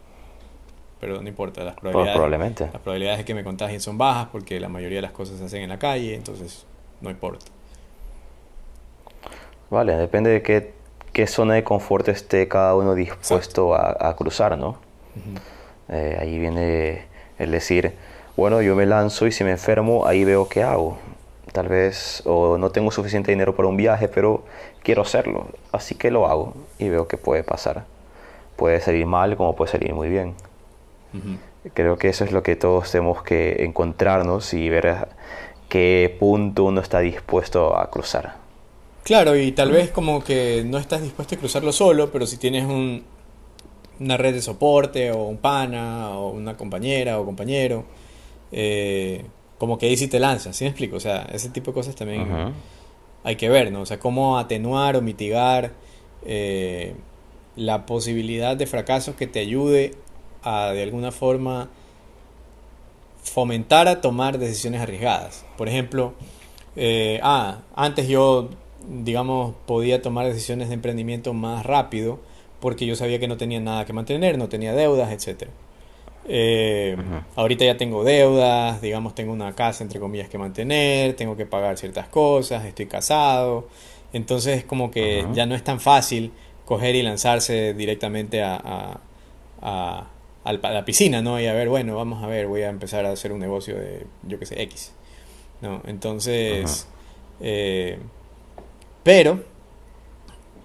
Pero 0.99 1.21
no 1.21 1.27
importa, 1.27 1.63
las 1.63 1.75
probabilidades, 1.75 2.15
Probablemente. 2.15 2.63
las 2.71 2.81
probabilidades 2.81 3.19
de 3.19 3.25
que 3.25 3.33
me 3.35 3.43
contagien 3.43 3.79
son 3.81 3.97
bajas 3.97 4.29
porque 4.31 4.59
la 4.59 4.69
mayoría 4.69 4.97
de 4.97 5.03
las 5.03 5.11
cosas 5.11 5.37
se 5.37 5.45
hacen 5.45 5.61
en 5.61 5.69
la 5.69 5.77
calle, 5.77 6.15
entonces 6.15 6.65
no 7.01 7.09
importa. 7.09 7.45
Vale, 9.69 9.95
depende 9.97 10.29
de 10.29 10.41
qué, 10.41 10.73
qué 11.13 11.27
zona 11.27 11.55
de 11.55 11.63
confort 11.63 12.07
esté 12.07 12.47
cada 12.47 12.75
uno 12.75 12.95
dispuesto 12.95 13.75
a, 13.75 13.97
a 13.99 14.15
cruzar, 14.15 14.57
¿no? 14.57 14.77
Eh, 15.89 16.17
ahí 16.19 16.39
viene 16.39 17.05
el 17.39 17.51
decir, 17.51 17.93
bueno, 18.35 18.61
yo 18.61 18.75
me 18.75 18.85
lanzo 18.85 19.27
y 19.27 19.31
si 19.31 19.43
me 19.43 19.51
enfermo, 19.51 20.05
ahí 20.05 20.23
veo 20.23 20.47
qué 20.47 20.63
hago. 20.63 20.97
Tal 21.51 21.67
vez 21.67 22.21
o 22.25 22.57
no 22.57 22.69
tengo 22.69 22.91
suficiente 22.91 23.31
dinero 23.31 23.55
para 23.55 23.67
un 23.67 23.77
viaje, 23.77 24.07
pero 24.07 24.43
quiero 24.83 25.01
hacerlo, 25.01 25.47
así 25.71 25.95
que 25.95 26.11
lo 26.11 26.27
hago 26.27 26.53
y 26.77 26.89
veo 26.89 27.07
qué 27.07 27.17
puede 27.17 27.43
pasar. 27.43 27.85
Puede 28.55 28.79
salir 28.81 29.05
mal 29.05 29.35
como 29.37 29.55
puede 29.55 29.71
salir 29.71 29.93
muy 29.93 30.09
bien. 30.09 30.35
Creo 31.73 31.97
que 31.97 32.09
eso 32.09 32.23
es 32.23 32.31
lo 32.31 32.43
que 32.43 32.55
todos 32.55 32.91
tenemos 32.91 33.23
que 33.23 33.63
encontrarnos 33.63 34.53
y 34.53 34.69
ver 34.69 35.07
qué 35.69 36.15
punto 36.19 36.63
uno 36.65 36.81
está 36.81 36.99
dispuesto 36.99 37.77
a 37.77 37.89
cruzar. 37.89 38.35
Claro, 39.03 39.37
y 39.37 39.51
tal 39.53 39.71
vez 39.71 39.91
como 39.91 40.23
que 40.23 40.63
no 40.65 40.77
estás 40.77 41.01
dispuesto 41.01 41.35
a 41.35 41.37
cruzarlo 41.37 41.71
solo, 41.71 42.11
pero 42.11 42.25
si 42.27 42.37
tienes 42.37 42.65
un, 42.65 43.03
una 43.99 44.17
red 44.17 44.33
de 44.33 44.41
soporte 44.41 45.11
o 45.11 45.23
un 45.23 45.37
pana 45.37 46.11
o 46.17 46.31
una 46.31 46.57
compañera 46.57 47.19
o 47.19 47.25
compañero, 47.25 47.85
eh, 48.51 49.23
como 49.57 49.77
que 49.77 49.87
ahí 49.87 49.97
sí 49.97 50.07
te 50.07 50.19
lanzas, 50.19 50.55
¿sí 50.55 50.65
me 50.65 50.71
explico? 50.71 50.97
O 50.97 50.99
sea, 50.99 51.27
ese 51.31 51.49
tipo 51.49 51.71
de 51.71 51.75
cosas 51.75 51.95
también 51.95 52.53
hay 53.23 53.35
que 53.35 53.49
ver, 53.49 53.71
¿no? 53.71 53.81
O 53.81 53.85
sea, 53.85 53.99
cómo 53.99 54.37
atenuar 54.37 54.95
o 54.95 55.01
mitigar 55.01 55.71
eh, 56.25 56.95
la 57.55 57.85
posibilidad 57.85 58.55
de 58.55 58.67
fracaso 58.67 59.15
que 59.15 59.27
te 59.27 59.39
ayude 59.39 59.95
a 60.43 60.71
de 60.71 60.83
alguna 60.83 61.11
forma 61.11 61.69
fomentar 63.31 63.87
a 63.87 64.01
tomar 64.01 64.37
decisiones 64.39 64.81
arriesgadas. 64.81 65.45
Por 65.57 65.67
ejemplo, 65.67 66.13
eh, 66.75 67.19
ah, 67.23 67.59
antes 67.75 68.07
yo, 68.07 68.49
digamos, 68.87 69.55
podía 69.65 70.01
tomar 70.01 70.25
decisiones 70.27 70.67
de 70.69 70.75
emprendimiento 70.75 71.33
más 71.33 71.65
rápido 71.65 72.19
porque 72.59 72.85
yo 72.85 72.95
sabía 72.95 73.19
que 73.19 73.27
no 73.27 73.37
tenía 73.37 73.59
nada 73.59 73.85
que 73.85 73.93
mantener, 73.93 74.37
no 74.37 74.49
tenía 74.49 74.73
deudas, 74.73 75.11
etcétera. 75.11 75.51
Eh. 76.29 76.97
Ahorita 77.35 77.63
ya 77.65 77.77
tengo 77.77 78.03
deudas, 78.03 78.81
digamos, 78.81 79.15
tengo 79.15 79.31
una 79.31 79.53
casa 79.53 79.83
entre 79.83 79.99
comillas 79.99 80.27
que 80.29 80.37
mantener, 80.37 81.15
tengo 81.15 81.37
que 81.37 81.45
pagar 81.45 81.77
ciertas 81.77 82.07
cosas, 82.09 82.65
estoy 82.65 82.87
casado. 82.87 83.67
Entonces, 84.13 84.63
como 84.63 84.89
que 84.91 85.25
ya 85.33 85.45
no 85.45 85.55
es 85.55 85.63
tan 85.63 85.79
fácil 85.79 86.31
coger 86.65 86.95
y 86.95 87.01
lanzarse 87.03 87.73
directamente 87.73 88.41
a, 88.43 88.55
a- 88.55 88.99
a- 89.61 89.99
al- 89.99 90.07
a 90.49 90.71
la 90.71 90.85
piscina, 90.85 91.21
¿no? 91.21 91.39
Y 91.39 91.47
a 91.47 91.53
ver, 91.53 91.69
bueno, 91.69 91.95
vamos 91.95 92.23
a 92.23 92.27
ver, 92.27 92.47
voy 92.47 92.61
a 92.63 92.69
empezar 92.69 93.05
a 93.05 93.11
hacer 93.11 93.31
un 93.31 93.39
negocio 93.39 93.75
de, 93.75 94.05
yo 94.23 94.39
qué 94.39 94.45
sé, 94.45 94.61
X. 94.63 94.91
¿No? 95.61 95.81
Entonces, 95.87 96.87
eh, 97.41 97.97
pero, 99.03 99.43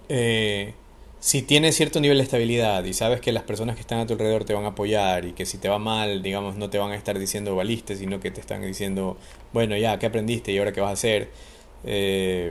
eh, 0.09 0.73
si 1.19 1.41
tienes 1.41 1.75
cierto 1.75 2.01
nivel 2.01 2.17
de 2.17 2.23
estabilidad 2.23 2.83
y 2.83 2.93
sabes 2.93 3.21
que 3.21 3.31
las 3.31 3.43
personas 3.43 3.75
que 3.75 3.81
están 3.81 3.99
a 3.99 4.05
tu 4.05 4.13
alrededor 4.13 4.43
te 4.43 4.53
van 4.53 4.65
a 4.65 4.69
apoyar 4.69 5.25
y 5.25 5.31
que 5.31 5.45
si 5.45 5.57
te 5.57 5.69
va 5.69 5.79
mal, 5.79 6.21
digamos, 6.21 6.55
no 6.57 6.69
te 6.69 6.77
van 6.77 6.91
a 6.91 6.95
estar 6.95 7.17
diciendo 7.17 7.55
baliste, 7.55 7.95
sino 7.95 8.19
que 8.19 8.29
te 8.29 8.41
están 8.41 8.61
diciendo, 8.61 9.17
bueno, 9.53 9.77
ya, 9.77 9.97
¿qué 9.99 10.05
aprendiste 10.07 10.51
y 10.51 10.57
ahora 10.57 10.73
qué 10.73 10.81
vas 10.81 10.89
a 10.89 10.93
hacer? 10.93 11.29
Eh, 11.85 12.49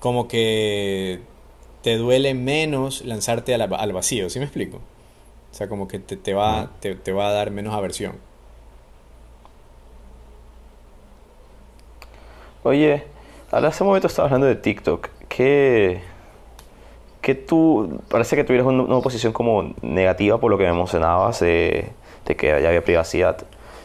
como 0.00 0.28
que 0.28 1.20
te 1.82 1.96
duele 1.96 2.34
menos 2.34 3.04
lanzarte 3.04 3.54
a 3.54 3.58
la- 3.58 3.64
al 3.66 3.92
vacío, 3.92 4.30
¿sí 4.30 4.38
me 4.38 4.46
explico? 4.46 4.80
O 5.52 5.54
sea, 5.56 5.68
como 5.68 5.88
que 5.88 5.98
te, 5.98 6.16
te 6.16 6.34
va, 6.34 6.70
te, 6.80 6.94
te 6.94 7.12
va 7.12 7.28
a 7.28 7.32
dar 7.32 7.50
menos 7.50 7.74
aversión. 7.74 8.20
Oye, 12.62 13.04
ahora 13.50 13.68
hace 13.68 13.82
un 13.82 13.88
momento 13.88 14.08
estaba 14.08 14.26
hablando 14.26 14.46
de 14.46 14.56
TikTok. 14.56 15.08
¿Qué, 15.28 16.00
qué 17.20 17.34
tú, 17.34 18.00
parece 18.08 18.36
que 18.36 18.44
tuvieras 18.44 18.66
un- 18.66 18.80
una 18.80 19.00
posición 19.00 19.32
como 19.32 19.74
negativa 19.82 20.38
por 20.38 20.50
lo 20.50 20.58
que 20.58 20.64
me 20.64 20.72
mencionabas 20.72 21.40
de, 21.40 21.90
de 22.26 22.36
que 22.36 22.48
ya 22.48 22.68
había 22.68 22.84
privacidad. 22.84 23.44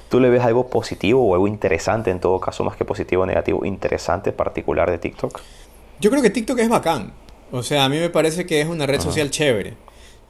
¿Tú 0.09 0.19
le 0.19 0.29
ves 0.29 0.43
algo 0.43 0.67
positivo 0.69 1.25
o 1.27 1.33
algo 1.33 1.47
interesante 1.47 2.11
en 2.11 2.19
todo 2.19 2.39
caso, 2.39 2.63
más 2.63 2.75
que 2.75 2.85
positivo 2.85 3.23
o 3.23 3.25
negativo, 3.25 3.65
interesante, 3.65 4.31
particular 4.33 4.91
de 4.91 4.97
TikTok? 4.97 5.39
Yo 5.99 6.09
creo 6.09 6.21
que 6.21 6.29
TikTok 6.29 6.59
es 6.59 6.69
bacán. 6.69 7.13
O 7.51 7.63
sea, 7.63 7.85
a 7.85 7.89
mí 7.89 7.97
me 7.97 8.09
parece 8.09 8.45
que 8.45 8.61
es 8.61 8.67
una 8.67 8.85
red 8.85 8.99
social 9.01 9.29
chévere. 9.29 9.75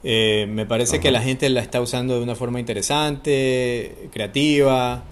Eh, 0.04 0.48
me 0.50 0.66
parece 0.66 1.00
que 1.00 1.12
la 1.12 1.22
gente 1.22 1.48
la 1.50 1.62
está 1.62 1.80
usando 1.82 2.16
de 2.18 2.24
una 2.24 2.36
forma 2.36 2.60
interesante, 2.60 4.10
creativa, 4.12 5.04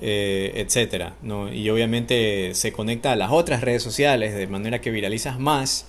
eh, 0.00 0.52
etcétera, 0.56 1.14
¿no? 1.22 1.52
Y 1.52 1.70
obviamente 1.70 2.54
se 2.54 2.72
conecta 2.72 3.12
a 3.12 3.16
las 3.16 3.30
otras 3.30 3.62
redes 3.62 3.82
sociales 3.82 4.34
de 4.34 4.46
manera 4.46 4.80
que 4.80 4.90
viralizas 4.90 5.38
más 5.38 5.86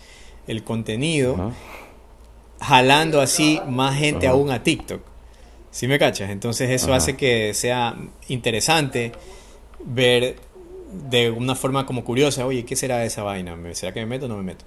el 0.47 0.63
contenido, 0.63 1.35
jalando 2.61 3.21
así 3.21 3.59
más 3.67 3.97
gente 3.97 4.27
aún 4.27 4.51
a 4.51 4.63
TikTok. 4.63 5.01
¿Sí 5.71 5.87
me 5.87 5.99
cachas? 5.99 6.29
Entonces 6.29 6.69
eso 6.69 6.93
hace 6.93 7.17
que 7.17 7.53
sea 7.53 7.95
interesante 8.29 9.11
ver 9.83 10.37
de 11.09 11.29
una 11.29 11.55
forma 11.55 11.85
como 11.85 12.05
curiosa, 12.05 12.45
oye, 12.45 12.63
¿qué 12.63 12.77
será 12.77 13.03
esa 13.03 13.23
vaina? 13.23 13.57
¿Me- 13.57 13.75
¿Será 13.75 13.93
que 13.93 13.99
me 13.99 14.05
meto 14.05 14.25
o 14.25 14.29
no 14.29 14.37
me 14.37 14.43
meto? 14.43 14.63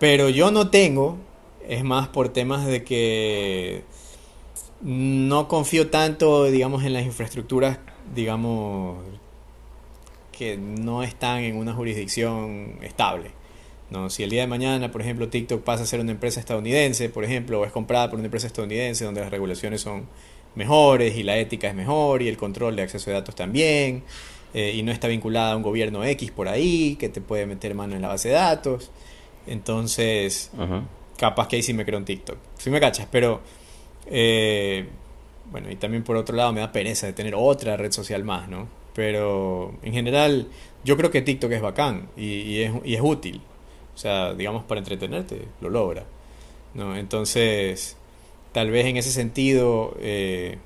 Pero 0.00 0.28
yo 0.28 0.50
no 0.50 0.68
tengo, 0.70 1.18
es 1.68 1.84
más 1.84 2.08
por 2.08 2.28
temas 2.30 2.66
de 2.66 2.84
que 2.84 3.84
no 4.80 5.48
confío 5.48 5.88
tanto, 5.88 6.44
digamos, 6.44 6.84
en 6.84 6.92
las 6.92 7.04
infraestructuras, 7.04 7.78
digamos, 8.14 8.98
que 10.36 10.56
no 10.56 11.02
están 11.02 11.40
en 11.40 11.56
una 11.56 11.72
jurisdicción 11.72 12.78
estable. 12.82 13.30
¿no? 13.90 14.10
Si 14.10 14.22
el 14.22 14.30
día 14.30 14.42
de 14.42 14.46
mañana, 14.46 14.90
por 14.90 15.00
ejemplo, 15.00 15.28
TikTok 15.28 15.62
pasa 15.62 15.84
a 15.84 15.86
ser 15.86 16.00
una 16.00 16.12
empresa 16.12 16.40
estadounidense, 16.40 17.08
por 17.08 17.24
ejemplo, 17.24 17.60
o 17.60 17.64
es 17.64 17.72
comprada 17.72 18.10
por 18.10 18.18
una 18.18 18.26
empresa 18.26 18.46
estadounidense 18.46 19.04
donde 19.04 19.20
las 19.20 19.30
regulaciones 19.30 19.80
son 19.80 20.06
mejores 20.54 21.16
y 21.16 21.22
la 21.22 21.36
ética 21.36 21.68
es 21.68 21.74
mejor 21.74 22.22
y 22.22 22.28
el 22.28 22.36
control 22.36 22.76
de 22.76 22.82
acceso 22.82 23.10
de 23.10 23.14
datos 23.14 23.34
también, 23.34 24.02
eh, 24.54 24.72
y 24.74 24.82
no 24.82 24.92
está 24.92 25.08
vinculada 25.08 25.52
a 25.52 25.56
un 25.56 25.62
gobierno 25.62 26.04
X 26.04 26.30
por 26.30 26.48
ahí 26.48 26.96
que 26.96 27.08
te 27.08 27.20
puede 27.20 27.46
meter 27.46 27.74
mano 27.74 27.94
en 27.94 28.02
la 28.02 28.08
base 28.08 28.28
de 28.28 28.34
datos, 28.34 28.90
entonces. 29.46 30.50
Capaz 31.18 31.48
que 31.48 31.56
ahí 31.56 31.62
sí 31.62 31.74
me 31.74 31.84
creo 31.84 31.98
un 31.98 32.04
TikTok. 32.04 32.38
Sí 32.58 32.70
me 32.70 32.80
cachas, 32.80 33.08
pero 33.10 33.40
eh, 34.06 34.88
bueno, 35.50 35.70
y 35.70 35.76
también 35.76 36.02
por 36.04 36.16
otro 36.16 36.36
lado 36.36 36.52
me 36.52 36.60
da 36.60 36.72
pereza 36.72 37.06
de 37.06 37.12
tener 37.12 37.34
otra 37.34 37.76
red 37.76 37.92
social 37.92 38.24
más, 38.24 38.48
¿no? 38.48 38.68
Pero 38.94 39.74
en 39.82 39.92
general 39.92 40.48
yo 40.84 40.96
creo 40.96 41.10
que 41.10 41.22
TikTok 41.22 41.52
es 41.52 41.60
bacán 41.60 42.08
y, 42.16 42.24
y 42.24 42.62
es, 42.62 42.72
y 42.84 42.94
es 42.94 43.00
útil. 43.02 43.40
O 43.94 43.98
sea, 43.98 44.34
digamos 44.34 44.64
para 44.64 44.78
entretenerte, 44.80 45.48
lo 45.60 45.70
logra. 45.70 46.04
¿no? 46.74 46.96
Entonces, 46.96 47.96
tal 48.52 48.70
vez 48.70 48.86
en 48.86 48.96
ese 48.96 49.10
sentido 49.10 49.96
eh, 50.00 50.58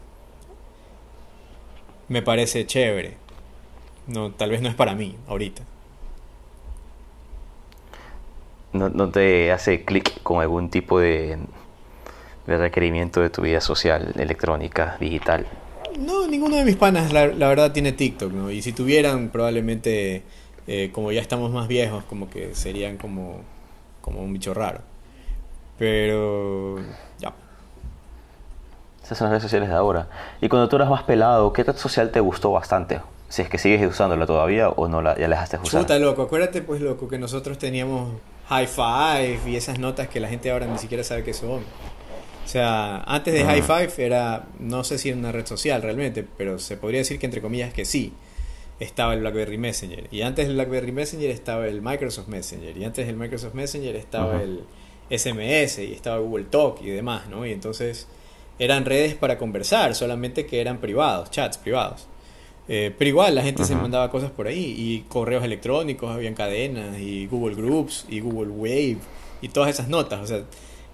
me 2.08 2.22
parece 2.22 2.66
chévere. 2.66 3.16
No, 4.06 4.32
tal 4.32 4.50
vez 4.50 4.60
no 4.60 4.68
es 4.68 4.74
para 4.74 4.94
mí 4.94 5.16
ahorita. 5.28 5.62
¿No, 8.72 8.88
no 8.88 9.10
te 9.10 9.50
hace 9.52 9.84
clic 9.84 10.22
con 10.22 10.40
algún 10.40 10.70
tipo 10.70 11.00
de, 11.00 11.38
de 12.46 12.56
requerimiento 12.56 13.20
de 13.20 13.30
tu 13.30 13.42
vida 13.42 13.60
social, 13.60 14.12
electrónica, 14.16 14.96
digital? 15.00 15.46
No, 15.98 16.28
ninguno 16.28 16.56
de 16.56 16.64
mis 16.64 16.76
panas, 16.76 17.12
la, 17.12 17.26
la 17.26 17.48
verdad, 17.48 17.72
tiene 17.72 17.92
TikTok, 17.92 18.32
¿no? 18.32 18.50
Y 18.50 18.62
si 18.62 18.72
tuvieran, 18.72 19.30
probablemente, 19.30 20.22
eh, 20.66 20.90
como 20.92 21.10
ya 21.10 21.20
estamos 21.20 21.50
más 21.50 21.66
viejos, 21.66 22.04
como 22.04 22.30
que 22.30 22.54
serían 22.54 22.96
como, 22.96 23.40
como 24.00 24.22
un 24.22 24.32
bicho 24.32 24.54
raro. 24.54 24.80
Pero, 25.78 26.78
ya. 27.18 27.32
Esas 29.02 29.18
son 29.18 29.24
las 29.26 29.32
redes 29.32 29.42
sociales 29.42 29.68
de 29.68 29.74
ahora. 29.74 30.08
Y 30.40 30.48
cuando 30.48 30.68
tú 30.68 30.76
eras 30.76 30.88
más 30.88 31.02
pelado, 31.02 31.52
¿qué 31.52 31.64
red 31.64 31.76
social 31.76 32.12
te 32.12 32.20
gustó 32.20 32.52
bastante? 32.52 33.00
Si 33.28 33.42
es 33.42 33.48
que 33.48 33.58
sigues 33.58 33.84
usándola 33.88 34.26
todavía 34.26 34.68
o 34.68 34.88
no 34.88 35.02
la, 35.02 35.16
ya 35.18 35.26
la 35.26 35.36
dejaste 35.36 35.56
de 35.56 35.62
usar. 35.64 35.80
Chuta, 35.82 35.98
loco, 35.98 36.22
acuérdate, 36.22 36.62
pues, 36.62 36.80
loco, 36.80 37.08
que 37.08 37.18
nosotros 37.18 37.58
teníamos 37.58 38.12
High 38.50 38.66
Five 38.66 39.40
y 39.50 39.56
esas 39.56 39.78
notas 39.78 40.08
que 40.08 40.20
la 40.20 40.28
gente 40.28 40.50
ahora 40.50 40.66
ni 40.66 40.76
siquiera 40.78 41.04
sabe 41.04 41.22
qué 41.22 41.32
son. 41.32 41.60
O 42.44 42.48
sea, 42.48 43.02
antes 43.06 43.32
de. 43.32 43.44
High 43.44 43.62
Five 43.62 43.92
era, 44.04 44.48
no 44.58 44.82
sé 44.82 44.98
si 44.98 45.08
era 45.08 45.18
una 45.18 45.30
red 45.30 45.46
social 45.46 45.80
realmente, 45.82 46.26
pero 46.36 46.58
se 46.58 46.76
podría 46.76 46.98
decir 46.98 47.18
que 47.18 47.26
entre 47.26 47.40
comillas 47.40 47.72
que 47.72 47.84
sí. 47.84 48.12
Estaba 48.80 49.12
el 49.12 49.20
BlackBerry 49.20 49.58
Messenger. 49.58 50.08
Y 50.10 50.22
antes 50.22 50.46
del 50.46 50.56
BlackBerry 50.56 50.90
Messenger 50.90 51.30
estaba 51.30 51.68
el 51.68 51.82
Microsoft 51.82 52.28
Messenger. 52.28 52.76
Y 52.76 52.84
antes 52.84 53.06
del 53.06 53.16
Microsoft 53.16 53.52
Messenger 53.54 53.94
estaba 53.94 54.36
Ajá. 54.36 54.42
el 54.42 54.64
SMS 55.10 55.78
y 55.80 55.92
estaba 55.92 56.18
Google 56.18 56.44
Talk 56.44 56.80
y 56.82 56.88
demás, 56.88 57.28
¿no? 57.28 57.46
Y 57.46 57.52
entonces 57.52 58.08
eran 58.58 58.84
redes 58.84 59.14
para 59.14 59.36
conversar, 59.38 59.94
solamente 59.94 60.46
que 60.46 60.60
eran 60.60 60.78
privados, 60.78 61.30
chats 61.30 61.58
privados. 61.58 62.06
Eh, 62.68 62.94
pero 62.96 63.08
igual 63.08 63.34
la 63.34 63.42
gente 63.42 63.64
se 63.64 63.74
mandaba 63.74 64.10
cosas 64.10 64.30
por 64.30 64.46
ahí 64.46 64.74
y 64.78 65.04
correos 65.08 65.42
electrónicos, 65.42 66.14
habían 66.14 66.34
cadenas 66.34 66.98
y 66.98 67.26
Google 67.26 67.56
Groups 67.56 68.06
y 68.08 68.20
Google 68.20 68.52
Wave 68.52 68.98
y 69.42 69.48
todas 69.48 69.70
esas 69.70 69.88
notas, 69.88 70.20
o 70.20 70.26
sea, 70.26 70.44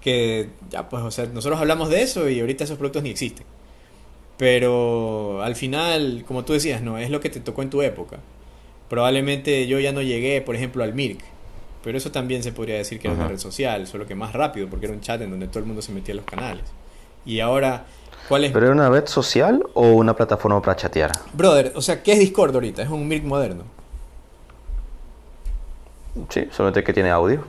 que 0.01 0.49
ya 0.69 0.89
pues, 0.89 1.03
o 1.03 1.11
sea, 1.11 1.25
nosotros 1.27 1.59
hablamos 1.59 1.89
de 1.89 2.01
eso 2.01 2.29
y 2.29 2.39
ahorita 2.39 2.63
esos 2.63 2.77
productos 2.77 3.03
ni 3.03 3.09
existen. 3.09 3.45
Pero 4.37 5.41
al 5.43 5.55
final, 5.55 6.23
como 6.27 6.45
tú 6.45 6.53
decías, 6.53 6.81
no, 6.81 6.97
es 6.97 7.09
lo 7.09 7.19
que 7.19 7.29
te 7.29 7.39
tocó 7.39 7.63
en 7.63 7.69
tu 7.69 7.81
época. 7.81 8.19
Probablemente 8.89 9.67
yo 9.67 9.79
ya 9.79 9.91
no 9.91 10.01
llegué, 10.01 10.41
por 10.41 10.55
ejemplo, 10.55 10.83
al 10.83 10.93
Mirk, 10.93 11.19
pero 11.83 11.97
eso 11.97 12.11
también 12.11 12.43
se 12.43 12.51
podría 12.51 12.75
decir 12.75 12.99
que 12.99 13.07
era 13.07 13.17
una 13.17 13.27
red 13.27 13.39
social, 13.39 13.87
solo 13.87 14.05
que 14.05 14.15
más 14.15 14.33
rápido, 14.33 14.67
porque 14.69 14.85
era 14.85 14.95
un 14.95 15.01
chat 15.01 15.21
en 15.21 15.31
donde 15.31 15.47
todo 15.47 15.59
el 15.59 15.65
mundo 15.65 15.81
se 15.81 15.91
metía 15.91 16.13
en 16.13 16.17
los 16.17 16.25
canales. 16.25 16.63
Y 17.25 17.39
ahora, 17.39 17.85
¿cuál 18.27 18.45
es? 18.45 18.51
¿Pero 18.51 18.65
era 18.65 18.75
una 18.75 18.89
red 18.89 19.07
social 19.07 19.65
o 19.73 19.89
una 19.91 20.15
plataforma 20.15 20.61
para 20.61 20.75
chatear? 20.75 21.11
Brother, 21.33 21.73
o 21.75 21.81
sea, 21.81 22.03
¿qué 22.03 22.13
es 22.13 22.19
Discord 22.19 22.53
ahorita? 22.53 22.83
Es 22.83 22.89
un 22.89 23.07
Mirk 23.07 23.23
moderno. 23.23 23.63
Sí, 26.29 26.47
solamente 26.51 26.83
que 26.83 26.93
tiene 26.93 27.09
audio. 27.09 27.43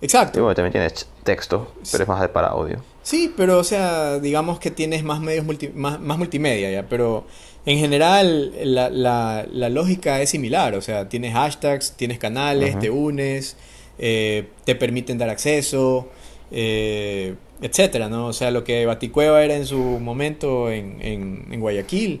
Exacto. 0.00 0.38
Y 0.38 0.42
bueno, 0.42 0.54
también 0.54 0.72
tiene 0.72 0.90
texto, 1.22 1.72
pero 1.90 2.02
es 2.02 2.08
más 2.08 2.28
para 2.28 2.48
audio. 2.48 2.82
Sí, 3.02 3.32
pero 3.36 3.58
o 3.58 3.64
sea, 3.64 4.18
digamos 4.18 4.58
que 4.58 4.70
tienes 4.70 5.04
más 5.04 5.20
medios 5.20 5.44
más, 5.74 6.00
más, 6.00 6.18
multimedia 6.18 6.70
ya, 6.70 6.88
pero 6.88 7.24
en 7.66 7.78
general 7.78 8.52
la, 8.64 8.90
la, 8.90 9.46
la, 9.50 9.68
lógica 9.68 10.20
es 10.20 10.30
similar, 10.30 10.74
o 10.74 10.80
sea, 10.80 11.08
tienes 11.08 11.34
hashtags, 11.34 11.92
tienes 11.92 12.18
canales, 12.18 12.78
te 12.78 12.90
unes, 12.90 13.56
eh, 13.98 14.48
te 14.64 14.74
permiten 14.74 15.18
dar 15.18 15.30
acceso, 15.30 16.08
eh, 16.50 17.34
etcétera, 17.62 18.08
¿no? 18.08 18.26
O 18.26 18.32
sea, 18.32 18.50
lo 18.50 18.64
que 18.64 18.84
Baticueva 18.84 19.42
era 19.42 19.54
en 19.54 19.66
su 19.66 19.78
momento 19.78 20.70
en, 20.70 21.00
en, 21.00 21.46
en 21.50 21.60
Guayaquil, 21.60 22.20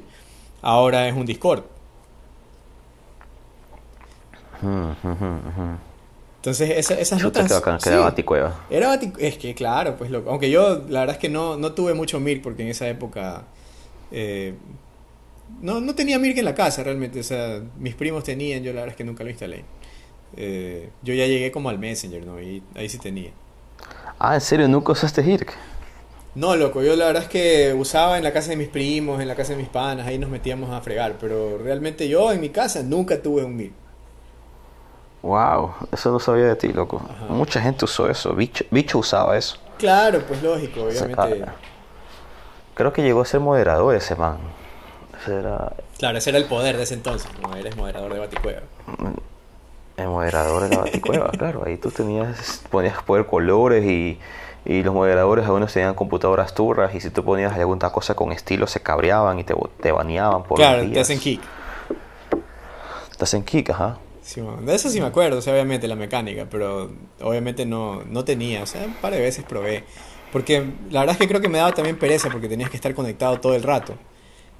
ahora 0.62 1.08
es 1.08 1.14
un 1.14 1.26
Discord. 1.26 1.64
Entonces, 6.36 6.70
esa, 6.76 6.94
esas 6.94 7.22
notas. 7.22 7.50
era 7.86 8.00
Baticueva. 8.00 8.66
Era 8.70 8.94
Es 9.18 9.38
que, 9.38 9.54
claro, 9.54 9.96
pues 9.96 10.10
lo, 10.10 10.24
Aunque 10.28 10.50
yo, 10.50 10.82
la 10.88 11.00
verdad 11.00 11.16
es 11.16 11.20
que 11.20 11.28
no, 11.28 11.56
no 11.56 11.72
tuve 11.72 11.94
mucho 11.94 12.20
Mirk 12.20 12.42
porque 12.42 12.62
en 12.62 12.68
esa 12.68 12.88
época. 12.88 13.44
Eh, 14.10 14.54
no, 15.60 15.80
no 15.80 15.94
tenía 15.94 16.18
Mirk 16.18 16.38
en 16.38 16.44
la 16.44 16.54
casa 16.54 16.82
realmente. 16.82 17.20
O 17.20 17.24
sea, 17.24 17.60
mis 17.78 17.94
primos 17.94 18.24
tenían, 18.24 18.62
yo 18.62 18.72
la 18.72 18.80
verdad 18.80 18.94
es 18.94 18.96
que 18.96 19.04
nunca 19.04 19.24
lo 19.24 19.30
instalé. 19.30 19.64
Eh, 20.36 20.90
yo 21.02 21.14
ya 21.14 21.26
llegué 21.26 21.52
como 21.52 21.68
al 21.68 21.78
Messenger, 21.78 22.24
¿no? 22.24 22.40
Y 22.40 22.62
ahí 22.74 22.88
sí 22.88 22.98
tenía. 22.98 23.30
Ah, 24.24 24.34
¿en 24.34 24.40
serio? 24.40 24.68
¿Nunca 24.68 24.92
usaste 24.92 25.20
Hirk? 25.20 25.52
No, 26.36 26.54
loco, 26.54 26.80
yo 26.80 26.94
la 26.94 27.06
verdad 27.06 27.24
es 27.24 27.28
que 27.28 27.74
usaba 27.74 28.18
en 28.18 28.22
la 28.22 28.32
casa 28.32 28.50
de 28.50 28.56
mis 28.56 28.68
primos, 28.68 29.20
en 29.20 29.26
la 29.26 29.34
casa 29.34 29.50
de 29.50 29.56
mis 29.56 29.68
panas, 29.68 30.06
ahí 30.06 30.16
nos 30.16 30.30
metíamos 30.30 30.70
a 30.70 30.80
fregar, 30.80 31.16
pero 31.18 31.58
realmente 31.58 32.08
yo 32.08 32.30
en 32.30 32.40
mi 32.40 32.50
casa 32.50 32.84
nunca 32.84 33.20
tuve 33.20 33.42
un 33.42 33.56
Mirk. 33.56 33.72
Wow, 35.22 35.74
eso 35.90 36.12
no 36.12 36.20
sabía 36.20 36.44
de 36.44 36.54
ti, 36.54 36.72
loco. 36.72 37.02
Mucha 37.30 37.60
gente 37.60 37.84
usó 37.84 38.08
eso, 38.08 38.32
bicho, 38.32 38.64
bicho 38.70 38.98
usaba 38.98 39.36
eso. 39.36 39.56
Claro, 39.76 40.22
pues 40.28 40.40
lógico, 40.40 40.84
obviamente. 40.84 41.44
creo 42.74 42.92
que 42.92 43.02
llegó 43.02 43.22
a 43.22 43.24
ser 43.24 43.40
moderador 43.40 43.96
ese 43.96 44.14
man. 44.14 44.38
Claro, 45.98 46.18
ese 46.18 46.30
era 46.30 46.38
el 46.38 46.44
poder 46.44 46.76
de 46.76 46.84
ese 46.84 46.94
entonces, 46.94 47.28
no 47.40 47.56
eres 47.56 47.76
moderador 47.76 48.12
de 48.12 48.20
Baticueva. 48.20 48.60
El 49.96 50.08
moderador 50.08 50.62
de 50.62 50.68
la 50.70 50.82
Baticueva, 50.82 51.30
claro. 51.38 51.62
Ahí 51.66 51.76
tú 51.76 51.90
tenías, 51.90 52.62
ponías 52.70 53.02
poder 53.02 53.26
colores 53.26 53.84
y, 53.84 54.18
y 54.64 54.82
los 54.82 54.94
moderadores 54.94 55.44
algunos 55.44 55.72
tenían 55.72 55.94
computadoras 55.94 56.54
turras 56.54 56.94
y 56.94 57.00
si 57.00 57.10
tú 57.10 57.24
ponías 57.24 57.52
alguna 57.52 57.90
cosa 57.90 58.14
con 58.14 58.32
estilo 58.32 58.66
se 58.66 58.80
cabreaban 58.80 59.38
y 59.38 59.44
te, 59.44 59.54
te 59.80 59.92
baneaban 59.92 60.44
por 60.44 60.58
Claro, 60.58 60.88
te 60.90 61.00
hacen 61.00 61.18
kick. 61.18 61.40
Te 63.18 63.24
hacen 63.24 63.44
kick, 63.44 63.70
ajá. 63.70 63.98
de 64.62 64.74
eso 64.74 64.88
sí 64.88 65.00
me 65.00 65.06
acuerdo, 65.06 65.38
o 65.38 65.42
sea, 65.42 65.52
obviamente 65.52 65.86
la 65.88 65.96
mecánica, 65.96 66.46
pero 66.50 66.90
obviamente 67.20 67.66
no, 67.66 68.02
no 68.04 68.24
tenía, 68.24 68.62
o 68.62 68.66
sea, 68.66 68.84
un 68.84 68.94
par 68.94 69.12
de 69.12 69.20
veces 69.20 69.44
probé. 69.44 69.84
Porque 70.32 70.64
la 70.90 71.00
verdad 71.00 71.14
es 71.14 71.18
que 71.18 71.28
creo 71.28 71.40
que 71.40 71.48
me 71.48 71.58
daba 71.58 71.72
también 71.72 71.98
pereza 71.98 72.30
porque 72.30 72.48
tenías 72.48 72.70
que 72.70 72.76
estar 72.76 72.94
conectado 72.94 73.38
todo 73.38 73.54
el 73.54 73.62
rato. 73.62 73.94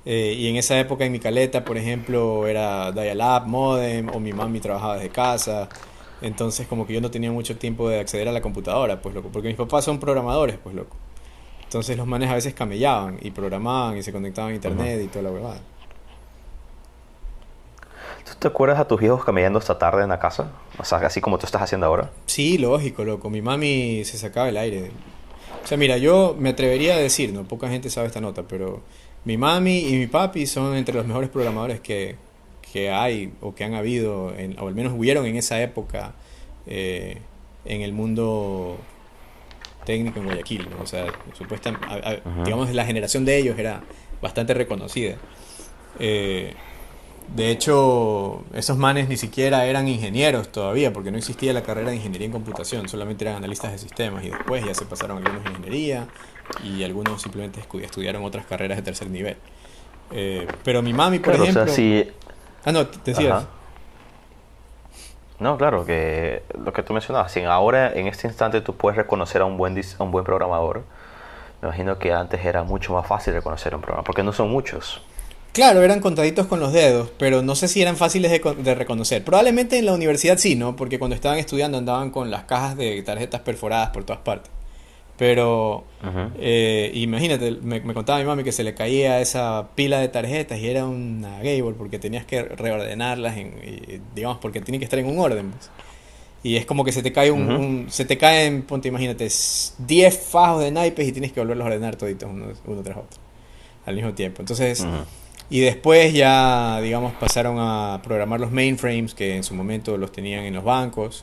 Eh, 0.05 0.35
y 0.37 0.49
en 0.49 0.57
esa 0.57 0.79
época 0.79 1.05
en 1.05 1.13
mi 1.13 1.21
caleta, 1.21 1.65
por 1.65 1.77
ejemplo, 1.79 2.47
era 2.47 2.91
dial-up, 2.93 3.47
modem, 3.47 4.09
o 4.09 4.19
mi 4.19 4.33
mami 4.33 4.61
trabajaba 4.61 4.97
desde 4.97 5.11
casa. 5.11 5.69
Entonces, 6.21 6.67
como 6.67 6.87
que 6.87 6.93
yo 6.95 7.01
no 7.01 7.11
tenía 7.11 7.31
mucho 7.33 7.57
tiempo 7.57 7.89
de 7.89 8.01
acceder 8.01 8.29
a 8.29 8.33
la 8.33 8.41
computadora, 8.41 9.01
pues 9.01 9.15
loco. 9.15 9.29
Porque 9.33 9.49
mis 9.49 9.57
papás 9.57 9.85
son 9.85 9.99
programadores, 9.99 10.57
pues 10.63 10.75
loco. 10.75 10.97
Entonces 11.73 11.97
los 11.97 12.07
manes 12.07 12.29
a 12.29 12.35
veces 12.35 12.53
camellaban 12.53 13.19
y 13.23 13.31
programaban 13.31 13.97
y 13.97 14.03
se 14.03 14.13
conectaban 14.13 14.53
a 14.53 14.55
internet 14.55 15.01
y 15.03 15.09
toda 15.09 15.23
la 15.23 15.31
huevada. 15.31 15.61
¿Tú 18.27 18.33
te 18.39 18.49
acuerdas 18.49 18.79
a 18.79 18.87
tus 18.87 19.03
hijos 19.03 19.25
camellando 19.25 19.59
esta 19.59 19.79
tarde 19.79 20.03
en 20.03 20.11
la 20.11 20.19
casa? 20.19 20.51
O 20.79 20.85
sea, 20.85 20.99
así 20.99 21.23
como 21.23 21.39
tú 21.39 21.47
estás 21.47 21.63
haciendo 21.63 21.87
ahora. 21.87 22.11
Sí, 22.27 22.59
lógico, 22.59 23.05
loco. 23.05 23.31
Mi 23.31 23.41
mami 23.41 24.05
se 24.05 24.19
sacaba 24.19 24.51
el 24.51 24.59
aire. 24.59 24.91
O 25.65 25.67
sea, 25.67 25.79
mira, 25.79 25.97
yo 25.97 26.37
me 26.39 26.51
atrevería 26.51 26.95
a 26.95 26.99
decir, 26.99 27.33
¿no? 27.33 27.45
Poca 27.45 27.71
gente 27.71 27.89
sabe 27.89 28.09
esta 28.09 28.21
nota, 28.21 28.43
pero 28.43 28.83
mi 29.25 29.37
mami 29.37 29.89
y 29.89 29.97
mi 29.97 30.07
papi 30.07 30.47
son 30.47 30.77
entre 30.77 30.95
los 30.95 31.07
mejores 31.07 31.31
programadores 31.31 31.81
que, 31.81 32.17
hay 32.91 33.33
o 33.41 33.55
que 33.55 33.65
han 33.65 33.75
habido, 33.75 34.35
en, 34.37 34.59
o 34.59 34.67
al 34.67 34.75
menos 34.75 34.95
hubieron 34.97 35.27
en 35.27 35.37
esa 35.37 35.61
época 35.63 36.15
eh, 36.67 37.19
en 37.65 37.83
el 37.83 37.93
mundo 37.93 38.79
técnico 39.85 40.21
en 40.21 40.27
Guayaquil. 40.27 40.69
O 40.83 40.87
sea, 40.87 41.07
supuestamente, 41.35 41.87
digamos, 42.45 42.73
la 42.73 42.85
generación 42.85 43.25
de 43.25 43.39
ellos 43.39 43.59
era 43.59 43.83
bastante 44.21 44.55
reconocida. 44.55 45.17
Eh, 45.99 46.55
de 47.35 47.51
hecho, 47.51 48.45
esos 48.53 48.77
manes 48.77 49.09
ni 49.09 49.17
siquiera 49.17 49.65
eran 49.67 49.87
ingenieros 49.89 50.51
todavía, 50.51 50.93
porque 50.93 51.11
no 51.11 51.19
existía 51.19 51.53
la 51.53 51.63
carrera 51.63 51.91
de 51.91 51.97
ingeniería 51.97 52.27
en 52.27 52.33
computación, 52.33 52.89
solamente 52.89 53.25
eran 53.25 53.37
analistas 53.37 53.73
de 53.73 53.79
sistemas 53.79 54.25
y 54.25 54.31
después 54.31 54.65
ya 54.65 54.75
se 54.75 54.85
pasaron 54.85 55.19
algunos 55.19 55.47
en 55.47 55.53
ingeniería 55.53 56.09
y 56.63 56.83
algunos 56.85 57.23
simplemente 57.23 57.61
estudiaron 57.83 58.25
otras 58.25 58.47
carreras 58.47 58.79
de 58.79 58.83
tercer 58.83 59.11
nivel. 59.11 59.37
Eh, 60.11 60.47
pero 60.65 60.83
mi 60.83 60.93
mami, 60.93 61.19
por 61.19 61.35
ejemplo... 61.35 61.65
Ah, 62.65 62.71
no, 62.71 62.87
te 62.87 63.13
decías. 63.13 63.45
No, 65.41 65.59
claro, 65.59 65.85
que 65.85 66.43
lo 66.65 66.73
que 66.73 66.85
tú 66.85 66.93
mencionabas, 66.93 67.33
si 67.33 67.43
ahora 67.43 67.93
en 67.93 68.07
este 68.07 68.29
instante 68.29 68.61
tú 68.61 68.77
puedes 68.77 68.97
reconocer 68.97 69.43
a 69.43 69.45
un 69.45 69.57
buen, 69.57 69.77
a 69.77 70.03
un 70.05 70.13
buen 70.13 70.25
programador, 70.25 70.85
me 71.61 71.69
imagino 71.69 71.99
que 71.99 72.13
antes 72.13 72.45
era 72.45 72.63
mucho 72.63 72.93
más 72.93 73.07
fácil 73.07 73.35
reconocer 73.35 73.73
a 73.73 73.77
un 73.77 73.83
programador, 73.83 74.07
porque 74.07 74.23
no 74.23 74.33
son 74.33 74.51
muchos. 74.51 75.03
Claro, 75.53 75.83
eran 75.83 76.01
contaditos 76.01 76.47
con 76.47 76.61
los 76.61 76.73
dedos, 76.73 77.11
pero 77.19 77.43
no 77.43 77.57
sé 77.57 77.67
si 77.67 77.83
eran 77.83 77.97
fáciles 77.97 78.31
de, 78.31 78.55
de, 78.55 78.75
reconocer. 78.75 79.25
Probablemente 79.25 79.79
en 79.79 79.87
la 79.87 79.93
universidad 79.93 80.39
sí, 80.39 80.55
¿no? 80.55 80.77
Porque 80.77 80.99
cuando 80.99 81.17
estaban 81.17 81.39
estudiando 81.39 81.77
andaban 81.77 82.11
con 82.11 82.31
las 82.31 82.45
cajas 82.45 82.77
de 82.77 83.03
tarjetas 83.03 83.41
perforadas 83.41 83.91
por 83.91 84.05
todas 84.05 84.23
partes. 84.23 84.51
Pero 85.23 85.85
eh, 86.37 86.91
imagínate, 86.95 87.53
me, 87.63 87.81
contaba 87.95 88.19
mi 88.19 88.25
mami 88.25 88.43
que 88.43 88.51
se 88.51 88.65
le 88.65 88.75
caía 88.75 89.21
esa 89.21 89.69
pila 89.77 90.01
de 90.01 90.09
tarjetas 90.09 90.59
y 90.59 90.69
era 90.69 90.85
una 90.85 91.37
Gable 91.37 91.75
porque 91.79 92.01
tenías 92.01 92.25
que 92.25 92.43
reordenarlas, 92.43 93.37
en, 93.37 94.03
digamos, 94.17 94.39
porque 94.39 94.61
tienen 94.61 94.81
que 94.81 94.85
estar 94.85 94.99
en 94.99 95.07
un 95.07 95.21
orden. 95.21 95.53
Pues. 95.53 95.71
Y 96.43 96.57
es 96.57 96.67
como 96.67 96.85
que 96.85 96.91
se 96.91 97.05
te 97.05 97.13
cae 97.13 97.31
un, 97.31 97.87
se 97.89 98.05
te 98.05 98.19
caen, 98.19 98.63
ponte, 98.63 98.89
imagínate, 98.89 99.29
10 99.79 100.19
fajos 100.19 100.65
de 100.65 100.73
naipes 100.73 101.07
y 101.07 101.13
tienes 101.13 101.31
que 101.31 101.39
volverlos 101.39 101.67
a 101.67 101.69
ordenar 101.69 101.95
toditos 101.95 102.29
uno, 102.29 102.47
uno 102.67 102.83
tras 102.83 102.97
otro 102.97 103.21
al 103.87 103.95
mismo 103.95 104.13
tiempo. 104.15 104.43
Entonces, 104.43 104.85
y 105.51 105.61
después 105.61 106.13
ya, 106.13 106.81
digamos, 106.81 107.13
pasaron 107.13 107.59
a 107.61 108.01
programar 108.03 108.41
los 108.41 108.51
mainframes 108.51 109.15
que 109.15 109.37
en 109.37 109.45
su 109.45 109.55
momento 109.55 109.97
los 109.97 110.11
tenían 110.11 110.43
en 110.47 110.55
los 110.55 110.65
bancos. 110.65 111.23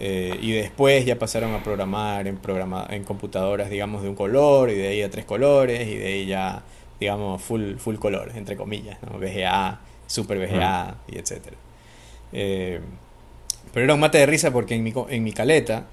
Eh, 0.00 0.38
y 0.40 0.52
después 0.52 1.04
ya 1.04 1.18
pasaron 1.18 1.54
a 1.54 1.62
programar 1.62 2.28
en, 2.28 2.36
programa, 2.36 2.86
en 2.88 3.02
computadoras, 3.02 3.68
digamos, 3.68 4.02
de 4.02 4.08
un 4.08 4.14
color, 4.14 4.70
y 4.70 4.74
de 4.76 4.88
ahí 4.88 5.02
a 5.02 5.10
tres 5.10 5.24
colores, 5.24 5.88
y 5.88 5.96
de 5.96 6.06
ahí 6.06 6.26
ya, 6.26 6.62
digamos, 7.00 7.42
full, 7.42 7.76
full 7.76 7.96
color, 7.96 8.30
entre 8.36 8.56
comillas, 8.56 8.98
¿no? 9.02 9.18
VGA, 9.18 9.80
Super 10.06 10.38
VGA, 10.38 10.98
y 11.08 11.18
etcétera. 11.18 11.56
Eh, 12.32 12.80
pero 13.72 13.84
era 13.84 13.94
un 13.94 14.00
mate 14.00 14.18
de 14.18 14.26
risa 14.26 14.52
porque 14.52 14.76
en 14.76 14.84
mi, 14.84 14.94
en 15.08 15.24
mi 15.24 15.32
caleta, 15.32 15.86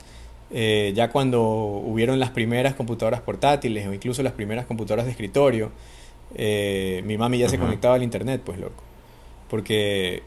eh, 0.52 0.94
ya 0.96 1.10
cuando 1.10 1.42
hubieron 1.42 2.20
las 2.20 2.30
primeras 2.30 2.76
computadoras 2.76 3.22
portátiles 3.22 3.88
o 3.88 3.94
incluso 3.94 4.22
las 4.22 4.34
primeras 4.34 4.68
computadoras 4.68 5.06
de 5.06 5.12
escritorio, 5.12 5.72
mi 6.38 7.18
mami 7.18 7.40
ya 7.40 7.50
se 7.50 7.58
conectaba 7.58 7.96
al 7.96 8.04
internet, 8.04 8.42
pues 8.46 8.60
loco. 8.60 8.84
Porque 9.50 10.22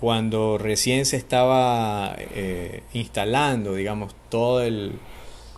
cuando 0.00 0.56
recién 0.56 1.04
se 1.04 1.18
estaba 1.18 2.16
eh, 2.18 2.82
instalando, 2.94 3.74
digamos, 3.74 4.14
todo 4.30 4.62
el 4.62 4.92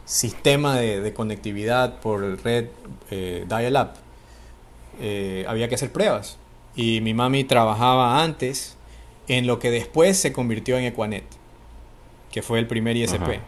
sistema 0.04 0.76
de, 0.76 1.14
conectividad 1.14 2.00
por 2.00 2.42
red 2.42 2.66
eh, 3.12 3.46
dial-up, 3.48 3.90
eh, 5.00 5.44
había 5.46 5.68
que 5.68 5.76
hacer 5.76 5.92
pruebas. 5.92 6.38
Y 6.74 7.00
mi 7.02 7.14
mami 7.14 7.44
trabajaba 7.44 8.20
antes 8.20 8.76
en 9.28 9.46
lo 9.46 9.60
que 9.60 9.70
después 9.70 10.16
se 10.16 10.32
convirtió 10.32 10.76
en 10.76 10.86
Equanet, 10.86 11.24
que 12.32 12.42
fue 12.42 12.58
el 12.58 12.66
primer 12.66 12.96
ISP. 12.96 13.38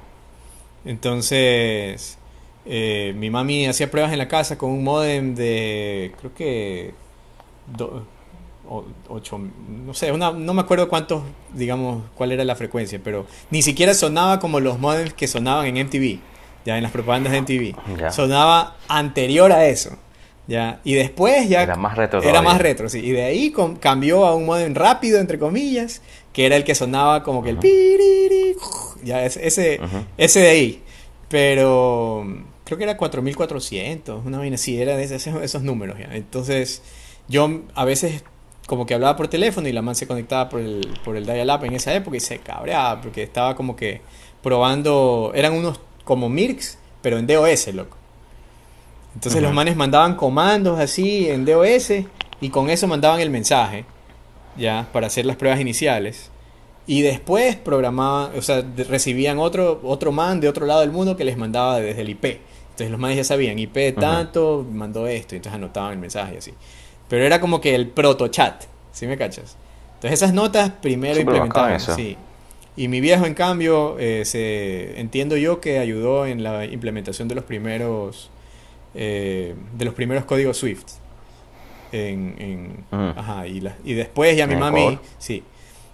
Entonces, 0.85 2.19
mi 2.65 3.31
mami 3.31 3.67
hacía 3.67 3.91
pruebas 3.91 4.13
en 4.13 4.19
la 4.19 4.29
casa 4.29 4.57
con 4.57 4.71
un 4.71 4.85
modem 4.85 5.35
de, 5.35 6.13
creo 6.21 6.35
que, 6.35 6.95
8, 8.69 9.41
no 9.87 9.95
sé, 9.95 10.13
una, 10.13 10.31
no 10.33 10.55
me 10.55 10.63
acuerdo 10.63 10.89
cuántos, 10.89 11.23
digamos, 11.53 12.03
cuál 12.15 12.33
era 12.33 12.45
la 12.45 12.57
frecuencia, 12.57 13.01
pero 13.03 13.27
ni 13.51 13.63
siquiera 13.63 13.95
sonaba 13.95 14.39
como 14.39 14.61
los 14.61 14.79
modems 14.79 15.15
que 15.15 15.27
sonaban 15.27 15.67
en 15.67 15.87
MTV, 15.87 16.19
ya 16.65 16.77
en 16.77 16.83
las 16.83 16.93
propagandas 16.93 17.33
de 17.33 17.43
MTV. 17.43 18.13
Sonaba 18.13 18.77
anterior 18.89 19.53
a 19.53 19.67
eso. 19.67 19.97
Ya, 20.47 20.81
y 20.85 20.93
después 20.93 21.49
ya 21.49 21.63
era 21.63 21.77
más 21.77 21.97
retro. 21.97 22.23
Era 22.23 22.43
más 22.43 22.59
retro, 22.59 22.91
sí. 22.91 22.99
Y 22.99 23.13
de 23.13 23.23
ahí 23.23 23.55
cambió 23.81 24.27
a 24.27 24.35
un 24.35 24.45
modem 24.45 24.75
rápido, 24.75 25.19
entre 25.19 25.39
comillas, 25.39 26.03
que 26.35 26.45
era 26.45 26.57
el 26.57 26.65
que 26.65 26.75
sonaba 26.75 27.23
como 27.23 27.43
que 27.43 27.51
el 27.51 27.59
piriri, 27.59 28.55
ya 29.03 29.25
ese, 29.25 29.81
ese 30.19 30.41
de 30.41 30.49
ahí. 30.49 30.83
Pero 31.31 32.27
creo 32.65 32.77
que 32.77 32.85
era 32.85 32.97
4400, 32.97 34.25
una 34.25 34.39
vaina 34.39 34.57
así, 34.57 34.81
era 34.81 34.97
de 34.97 35.05
esos, 35.05 35.27
esos 35.27 35.63
números 35.63 35.99
ya. 35.99 36.15
Entonces, 36.15 36.83
yo 37.29 37.63
a 37.75 37.85
veces 37.85 38.23
como 38.67 38.87
que 38.87 38.95
hablaba 38.95 39.17
por 39.17 39.29
teléfono 39.29 39.69
y 39.69 39.73
la 39.73 39.83
man 39.83 39.95
se 39.95 40.07
conectaba 40.07 40.49
por 40.49 40.61
el, 40.61 40.99
por 41.05 41.17
el 41.17 41.27
dial-up 41.27 41.65
en 41.65 41.75
esa 41.75 41.95
época 41.95 42.17
y 42.17 42.21
se 42.21 42.39
cabreaba 42.39 43.01
porque 43.01 43.23
estaba 43.23 43.55
como 43.55 43.77
que 43.77 44.01
probando, 44.43 45.33
eran 45.35 45.53
unos 45.55 45.81
como 46.05 46.29
Mirks, 46.29 46.79
pero 47.03 47.19
en 47.19 47.27
DOS, 47.27 47.75
loco. 47.75 47.97
Entonces 49.15 49.41
los 49.43 49.53
manes 49.53 49.77
mandaban 49.77 50.17
comandos 50.17 50.81
así 50.81 51.29
en 51.29 51.45
DOS 51.45 51.93
y 52.41 52.49
con 52.51 52.69
eso 52.69 52.87
mandaban 52.89 53.21
el 53.21 53.31
mensaje, 53.31 53.85
ya, 54.57 54.89
para 54.93 55.07
hacer 55.07 55.25
las 55.25 55.37
pruebas 55.37 55.61
iniciales. 55.61 56.31
Y 56.87 57.03
después 57.03 57.57
programaban, 57.57 58.37
o 58.37 58.43
sea, 58.43 58.63
recibían 58.89 59.39
otro, 59.39 59.81
otro 59.85 60.13
man 60.13 60.41
de 60.41 60.49
otro 60.49 60.67
lado 60.67 60.81
del 60.81 60.91
mundo 60.91 61.17
que 61.17 61.25
les 61.25 61.37
mandaba 61.37 61.81
desde 61.81 62.03
el 62.03 62.11
IP. 62.11 62.25
Entonces 62.25 62.91
los 62.91 62.99
manes 62.99 63.17
ya 63.17 63.25
sabían, 63.25 63.59
IP 63.59 63.95
tanto, 63.99 64.67
mandó 64.71 65.07
esto, 65.07 65.35
y 65.35 65.37
entonces 65.37 65.57
anotaban 65.57 65.93
el 65.93 65.99
mensaje 65.99 66.35
y 66.35 66.39
así. 66.39 66.55
Pero 67.09 67.25
era 67.25 67.41
como 67.41 67.61
que 67.61 67.75
el 67.75 67.89
proto 67.89 68.29
chat, 68.29 68.65
¿sí 68.93 69.07
me 69.07 69.17
cachas? 69.17 69.57
Entonces 69.95 70.23
esas 70.23 70.35
notas 70.35 70.71
primero 70.71 71.21
implementaban, 71.21 71.81
sí. 71.81 72.17
Y 72.77 72.89
mi 72.89 73.01
viejo, 73.01 73.25
en 73.25 73.35
cambio, 73.35 73.97
eh, 74.01 74.25
se, 74.25 74.99
entiendo 74.99 75.37
yo 75.37 75.61
que 75.61 75.79
ayudó 75.79 76.27
en 76.27 76.43
la 76.43 76.65
implementación 76.65 77.29
de 77.29 77.37
los 77.37 77.45
primeros, 77.45 78.31
eh, 78.95 79.55
de 79.77 79.85
los 79.85 79.95
primeros 79.95 80.25
códigos 80.25 80.57
Swift. 80.57 80.85
En, 81.93 82.85
ajá, 82.91 83.47
y, 83.47 83.63
y 83.85 83.95
después 83.95 84.37
ya 84.37 84.49
mi 84.49 84.57
mami, 84.57 84.99
sí, 85.19 85.45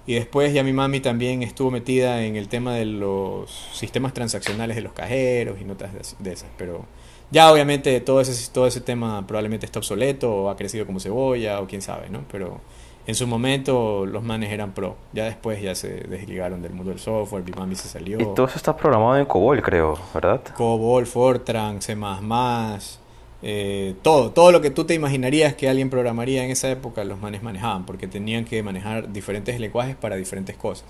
y 0.07 0.15
después 0.15 0.53
ya 0.55 0.65
mi 0.65 0.73
mami 0.73 1.01
también 1.01 1.43
estuvo 1.43 1.71
metida 1.71 2.25
en 2.25 2.37
el 2.37 2.49
tema 2.49 2.75
de 2.75 2.87
los 2.87 3.51
sistemas 3.75 4.15
transaccionales 4.15 4.77
de 4.77 4.83
los 4.83 4.95
cajeros 4.95 5.61
y 5.61 5.65
notas 5.65 5.91
de 6.19 6.33
esas, 6.33 6.49
pero 6.57 6.87
ya 7.31 7.53
obviamente 7.53 8.01
todo 8.01 8.21
ese, 8.21 8.51
todo 8.51 8.67
ese 8.67 8.81
tema 8.81 9.27
probablemente 9.27 9.67
está 9.67 9.79
obsoleto 9.79 10.35
o 10.35 10.51
ha 10.51 10.57
crecido 10.57 10.87
como 10.87 11.01
cebolla 11.01 11.61
o 11.61 11.67
quién 11.67 11.83
sabe, 11.83 12.09
¿no? 12.11 12.25
Pero 12.31 12.61
en 13.07 13.15
su 13.15 13.27
momento 13.27 14.07
los 14.07 14.23
manes 14.23 14.53
eran 14.53 14.73
pro. 14.73 14.97
Ya 15.13 15.25
después 15.25 15.63
ya 15.63 15.75
se 15.75 15.89
desligaron 15.89 16.63
del 16.63 16.73
mundo 16.73 16.91
del 16.91 17.01
software, 17.01 17.43
Bimami 17.43 17.75
se 17.75 17.89
salió. 17.89 18.21
Y 18.21 18.25
todo 18.35 18.47
eso 18.47 18.57
está 18.57 18.77
programado 18.77 19.17
en 19.19 19.27
COBOL, 19.27 19.63
creo, 19.63 19.99
¿verdad? 20.15 20.43
COBOL, 20.57 21.07
Fortran, 21.07 21.81
C++, 21.83 21.97
eh, 23.43 23.95
todo, 24.03 24.31
todo 24.33 24.53
lo 24.53 24.61
que 24.61 24.71
tú 24.71 24.85
te 24.85 24.95
imaginarías 24.95 25.55
que 25.55 25.69
alguien 25.69 25.89
programaría 25.89 26.45
en 26.45 26.51
esa 26.51 26.71
época 26.71 27.05
los 27.05 27.19
manes 27.19 27.43
manejaban, 27.43 27.87
porque 27.87 28.07
tenían 28.07 28.45
que 28.45 28.63
manejar 28.63 29.13
diferentes 29.13 29.59
lenguajes 29.59 29.97
para 29.97 30.17
diferentes 30.17 30.57
cosas. 30.57 30.85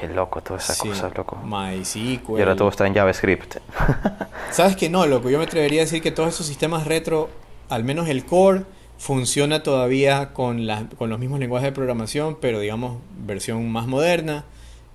Qué 0.00 0.08
loco, 0.08 0.40
todas 0.40 0.64
esas 0.64 0.78
cosas, 0.78 1.14
loco. 1.14 1.36
MySQL. 1.44 2.38
Y 2.38 2.40
ahora 2.40 2.56
todo 2.56 2.70
está 2.70 2.86
en 2.86 2.94
JavaScript. 2.94 3.56
¿Sabes 4.50 4.74
que 4.74 4.88
no, 4.88 5.06
loco? 5.06 5.28
Yo 5.28 5.36
me 5.36 5.44
atrevería 5.44 5.82
a 5.82 5.84
decir 5.84 6.00
que 6.00 6.10
todos 6.10 6.30
esos 6.30 6.46
sistemas 6.46 6.86
retro, 6.86 7.28
al 7.68 7.84
menos 7.84 8.08
el 8.08 8.24
core, 8.24 8.62
funciona 8.96 9.62
todavía 9.62 10.32
con, 10.32 10.66
con 10.96 11.10
los 11.10 11.18
mismos 11.18 11.38
lenguajes 11.38 11.66
de 11.66 11.72
programación, 11.72 12.38
pero 12.40 12.60
digamos, 12.60 12.96
versión 13.26 13.70
más 13.70 13.86
moderna 13.86 14.46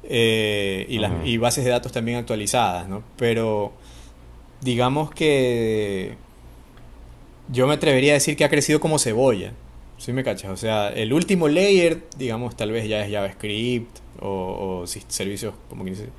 eh, 0.01 0.87
y, 0.89 0.97
las, 0.97 1.11
y 1.23 1.37
bases 1.37 1.65
de 1.65 1.69
datos 1.69 1.91
también 1.91 2.17
actualizadas, 2.17 2.87
¿no? 2.87 3.03
Pero 3.15 3.73
digamos 4.61 5.11
que 5.11 6.17
yo 7.49 7.67
me 7.67 7.75
atrevería 7.75 8.13
a 8.13 8.15
decir 8.15 8.35
que 8.35 8.43
ha 8.43 8.49
crecido 8.49 8.79
como 8.79 8.97
cebolla. 8.97 9.51
¿Sí 9.99 10.13
me 10.13 10.23
cachas? 10.23 10.49
O 10.49 10.57
sea, 10.57 10.89
el 10.89 11.13
último 11.13 11.47
layer, 11.47 12.01
digamos, 12.17 12.57
tal 12.57 12.71
vez 12.71 12.87
ya 12.89 13.05
es 13.05 13.11
JavaScript 13.11 14.04
o, 14.21 14.83
servicios, 14.87 15.53
como 15.69 15.83
que 15.83 15.91
dice, 15.91 16.09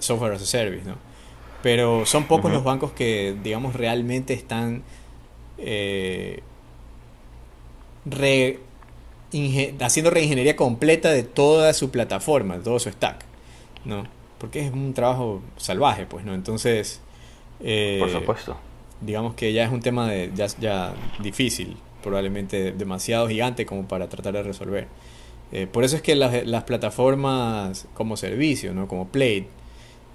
software 0.00 0.32
as 0.32 0.42
a 0.42 0.46
service, 0.46 0.84
¿no? 0.86 0.96
Pero 1.62 2.04
son 2.04 2.24
pocos 2.24 2.52
los 2.52 2.62
bancos 2.62 2.92
que, 2.92 3.34
digamos, 3.42 3.74
realmente 3.74 4.34
están 4.34 4.82
eh, 5.56 6.42
haciendo 9.80 10.10
reingeniería 10.10 10.56
completa 10.56 11.10
de 11.10 11.22
toda 11.22 11.72
su 11.72 11.90
plataforma, 11.90 12.58
de 12.58 12.64
todo 12.64 12.78
su 12.78 12.90
stack, 12.90 13.24
¿no? 13.84 14.06
Porque 14.38 14.66
es 14.66 14.72
un 14.72 14.92
trabajo 14.92 15.40
salvaje, 15.56 16.06
pues, 16.06 16.24
¿no? 16.24 16.34
Entonces... 16.34 17.00
Eh, 17.60 17.96
Por 18.00 18.10
supuesto. 18.10 18.56
Digamos 19.00 19.34
que 19.34 19.52
ya 19.52 19.64
es 19.64 19.72
un 19.72 19.80
tema 19.80 20.06
de, 20.08 20.30
ya, 20.34 20.46
ya 20.60 20.94
difícil, 21.20 21.76
probablemente 22.02 22.72
demasiado 22.72 23.26
gigante 23.28 23.64
como 23.64 23.88
para 23.88 24.08
tratar 24.08 24.34
de 24.34 24.42
resolver. 24.42 24.86
Eh, 25.54 25.68
por 25.68 25.84
eso 25.84 25.94
es 25.94 26.02
que 26.02 26.16
las, 26.16 26.64
plataformas 26.64 27.86
como 27.94 28.16
servicio, 28.16 28.74
¿no? 28.74 28.88
como 28.88 29.06
Play, 29.06 29.46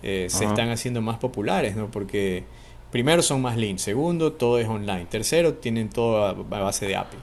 eh, 0.04 0.28
se 0.30 0.44
están 0.44 0.70
haciendo 0.70 1.02
más 1.02 1.18
populares, 1.18 1.78
¿no? 1.78 1.90
porque 1.90 2.44
primero 2.92 3.22
son 3.22 3.42
más 3.42 3.56
lean, 3.56 3.80
segundo 3.80 4.34
todo 4.34 4.60
es 4.60 4.68
online, 4.68 5.06
tercero 5.06 5.54
tienen 5.54 5.88
todo 5.88 6.26
a, 6.26 6.34
base 6.34 6.88
de 6.88 6.98
API. 6.98 7.18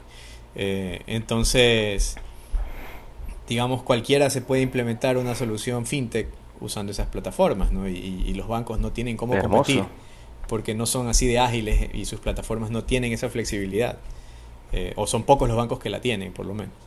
Eh, 0.55 1.03
entonces, 1.07 2.17
digamos, 3.47 3.83
cualquiera 3.83 4.31
se 4.31 4.41
puede 4.41 4.63
implementar 4.63 5.19
una 5.19 5.35
solución 5.35 5.85
fintech 5.85 6.29
usando 6.59 6.93
esas 6.93 7.09
plataformas, 7.09 7.71
¿no? 7.71 7.87
y, 7.87 8.33
los 8.33 8.49
bancos 8.49 8.81
no 8.81 8.93
tienen 8.93 9.19
cómo 9.19 9.39
competir 9.39 9.85
porque 10.49 10.75
no 10.75 10.87
son 10.87 11.09
así 11.09 11.27
de 11.27 11.39
ágiles 11.39 11.91
y 11.93 12.07
sus 12.07 12.21
plataformas 12.21 12.71
no 12.71 12.83
tienen 12.83 13.13
esa 13.13 13.29
flexibilidad. 13.29 13.99
o 14.95 15.07
son 15.07 15.25
pocos 15.25 15.49
los 15.49 15.57
bancos 15.59 15.81
que 15.81 15.91
la 15.91 16.01
tienen, 16.01 16.33
por 16.33 16.47
lo 16.47 16.55
menos. 16.55 16.86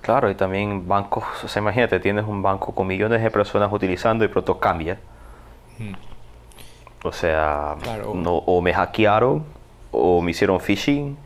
Claro, 0.00 0.30
y 0.30 0.34
también 0.34 0.86
bancos, 0.86 1.24
o 1.44 1.48
sea, 1.48 1.60
imagínate, 1.60 2.00
tienes 2.00 2.24
un 2.26 2.42
banco 2.42 2.74
con 2.74 2.86
millones 2.86 3.22
de 3.22 3.30
personas 3.30 3.70
utilizando 3.72 4.24
y 4.24 4.28
pronto 4.28 4.58
cambia. 4.58 4.98
Hmm. 5.78 5.92
O 7.04 7.12
sea, 7.12 7.76
no, 8.14 8.36
o 8.36 8.60
me 8.60 8.72
hackearon, 8.72 9.44
o 9.90 10.20
me 10.20 10.30
hicieron 10.32 10.60
phishing, 10.60 11.16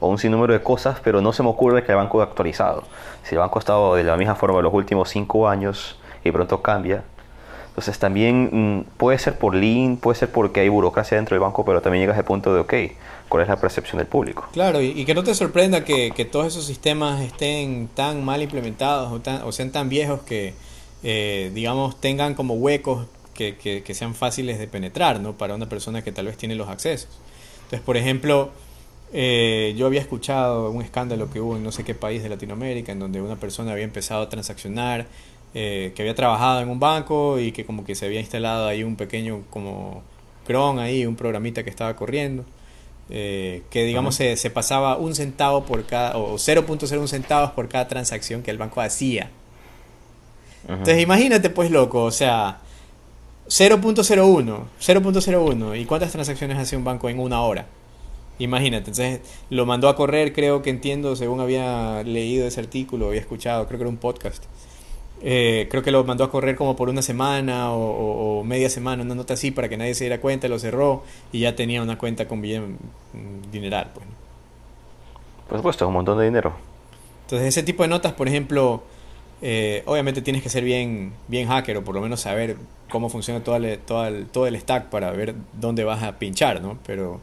o 0.00 0.08
un 0.08 0.18
sinnúmero 0.18 0.52
de 0.52 0.62
cosas, 0.62 1.00
pero 1.02 1.20
no 1.20 1.32
se 1.32 1.42
me 1.42 1.48
ocurre 1.48 1.84
que 1.84 1.92
el 1.92 1.96
banco 1.96 2.20
ha 2.20 2.24
actualizado. 2.24 2.84
Si 3.22 3.34
el 3.34 3.38
banco 3.38 3.58
ha 3.58 3.60
estado 3.60 3.94
de 3.94 4.04
la 4.04 4.16
misma 4.16 4.34
forma 4.34 4.60
los 4.60 4.74
últimos 4.74 5.08
cinco 5.08 5.48
años 5.48 5.98
y 6.24 6.30
pronto 6.32 6.60
cambia, 6.60 7.04
entonces 7.68 7.98
también 7.98 8.50
mm, 8.52 8.98
puede 8.98 9.18
ser 9.18 9.38
por 9.38 9.54
lean, 9.54 9.96
puede 9.96 10.18
ser 10.18 10.30
porque 10.30 10.60
hay 10.60 10.68
burocracia 10.68 11.16
dentro 11.16 11.34
del 11.34 11.40
banco, 11.40 11.64
pero 11.64 11.80
también 11.80 12.02
llegas 12.02 12.18
al 12.18 12.24
punto 12.24 12.52
de, 12.52 12.60
ok, 12.60 12.74
¿cuál 13.32 13.44
es 13.44 13.48
la 13.48 13.56
percepción 13.56 13.96
del 13.96 14.08
público? 14.08 14.46
Claro, 14.52 14.82
y, 14.82 15.06
que 15.06 15.14
no 15.14 15.24
te 15.24 15.34
sorprenda 15.34 15.86
que, 15.86 16.28
todos 16.30 16.48
esos 16.48 16.66
sistemas 16.66 17.22
estén 17.22 17.88
tan 17.88 18.22
mal 18.22 18.42
implementados 18.42 19.22
o, 19.42 19.52
sean 19.52 19.72
tan 19.72 19.88
viejos 19.88 20.20
que, 20.20 20.52
eh, 21.02 21.50
digamos, 21.54 21.98
tengan 21.98 22.34
como 22.34 22.52
huecos 22.52 23.06
que, 23.32 23.82
sean 23.94 24.14
fáciles 24.14 24.58
de 24.58 24.66
penetrar, 24.66 25.20
¿no? 25.20 25.32
Para 25.32 25.54
una 25.54 25.66
persona 25.66 26.04
que 26.04 26.12
tal 26.12 26.26
vez 26.26 26.36
tiene 26.36 26.56
los 26.56 26.68
accesos. 26.68 27.08
Entonces, 27.64 27.80
por 27.80 27.96
ejemplo, 27.96 28.50
eh, 29.14 29.72
yo 29.78 29.86
había 29.86 30.02
escuchado 30.02 30.70
un 30.70 30.82
escándalo 30.82 31.30
que 31.30 31.40
hubo 31.40 31.56
en 31.56 31.64
no 31.64 31.72
sé 31.72 31.84
qué 31.84 31.94
país 31.94 32.22
de 32.22 32.28
Latinoamérica, 32.28 32.92
en 32.92 32.98
donde 32.98 33.22
una 33.22 33.36
persona 33.36 33.72
había 33.72 33.84
empezado 33.84 34.20
a 34.20 34.28
transaccionar 34.28 35.06
eh, 35.54 35.92
que 35.96 36.02
había 36.02 36.14
trabajado 36.14 36.60
en 36.60 36.68
un 36.68 36.78
banco 36.78 37.40
y 37.40 37.52
que 37.52 37.64
como 37.64 37.86
que 37.86 37.94
se 37.94 38.04
había 38.04 38.20
instalado 38.20 38.66
ahí 38.66 38.84
un 38.84 38.96
pequeño 38.96 39.44
como 39.48 40.02
cron 40.46 40.78
ahí, 40.78 41.06
un 41.06 41.16
programita 41.16 41.64
que 41.64 41.70
estaba 41.70 41.96
corriendo, 41.96 42.44
eh, 43.14 43.62
que 43.68 43.84
digamos 43.84 44.14
se, 44.14 44.38
se, 44.38 44.48
pasaba 44.48 44.96
un 44.96 45.14
centavo 45.14 45.66
por 45.66 45.84
cada, 45.84 46.16
o 46.16 46.38
0.01 46.38 47.06
centavos 47.06 47.50
por 47.50 47.68
cada 47.68 47.86
transacción 47.86 48.42
que 48.42 48.50
el 48.50 48.56
banco 48.56 48.80
hacía. 48.80 49.28
Entonces 50.66 51.02
imagínate 51.02 51.50
pues 51.50 51.70
loco, 51.70 52.04
o 52.04 52.10
sea, 52.10 52.60
0.01, 53.48 54.64
0.01, 54.80 55.78
¿y 55.78 55.84
cuántas 55.84 56.10
transacciones 56.10 56.56
hace 56.56 56.74
un 56.74 56.84
banco 56.84 57.10
en 57.10 57.18
una 57.18 57.42
hora? 57.42 57.66
Imagínate, 58.38 58.90
entonces 58.90 59.20
lo 59.50 59.66
mandó 59.66 59.90
a 59.90 59.96
correr, 59.96 60.32
creo 60.32 60.62
que 60.62 60.70
entiendo, 60.70 61.14
según 61.14 61.40
había 61.40 62.02
leído 62.04 62.46
ese 62.46 62.60
artículo, 62.60 63.08
había 63.08 63.20
escuchado, 63.20 63.66
creo 63.66 63.78
que 63.78 63.82
era 63.82 63.90
un 63.90 63.98
podcast. 63.98 64.44
Eh, 65.24 65.68
creo 65.70 65.84
que 65.84 65.92
lo 65.92 66.02
mandó 66.02 66.24
a 66.24 66.30
correr 66.30 66.56
como 66.56 66.74
por 66.74 66.88
una 66.88 67.00
semana 67.00 67.72
o, 67.72 68.42
media 68.44 68.68
semana, 68.68 69.04
una 69.04 69.14
nota 69.14 69.34
así 69.34 69.52
para 69.52 69.68
que 69.68 69.76
nadie 69.76 69.94
se 69.94 70.04
diera 70.04 70.20
cuenta, 70.20 70.48
lo 70.48 70.58
cerró 70.58 71.04
y 71.30 71.40
ya 71.40 71.54
tenía 71.54 71.80
una 71.80 71.96
cuenta 71.96 72.26
con 72.26 72.42
bien 72.42 72.76
mm, 73.12 73.50
dineral. 73.52 73.90
Pues. 73.94 74.06
Por 75.48 75.58
supuesto, 75.58 75.86
un 75.86 75.94
montón 75.94 76.18
de 76.18 76.24
dinero. 76.24 76.52
Entonces 77.26 77.48
ese 77.48 77.62
tipo 77.62 77.84
de 77.84 77.88
notas, 77.88 78.14
por 78.14 78.26
ejemplo, 78.26 78.82
eh, 79.42 79.82
obviamente 79.86 80.22
tienes 80.22 80.42
que 80.42 80.48
ser 80.48 80.64
bien, 80.64 81.12
bien 81.28 81.48
hacker 81.48 81.76
o 81.76 81.84
por 81.84 81.94
lo 81.94 82.00
menos 82.00 82.20
saber 82.20 82.56
cómo 82.90 83.08
funciona 83.08 83.42
todo 83.44 83.56
el, 83.56 83.78
todo 83.78 84.06
el, 84.06 84.26
todo 84.26 84.46
el 84.46 84.58
stack 84.58 84.88
para 84.88 85.12
ver 85.12 85.34
dónde 85.52 85.84
vas 85.84 86.02
a 86.02 86.18
pinchar, 86.18 86.60
¿no? 86.60 86.78
Pero, 86.84 87.20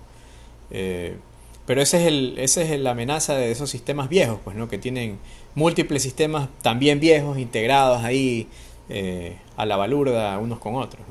eh, 0.71 1.17
pero 1.65 1.81
ese 1.81 2.01
es 2.01 2.07
el, 2.07 2.35
ese 2.37 2.73
es 2.73 2.79
la 2.79 2.91
amenaza 2.91 3.35
de 3.35 3.51
esos 3.51 3.69
sistemas 3.69 4.09
viejos, 4.09 4.39
pues, 4.43 4.55
¿no? 4.55 4.69
Que 4.69 4.77
tienen 4.77 5.19
múltiples 5.59 6.01
sistemas 6.01 6.49
también 6.61 6.99
viejos 6.99 7.37
integrados 7.37 8.03
ahí 8.03 8.47
eh, 8.87 9.37
a 9.57 9.65
la 9.65 9.77
balurda 9.77 10.37
unos 10.39 10.57
con 10.57 10.75
otros. 10.75 11.01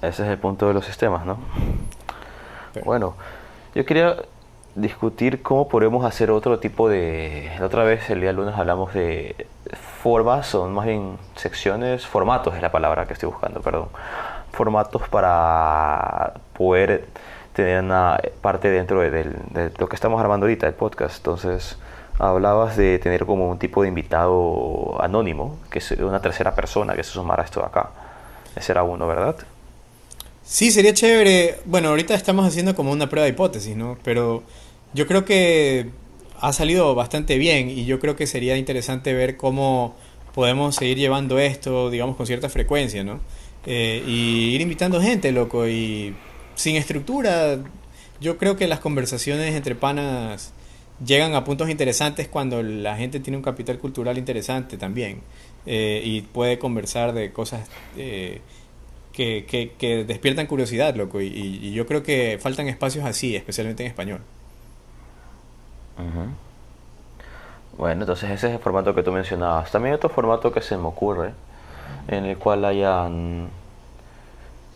Ese 0.00 0.22
es 0.22 0.28
el 0.28 0.38
punto 0.38 0.68
de 0.68 0.74
los 0.74 0.84
sistemas, 0.84 1.24
¿no? 1.24 1.38
Bueno, 2.84 3.14
yo 3.74 3.84
quería 3.84 4.16
discutir 4.74 5.42
cómo 5.42 5.68
podemos 5.68 6.04
hacer 6.04 6.30
otro 6.30 6.58
tipo 6.58 6.88
de... 6.88 7.50
La 7.58 7.66
otra 7.66 7.84
vez, 7.84 8.10
el 8.10 8.20
día 8.20 8.32
lunes, 8.32 8.54
hablamos 8.54 8.92
de 8.92 9.46
formas, 10.02 10.46
son 10.46 10.74
más 10.74 10.84
bien 10.84 11.16
secciones, 11.36 12.06
formatos 12.06 12.54
es 12.54 12.62
la 12.62 12.70
palabra 12.70 13.06
que 13.06 13.14
estoy 13.14 13.30
buscando, 13.30 13.62
perdón. 13.62 13.88
Formatos 14.52 15.08
para 15.08 16.34
poder 16.56 17.06
tener 17.54 17.82
una 17.82 18.20
parte 18.42 18.68
dentro 18.68 19.00
de, 19.00 19.10
de 19.10 19.72
lo 19.78 19.88
que 19.88 19.96
estamos 19.96 20.20
armando 20.20 20.44
ahorita, 20.44 20.66
el 20.66 20.74
podcast. 20.74 21.16
Entonces, 21.16 21.78
hablabas 22.18 22.76
de 22.76 22.98
tener 22.98 23.24
como 23.24 23.48
un 23.48 23.58
tipo 23.58 23.82
de 23.82 23.88
invitado 23.88 25.00
anónimo, 25.02 25.58
que 25.70 25.78
es 25.78 25.90
una 25.92 26.20
tercera 26.20 26.54
persona 26.54 26.94
que 26.94 27.02
se 27.02 27.12
sumara 27.12 27.42
a 27.42 27.46
esto 27.46 27.60
de 27.60 27.66
acá. 27.66 27.90
Ese 28.54 28.72
era 28.72 28.82
uno, 28.82 29.06
¿verdad? 29.06 29.36
Sí, 30.44 30.70
sería 30.70 30.92
chévere. 30.92 31.58
Bueno, 31.64 31.88
ahorita 31.88 32.14
estamos 32.14 32.46
haciendo 32.46 32.74
como 32.74 32.92
una 32.92 33.08
prueba 33.08 33.24
de 33.24 33.30
hipótesis, 33.30 33.74
¿no? 33.76 33.96
Pero 34.04 34.42
yo 34.92 35.06
creo 35.06 35.24
que 35.24 35.90
ha 36.40 36.52
salido 36.52 36.94
bastante 36.94 37.38
bien 37.38 37.70
y 37.70 37.84
yo 37.86 37.98
creo 37.98 38.16
que 38.16 38.26
sería 38.26 38.56
interesante 38.56 39.14
ver 39.14 39.36
cómo 39.36 39.96
podemos 40.34 40.76
seguir 40.76 40.98
llevando 40.98 41.38
esto, 41.38 41.90
digamos, 41.90 42.16
con 42.16 42.26
cierta 42.26 42.48
frecuencia, 42.48 43.02
¿no? 43.02 43.20
Eh, 43.66 44.02
y 44.06 44.54
ir 44.54 44.60
invitando 44.60 45.00
gente, 45.00 45.32
loco, 45.32 45.66
y 45.66 46.14
sin 46.54 46.76
estructura. 46.76 47.58
Yo 48.20 48.38
creo 48.38 48.56
que 48.56 48.66
las 48.66 48.80
conversaciones 48.80 49.54
entre 49.54 49.74
panas 49.74 50.52
llegan 51.04 51.34
a 51.34 51.44
puntos 51.44 51.68
interesantes 51.70 52.28
cuando 52.28 52.62
la 52.62 52.96
gente 52.96 53.20
tiene 53.20 53.36
un 53.36 53.42
capital 53.42 53.78
cultural 53.78 54.16
interesante 54.16 54.76
también 54.76 55.22
eh, 55.66 56.00
y 56.04 56.22
puede 56.22 56.58
conversar 56.58 57.12
de 57.12 57.32
cosas 57.32 57.68
eh, 57.96 58.40
que, 59.12 59.44
que, 59.78 60.04
despiertan 60.04 60.46
curiosidad, 60.46 60.94
loco. 60.96 61.20
Y, 61.20 61.72
yo 61.72 61.86
creo 61.86 62.02
que 62.02 62.38
faltan 62.40 62.68
espacios 62.68 63.04
así, 63.04 63.36
especialmente 63.36 63.84
en 63.84 63.88
español. 63.88 64.20
Bueno, 67.76 68.02
entonces 68.02 68.30
ese 68.30 68.48
es 68.48 68.52
el 68.54 68.58
formato 68.58 68.94
que 68.94 69.02
tú 69.02 69.12
mencionabas. 69.12 69.70
También 69.70 69.94
otro 69.94 70.08
formato 70.08 70.52
que 70.52 70.60
se 70.60 70.76
me 70.76 70.86
ocurre, 70.86 71.32
en 72.08 72.24
el 72.24 72.36
cual 72.38 72.64
hayan 72.64 73.48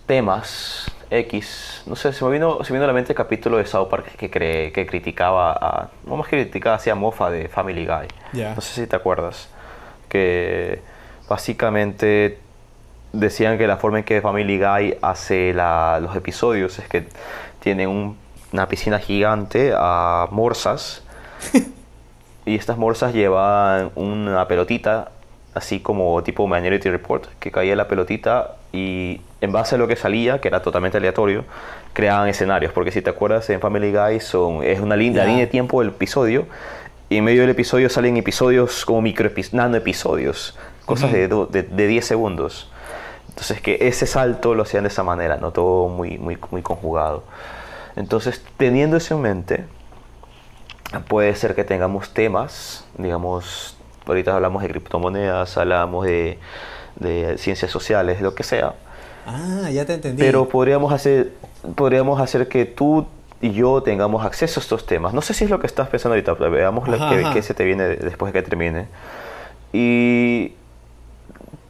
temas 0.07 0.91
X, 1.11 1.83
no 1.87 1.97
sé, 1.97 2.13
se 2.13 2.25
me 2.25 2.31
vino, 2.31 2.63
se 2.65 2.73
vino 2.73 2.85
a 2.85 2.87
la 2.87 2.93
mente 2.93 3.13
el 3.13 3.17
capítulo 3.17 3.57
de 3.57 3.67
South 3.67 3.89
Park 3.89 4.17
que, 4.17 4.31
que 4.31 4.87
criticaba, 4.87 5.53
a, 5.53 5.89
no 6.05 6.17
más 6.17 6.29
que 6.29 6.37
criticaba, 6.37 6.77
hacía 6.77 6.95
mofa 6.95 7.31
de 7.31 7.49
Family 7.49 7.87
Guy. 7.87 8.09
No 8.55 8.61
sé 8.61 8.83
si 8.83 8.87
te 8.87 8.97
acuerdas. 8.97 9.49
Que 10.09 10.81
básicamente 11.29 12.39
decían 13.13 13.59
que 13.59 13.67
la 13.67 13.77
forma 13.77 13.99
en 13.99 14.05
que 14.05 14.21
Family 14.21 14.59
Guy 14.59 14.99
hace 15.01 15.55
los 15.55 16.15
episodios 16.15 16.79
es 16.79 16.89
que 16.89 17.07
tienen 17.61 18.17
una 18.53 18.69
piscina 18.69 18.99
gigante 18.99 19.73
a 19.75 20.29
morsas 20.31 21.03
y 22.47 22.55
estas 22.55 22.79
morsas 22.79 23.15
llevan 23.15 23.91
una 23.95 24.47
pelotita 24.47 25.11
así 25.55 25.81
como 25.81 26.23
tipo 26.23 26.47
Minority 26.47 26.91
Report 26.91 27.27
que 27.39 27.51
caía 27.51 27.77
la 27.77 27.89
pelotita 27.89 28.57
y 28.73 29.21
en 29.41 29.53
base 29.53 29.77
a 29.77 29.79
lo 29.79 29.89
que 29.89 29.97
salía, 29.97 30.41
que 30.41 30.49
era 30.49 30.63
totalmente 30.63 30.99
aleatorio, 30.99 31.45
creaban 31.93 32.29
escenarios. 32.29 32.73
Porque 32.73 32.91
si 32.91 33.03
te 33.03 33.11
acuerdas, 33.11 33.49
en 33.51 33.61
Family 33.61 33.93
Guy 33.93 34.21
son, 34.21 34.63
es 34.63 34.81
una 34.81 34.97
linda 34.97 35.25
línea 35.25 35.41
de 35.41 35.47
tiempo 35.47 35.81
del 35.81 35.91
episodio. 35.91 36.47
Y 37.09 37.17
en 37.17 37.25
medio 37.25 37.41
del 37.41 37.51
episodio 37.51 37.89
salen 37.89 38.17
episodios 38.17 38.85
como 38.85 39.01
micro 39.01 39.31
nano 39.53 39.77
episodios, 39.77 40.59
cosas 40.85 41.11
de, 41.11 41.29
de, 41.29 41.87
10 41.87 42.05
segundos. 42.05 42.71
Entonces 43.29 43.63
que 43.63 43.79
ese 43.81 44.07
salto 44.07 44.55
lo 44.55 44.65
hacían 44.65 44.83
de 44.83 44.89
esa 44.89 45.03
manera, 45.03 45.39
no 45.39 45.51
todo 45.53 45.89
muy, 45.89 46.19
muy, 46.19 46.37
muy 46.51 46.61
conjugado. 46.61 47.25
Entonces, 47.97 48.45
teniendo 48.59 48.99
eso 48.99 49.15
en 49.15 49.23
mente, 49.23 49.65
puede 51.09 51.35
ser 51.35 51.55
que 51.55 51.65
tengamos 51.65 52.13
temas, 52.13 52.87
digamos, 52.97 53.77
ahorita 54.07 54.35
hablamos 54.35 54.63
de 54.63 54.69
criptomonedas, 54.69 55.57
hablamos 55.57 56.07
de 56.07 56.39
de 57.01 57.39
ciencias 57.39 57.71
sociales, 57.71 58.21
lo 58.21 58.35
que 58.35 58.43
sea. 58.43 58.75
Ah, 59.27 59.71
ya 59.71 59.85
te 59.85 59.95
entendí. 59.95 60.23
Pero 60.23 60.49
podríamos 60.49 60.93
hacer, 60.93 61.33
podríamos 61.75 62.21
hacer 62.21 62.49
que 62.49 62.65
tú 62.65 63.07
y 63.41 63.53
yo 63.53 63.83
tengamos 63.83 64.25
acceso 64.25 64.61
a 64.61 64.63
estos 64.63 64.87
temas. 64.87 65.15
No 65.15 65.23
sé 65.23 65.35
si 65.35 65.45
es 65.45 65.51
lo 65.51 65.61
que 65.61 65.67
estás 65.67 65.89
pensando 65.89 66.15
ahorita, 66.15 66.35
pero 66.37 66.51
veamos 66.51 66.89
lo 66.89 66.99
que, 67.33 67.43
se 67.43 67.55
te 67.55 67.65
viene 67.65 67.89
después 67.89 68.33
de 68.33 68.41
que 68.41 68.49
termine. 68.49 68.87
Y 69.73 70.53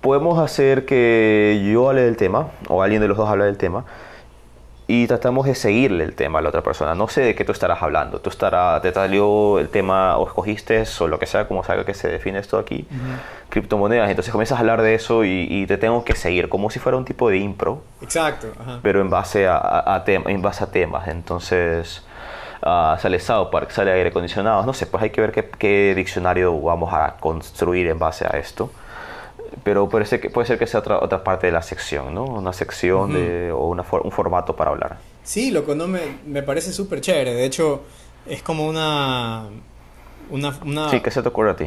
podemos 0.00 0.38
hacer 0.38 0.86
que 0.86 1.68
yo 1.72 1.88
hable 1.88 2.02
del 2.02 2.16
tema, 2.16 2.48
o 2.68 2.82
alguien 2.82 3.02
de 3.02 3.08
los 3.08 3.16
dos 3.16 3.28
hable 3.28 3.44
del 3.44 3.58
tema, 3.58 3.84
y 4.90 5.06
tratamos 5.06 5.44
de 5.44 5.54
seguirle 5.54 6.02
el 6.02 6.14
tema 6.14 6.38
a 6.38 6.42
la 6.42 6.48
otra 6.48 6.62
persona. 6.62 6.94
No 6.94 7.08
sé 7.08 7.20
de 7.20 7.34
qué 7.34 7.44
tú 7.44 7.52
estarás 7.52 7.82
hablando. 7.82 8.20
Tú 8.20 8.30
estarás, 8.30 8.80
te 8.80 8.90
salió 8.90 9.58
el 9.58 9.68
tema 9.68 10.16
o 10.16 10.26
escogiste 10.26 10.82
o 11.00 11.08
lo 11.08 11.18
que 11.18 11.26
sea, 11.26 11.46
como 11.46 11.62
sea 11.62 11.84
que 11.84 11.92
se 11.92 12.08
define 12.08 12.38
esto 12.38 12.58
aquí, 12.58 12.88
criptomonedas. 13.50 14.08
Entonces 14.08 14.32
comienzas 14.32 14.56
a 14.56 14.60
hablar 14.60 14.80
de 14.80 14.94
eso 14.94 15.24
y, 15.24 15.66
te 15.68 15.76
tengo 15.76 16.04
que 16.06 16.16
seguir, 16.16 16.48
como 16.48 16.70
si 16.70 16.78
fuera 16.78 16.96
un 16.96 17.04
tipo 17.04 17.28
de 17.28 17.36
impro. 17.36 17.82
Exacto. 18.00 18.48
Pero 18.82 19.02
en 19.02 19.10
base 19.10 19.46
a, 19.46 19.58
a, 19.58 20.02
en 20.06 20.40
base 20.40 20.64
a 20.64 20.68
temas. 20.68 21.06
Entonces 21.08 22.02
uh, 22.62 22.98
sale 22.98 23.20
South 23.20 23.50
Park, 23.52 23.70
sale 23.72 23.92
aire 23.92 24.08
acondicionado. 24.08 24.64
No 24.64 24.72
sé, 24.72 24.86
pues 24.86 25.02
hay 25.02 25.10
que 25.10 25.20
ver 25.20 25.32
qué, 25.32 25.50
qué 25.50 25.92
diccionario 25.94 26.58
vamos 26.58 26.94
a 26.94 27.16
construir 27.20 27.88
en 27.88 27.98
base 27.98 28.24
a 28.24 28.38
esto 28.38 28.70
pero 29.64 29.88
puede 29.88 30.04
ser 30.06 30.20
que, 30.20 30.30
puede 30.30 30.46
ser 30.46 30.58
que 30.58 30.66
sea 30.66 30.80
otra, 30.80 30.98
otra 30.98 31.24
parte 31.24 31.46
de 31.46 31.52
la 31.52 31.62
sección, 31.62 32.14
¿no? 32.14 32.24
Una 32.24 32.52
sección 32.52 33.12
de, 33.12 33.52
o 33.52 33.66
una 33.66 33.84
un 34.02 34.10
formato 34.12 34.56
para 34.56 34.70
hablar. 34.70 34.98
Sí, 35.24 35.50
loco, 35.50 35.74
no 35.74 35.86
me, 35.88 36.00
me 36.26 36.42
parece 36.42 36.72
súper 36.72 37.00
chévere. 37.00 37.34
De 37.34 37.44
hecho, 37.44 37.82
es 38.26 38.42
como 38.42 38.66
una, 38.66 39.48
una, 40.30 40.90
Sí, 40.90 41.00
¿qué 41.00 41.10
se 41.10 41.22
te 41.22 41.28
ocurre 41.28 41.50
a 41.50 41.56
ti? 41.56 41.66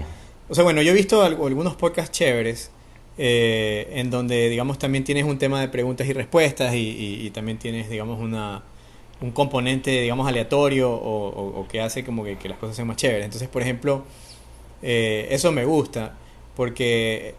O 0.49 0.55
sea, 0.55 0.63
bueno, 0.63 0.81
yo 0.81 0.91
he 0.91 0.95
visto 0.95 1.21
algunos 1.21 1.75
podcasts 1.75 2.11
chéveres 2.11 2.71
eh, 3.17 3.87
en 3.93 4.09
donde, 4.09 4.49
digamos, 4.49 4.77
también 4.79 5.03
tienes 5.03 5.25
un 5.25 5.37
tema 5.37 5.61
de 5.61 5.67
preguntas 5.67 6.07
y 6.07 6.13
respuestas 6.13 6.73
y, 6.75 7.29
también 7.33 7.57
tienes, 7.57 7.89
digamos, 7.89 8.19
una, 8.19 8.63
un 9.21 9.31
componente, 9.31 10.01
digamos, 10.01 10.27
aleatorio 10.27 10.91
o, 10.91 11.65
que 11.69 11.81
hace 11.81 12.03
como 12.03 12.23
que, 12.23 12.37
las 12.47 12.57
cosas 12.57 12.75
sean 12.75 12.87
más 12.87 12.97
chéveres. 12.97 13.25
Entonces, 13.25 13.47
por 13.47 13.61
ejemplo, 13.61 14.03
eh, 14.81 15.27
eso 15.31 15.51
me 15.51 15.65
gusta 15.65 16.15
porque 16.55 17.35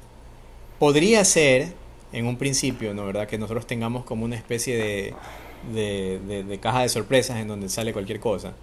podría 0.83 1.25
ser, 1.25 1.75
en 2.13 2.27
un 2.27 2.37
principio, 2.37 2.93
¿no? 2.93 3.07
¿verdad? 3.07 3.29
Que 3.29 3.39
nosotros 3.39 3.69
tengamos 3.69 4.03
como 4.03 4.25
una 4.25 4.35
especie 4.35 4.77
de, 5.73 6.19
de, 6.43 6.59
caja 6.59 6.83
de 6.83 6.89
sorpresas 6.89 7.39
en 7.39 7.47
donde 7.47 7.69
sale 7.69 7.93
cualquier 7.93 8.19
cosa, 8.19 8.55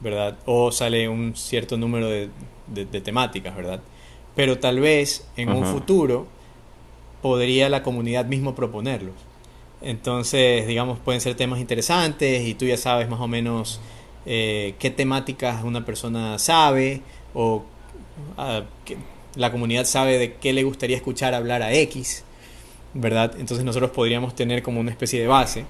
¿verdad? 0.00 0.36
O 0.44 0.70
sale 0.70 1.08
un 1.08 1.34
cierto 1.34 1.78
número 1.78 2.10
de, 2.10 3.00
temáticas, 3.00 3.56
¿verdad? 3.56 3.80
Pero 4.36 4.58
tal 4.58 4.80
vez 4.80 5.26
en 5.38 5.48
un 5.48 5.64
futuro 5.64 6.26
podría 7.22 7.70
la 7.70 7.82
comunidad 7.82 8.26
mismo 8.26 8.54
proponerlos. 8.54 9.14
Entonces, 9.80 10.66
digamos, 10.66 10.98
pueden 10.98 11.22
ser 11.22 11.36
temas 11.36 11.58
interesantes 11.58 12.46
y 12.46 12.52
tú 12.52 12.66
ya 12.66 12.76
sabes 12.76 13.08
más 13.08 13.20
o 13.20 13.28
menos 13.28 13.80
eh, 14.26 14.74
qué 14.78 14.90
temáticas 14.90 15.64
una 15.64 15.86
persona 15.86 16.38
sabe 16.38 17.00
o 17.32 17.64
uh, 18.36 18.62
la 19.34 19.50
comunidad 19.50 19.84
sabe 19.84 20.18
de 20.18 20.34
qué 20.34 20.52
le 20.52 20.62
gustaría 20.64 20.96
escuchar 20.96 21.34
hablar 21.34 21.62
a 21.62 21.72
X, 21.72 22.24
¿verdad? 22.94 23.32
Entonces 23.38 23.64
nosotros 23.64 23.90
podríamos 23.90 24.34
tener 24.34 24.62
como 24.62 24.80
una 24.80 24.90
especie 24.90 25.20
de 25.20 25.26
base 25.26 25.64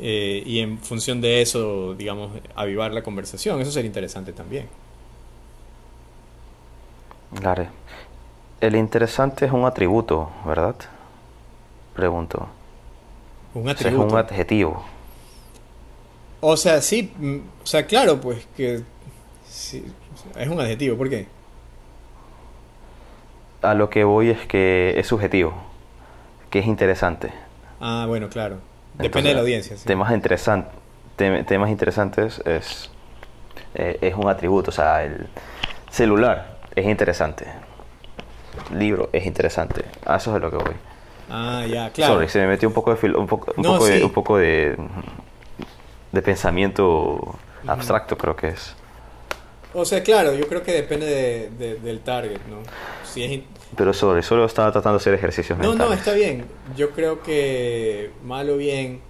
eh, 0.00 0.42
y 0.44 0.60
en 0.60 0.78
función 0.78 1.20
de 1.20 1.42
eso, 1.42 1.94
digamos, 1.94 2.30
avivar 2.54 2.92
la 2.92 3.02
conversación. 3.02 3.60
Eso 3.60 3.70
sería 3.70 3.88
interesante 3.88 4.32
también. 4.32 4.66
Claro. 7.34 7.66
El 8.60 8.76
interesante 8.76 9.46
es 9.46 9.52
un 9.52 9.64
atributo, 9.64 10.30
¿verdad? 10.46 10.76
Pregunto. 11.94 12.48
Un 13.54 13.68
atributo. 13.68 14.06
es 14.06 14.12
un 14.12 14.18
adjetivo. 14.18 14.84
O 16.40 16.56
sea, 16.56 16.80
sí, 16.80 17.12
mm, 17.16 17.36
o 17.62 17.66
sea, 17.66 17.86
claro, 17.86 18.20
pues 18.20 18.46
que 18.56 18.82
es 20.36 20.48
un 20.48 20.60
adjetivo, 20.60 20.96
¿por 20.96 21.08
qué? 21.08 21.26
A 23.62 23.74
lo 23.74 23.90
que 23.90 24.04
voy 24.04 24.30
es 24.30 24.46
que 24.46 24.94
es 24.96 25.06
subjetivo, 25.06 25.54
que 26.50 26.60
es 26.60 26.66
interesante. 26.66 27.32
Ah, 27.80 28.04
bueno, 28.08 28.28
claro. 28.28 28.58
Depende 28.94 29.30
de 29.30 29.34
la 29.36 29.42
audiencia. 29.42 29.76
Temas, 29.84 30.12
interesantes 30.12 30.74
temas 31.16 31.68
interesantes 31.70 32.40
es, 32.44 32.90
eh, 33.74 33.98
es 34.00 34.14
un 34.14 34.28
atributo. 34.28 34.70
O 34.70 34.72
sea, 34.72 35.02
el 35.02 35.28
celular 35.90 36.58
es 36.74 36.86
interesante. 36.86 37.46
libro 38.72 39.10
es 39.12 39.26
interesante. 39.26 39.84
A 40.06 40.16
eso 40.16 40.30
es 40.30 40.34
de 40.34 40.40
lo 40.40 40.50
que 40.50 40.56
voy. 40.56 40.74
Ah, 41.30 41.64
ya, 41.68 41.90
claro. 41.90 42.14
Sorry, 42.14 42.28
se 42.28 42.40
me 42.40 42.48
metió 42.48 42.68
un 42.68 42.74
poco 42.74 42.94
de, 42.94 43.10
un 43.16 43.26
poco, 43.26 43.52
un 43.56 43.64
poco 43.64 43.86
de, 43.86 44.04
un 44.04 44.12
poco 44.12 44.38
de 44.38 44.76
de 46.12 46.22
pensamiento 46.22 47.36
abstracto, 47.66 48.16
creo 48.16 48.36
que 48.36 48.48
es. 48.48 48.74
O 49.74 49.84
sea, 49.84 50.02
claro, 50.02 50.34
yo 50.34 50.48
creo 50.48 50.62
que 50.62 50.72
depende 50.72 51.06
de, 51.06 51.50
de- 51.50 51.74
del 51.76 52.00
target, 52.00 52.40
¿no? 52.48 52.58
Si 53.04 53.22
es 53.22 53.30
in- 53.30 53.44
Pero 53.76 53.92
sobre, 53.92 54.22
solo 54.22 54.44
estaba 54.46 54.72
tratando 54.72 54.98
de 54.98 55.02
hacer 55.02 55.14
ejercicios 55.14 55.58
No, 55.58 55.70
mentales. 55.70 55.90
no, 55.90 55.94
está 55.96 56.12
bien. 56.14 56.46
Yo 56.76 56.90
creo 56.90 57.22
que 57.22 58.10
mal 58.24 58.48
o 58.50 58.56
bien 58.56 59.00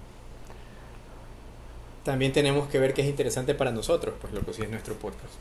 también 2.03 2.31
tenemos 2.33 2.67
que 2.69 2.79
ver 2.79 2.93
que 2.93 3.01
es 3.01 3.07
interesante 3.07 3.53
para 3.55 3.71
nosotros, 3.71 4.15
pues 4.19 4.33
lo 4.33 4.41
que 4.41 4.53
sí 4.53 4.63
es 4.63 4.69
nuestro 4.69 4.95
podcast. 4.95 5.33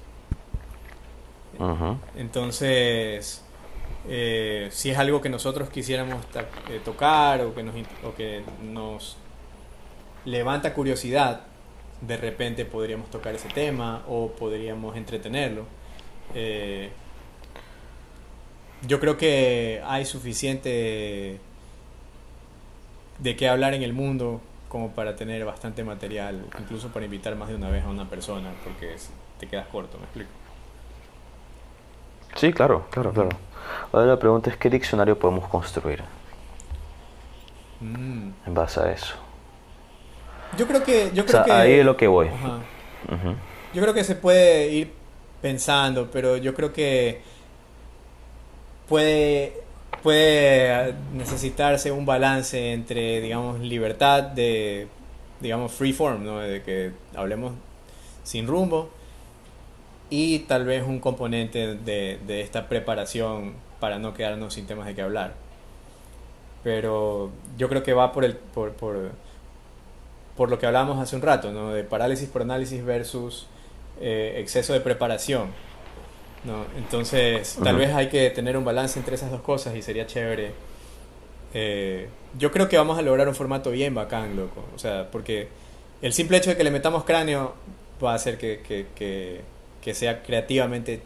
Ujú. 1.58 1.96
Entonces, 2.16 3.42
eh, 4.08 4.68
si 4.70 4.90
es 4.90 4.98
algo 4.98 5.20
que 5.20 5.28
nosotros 5.28 5.68
quisiéramos 5.70 6.24
eh, 6.68 6.80
tocar 6.84 7.40
o 7.42 7.54
que, 7.54 7.62
nos, 7.62 7.74
o 8.04 8.14
que 8.16 8.42
nos 8.62 9.16
levanta 10.24 10.74
curiosidad, 10.74 11.42
de 12.00 12.16
repente 12.16 12.64
podríamos 12.64 13.10
tocar 13.10 13.34
ese 13.34 13.48
tema 13.48 14.02
o 14.08 14.28
podríamos 14.28 14.96
entretenerlo. 14.96 15.64
Eh, 16.34 16.90
yo 18.86 19.00
creo 19.00 19.16
que 19.16 19.82
hay 19.84 20.04
suficiente 20.04 21.40
de 23.18 23.36
qué 23.36 23.48
hablar 23.48 23.74
en 23.74 23.82
el 23.82 23.92
mundo 23.92 24.40
como 24.68 24.90
para 24.92 25.16
tener 25.16 25.44
bastante 25.44 25.82
material, 25.82 26.44
incluso 26.60 26.88
para 26.88 27.04
invitar 27.06 27.34
más 27.34 27.48
de 27.48 27.56
una 27.56 27.70
vez 27.70 27.84
a 27.84 27.88
una 27.88 28.08
persona, 28.08 28.50
porque 28.62 28.94
te 29.40 29.46
quedas 29.48 29.66
corto, 29.68 29.96
me 29.98 30.04
explico. 30.04 30.30
Sí, 32.36 32.52
claro, 32.52 32.86
claro, 32.90 33.12
claro. 33.12 33.30
Ahora 33.92 34.06
la 34.06 34.18
pregunta 34.18 34.50
es, 34.50 34.56
¿qué 34.56 34.70
diccionario 34.70 35.18
podemos 35.18 35.48
construir 35.48 36.02
Mm. 37.80 38.30
en 38.46 38.54
base 38.54 38.80
a 38.80 38.92
eso? 38.92 39.14
Yo 40.56 40.66
creo 40.66 40.82
que. 40.82 41.10
Yo 41.14 41.22
O 41.22 41.26
creo 41.26 41.44
sea, 41.44 41.44
que 41.44 41.52
ahí 41.52 41.72
es 41.74 41.84
lo 41.84 41.96
que 41.96 42.06
voy. 42.06 42.28
Ajá. 42.28 42.60
Yo 43.74 43.82
creo 43.82 43.94
que 43.94 44.04
se 44.04 44.14
puede 44.14 44.72
ir 44.72 44.92
pensando, 45.42 46.10
pero 46.10 46.36
yo 46.36 46.54
creo 46.54 46.72
que 46.72 47.20
puede, 48.88 49.52
puede 50.02 50.94
necesitarse 51.12 51.92
un 51.92 52.06
balance 52.06 52.72
entre, 52.72 53.20
digamos, 53.20 53.60
libertad 53.60 54.22
de, 54.22 54.88
digamos, 55.40 55.72
free 55.72 55.92
form, 55.92 56.24
¿no? 56.24 56.38
De 56.40 56.62
que 56.62 56.92
hablemos 57.14 57.52
sin 58.24 58.46
rumbo 58.46 58.90
y 60.10 60.40
tal 60.40 60.64
vez 60.64 60.82
un 60.86 61.00
componente 61.00 61.74
de, 61.74 62.18
de 62.26 62.40
esta 62.40 62.68
preparación 62.68 63.54
para 63.80 63.98
no 63.98 64.14
quedarnos 64.14 64.54
sin 64.54 64.66
temas 64.66 64.86
de 64.86 64.94
qué 64.94 65.02
hablar. 65.02 65.34
Pero 66.64 67.30
yo 67.56 67.68
creo 67.68 67.82
que 67.82 67.92
va 67.92 68.12
por 68.12 68.24
el 68.24 68.34
por, 68.34 68.72
por, 68.72 69.12
por 70.38 70.48
lo 70.50 70.58
que 70.58 70.66
hablábamos 70.66 70.98
hace 71.00 71.16
un 71.16 71.22
rato, 71.22 71.52
¿no? 71.52 71.72
De 71.72 71.82
parálisis 71.84 72.28
por 72.28 72.42
análisis 72.42 72.84
versus 72.84 73.46
eh, 74.00 74.36
exceso 74.38 74.72
de 74.72 74.80
preparación. 74.80 75.50
¿no? 76.44 76.64
Entonces, 76.78 77.58
tal 77.62 77.74
Ujú. 77.74 77.84
vez 77.84 77.94
hay 77.94 78.08
que 78.08 78.30
tener 78.30 78.56
un 78.56 78.64
balance 78.64 79.00
entre 79.00 79.16
esas 79.16 79.32
dos 79.32 79.42
cosas 79.42 79.74
y 79.74 79.82
sería 79.82 80.06
chévere. 80.06 80.52
Eh, 81.54 82.08
yo 82.38 82.52
creo 82.52 82.68
que 82.68 82.76
vamos 82.76 82.96
a 82.98 83.02
lograr 83.02 83.26
un 83.26 83.34
formato 83.34 83.72
bien 83.72 83.96
bacán, 83.96 84.36
loco. 84.36 84.64
O 84.76 84.78
sea, 84.78 85.10
porque 85.10 85.48
el 86.02 86.12
simple 86.12 86.36
hecho 86.36 86.50
de 86.50 86.56
que 86.56 86.62
le 86.62 86.70
metamos 86.70 87.02
cráneo 87.02 87.54
va 88.02 88.12
a 88.12 88.14
hacer 88.14 88.38
que, 88.38 88.62
que, 88.62 88.86
que, 88.94 89.42
que 89.82 89.92
sea 89.92 90.22
creativamente 90.22 91.02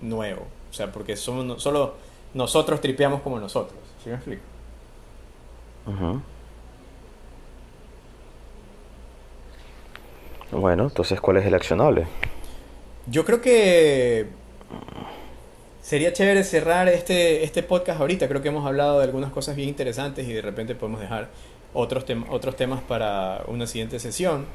nuevo. 0.00 0.46
O 0.70 0.72
sea, 0.72 0.92
porque 0.92 1.16
somos 1.16 1.60
solo 1.60 1.96
nosotros 2.34 2.80
tripeamos 2.80 3.20
como 3.22 3.40
nosotros. 3.40 3.80
¿Sí 4.02 4.10
me 4.10 4.14
explico? 4.16 4.42
Ujú. 5.86 6.22
Bueno, 10.54 10.84
entonces, 10.84 11.20
¿cuál 11.20 11.38
es 11.38 11.46
el 11.46 11.54
accionable? 11.54 12.06
Yo 13.06 13.24
creo 13.24 13.40
que 13.40 14.26
sería 15.82 16.12
chévere 16.12 16.44
cerrar 16.44 16.88
este, 16.88 17.44
este 17.44 17.62
podcast 17.62 18.00
ahorita. 18.00 18.28
Creo 18.28 18.40
que 18.40 18.48
hemos 18.48 18.66
hablado 18.66 18.98
de 18.98 19.04
algunas 19.04 19.30
cosas 19.32 19.56
bien 19.56 19.68
interesantes 19.68 20.26
y 20.28 20.32
de 20.32 20.42
repente 20.42 20.74
podemos 20.74 21.00
dejar 21.00 21.28
otros, 21.74 22.06
tem- 22.06 22.24
otros 22.30 22.56
temas 22.56 22.82
para 22.82 23.42
una 23.48 23.66
siguiente 23.66 23.98
sesión. 23.98 24.46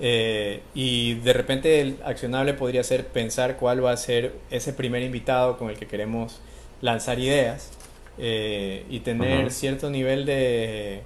Eh, 0.00 0.60
y 0.74 1.14
de 1.14 1.32
repente 1.32 1.80
el 1.80 1.96
accionable 2.04 2.54
podría 2.54 2.84
ser 2.84 3.06
pensar 3.06 3.56
cuál 3.56 3.84
va 3.84 3.90
a 3.90 3.96
ser 3.96 4.34
ese 4.50 4.72
primer 4.72 5.02
invitado 5.02 5.56
con 5.58 5.70
el 5.70 5.76
que 5.78 5.86
queremos 5.86 6.40
lanzar 6.82 7.18
ideas 7.18 7.70
eh, 8.18 8.84
y 8.88 9.00
tener 9.00 9.50
cierto 9.50 9.90
nivel 9.90 10.24
de, 10.24 11.02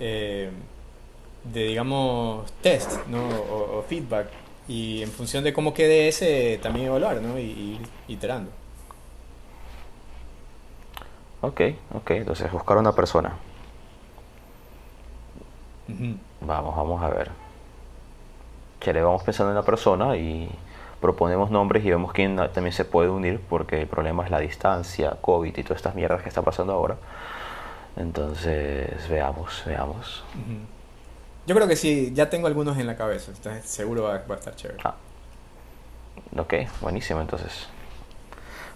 eh, 0.00 0.48
de 1.44 1.64
digamos, 1.64 2.50
test 2.62 3.06
¿no? 3.06 3.28
o, 3.28 3.78
o 3.78 3.82
feedback 3.82 4.28
y 4.66 5.02
en 5.02 5.10
función 5.10 5.44
de 5.44 5.52
cómo 5.52 5.74
quede 5.74 6.08
ese 6.08 6.58
también 6.62 6.86
evaluar 6.86 7.20
¿no? 7.20 7.38
y, 7.38 7.42
y 7.42 7.80
iterando. 8.08 8.50
Ok, 11.42 11.60
ok, 11.94 12.10
entonces 12.12 12.50
buscar 12.50 12.78
una 12.78 12.92
persona. 12.92 13.34
Ujú. 15.88 16.16
Vamos, 16.40 16.74
vamos 16.74 17.02
a 17.02 17.08
ver. 17.10 17.30
Que 18.80 18.94
le 18.94 19.02
vamos 19.02 19.22
pensando 19.22 19.50
en 19.50 19.56
la 19.56 19.62
persona 19.62 20.16
y 20.16 20.50
proponemos 21.02 21.50
nombres 21.50 21.84
y 21.84 21.90
vemos 21.90 22.12
quién 22.12 22.36
también 22.36 22.72
se 22.72 22.86
puede 22.86 23.10
unir 23.10 23.40
porque 23.50 23.82
el 23.82 23.86
problema 23.86 24.24
es 24.24 24.30
la 24.30 24.38
distancia, 24.40 25.18
COVID 25.20 25.54
y 25.54 25.62
todas 25.62 25.76
estas 25.76 25.94
mierdas 25.94 26.22
que 26.22 26.30
están 26.30 26.44
pasando 26.44 26.72
ahora. 26.72 26.96
Entonces, 27.96 29.06
veamos, 29.10 29.62
veamos. 29.66 30.24
Ujú. 30.34 30.73
Yo 31.46 31.54
creo 31.54 31.68
que 31.68 31.76
sí, 31.76 32.12
ya 32.14 32.30
tengo 32.30 32.46
algunos 32.46 32.78
en 32.78 32.86
la 32.86 32.96
cabeza, 32.96 33.32
entonces 33.34 33.66
seguro 33.66 34.04
va, 34.04 34.18
va 34.18 34.34
a 34.34 34.38
estar 34.38 34.56
chévere. 34.56 34.80
Ah, 34.84 34.94
ok, 36.36 36.54
buenísimo 36.80 37.20
entonces. 37.20 37.66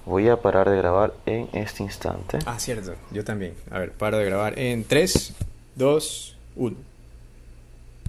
Voy 0.05 0.29
a 0.29 0.41
parar 0.41 0.71
de 0.71 0.77
grabar 0.77 1.12
en 1.27 1.49
este 1.53 1.83
instante. 1.83 2.39
Ah, 2.47 2.59
cierto, 2.59 2.95
yo 3.11 3.25
también. 3.25 3.55
A 3.71 3.79
ver, 3.79 3.93
paro 3.93 4.19
de 4.19 4.25
grabar 4.25 4.59
en 4.59 4.85
3, 4.85 5.35
2, 5.77 6.37
1. 6.57 6.77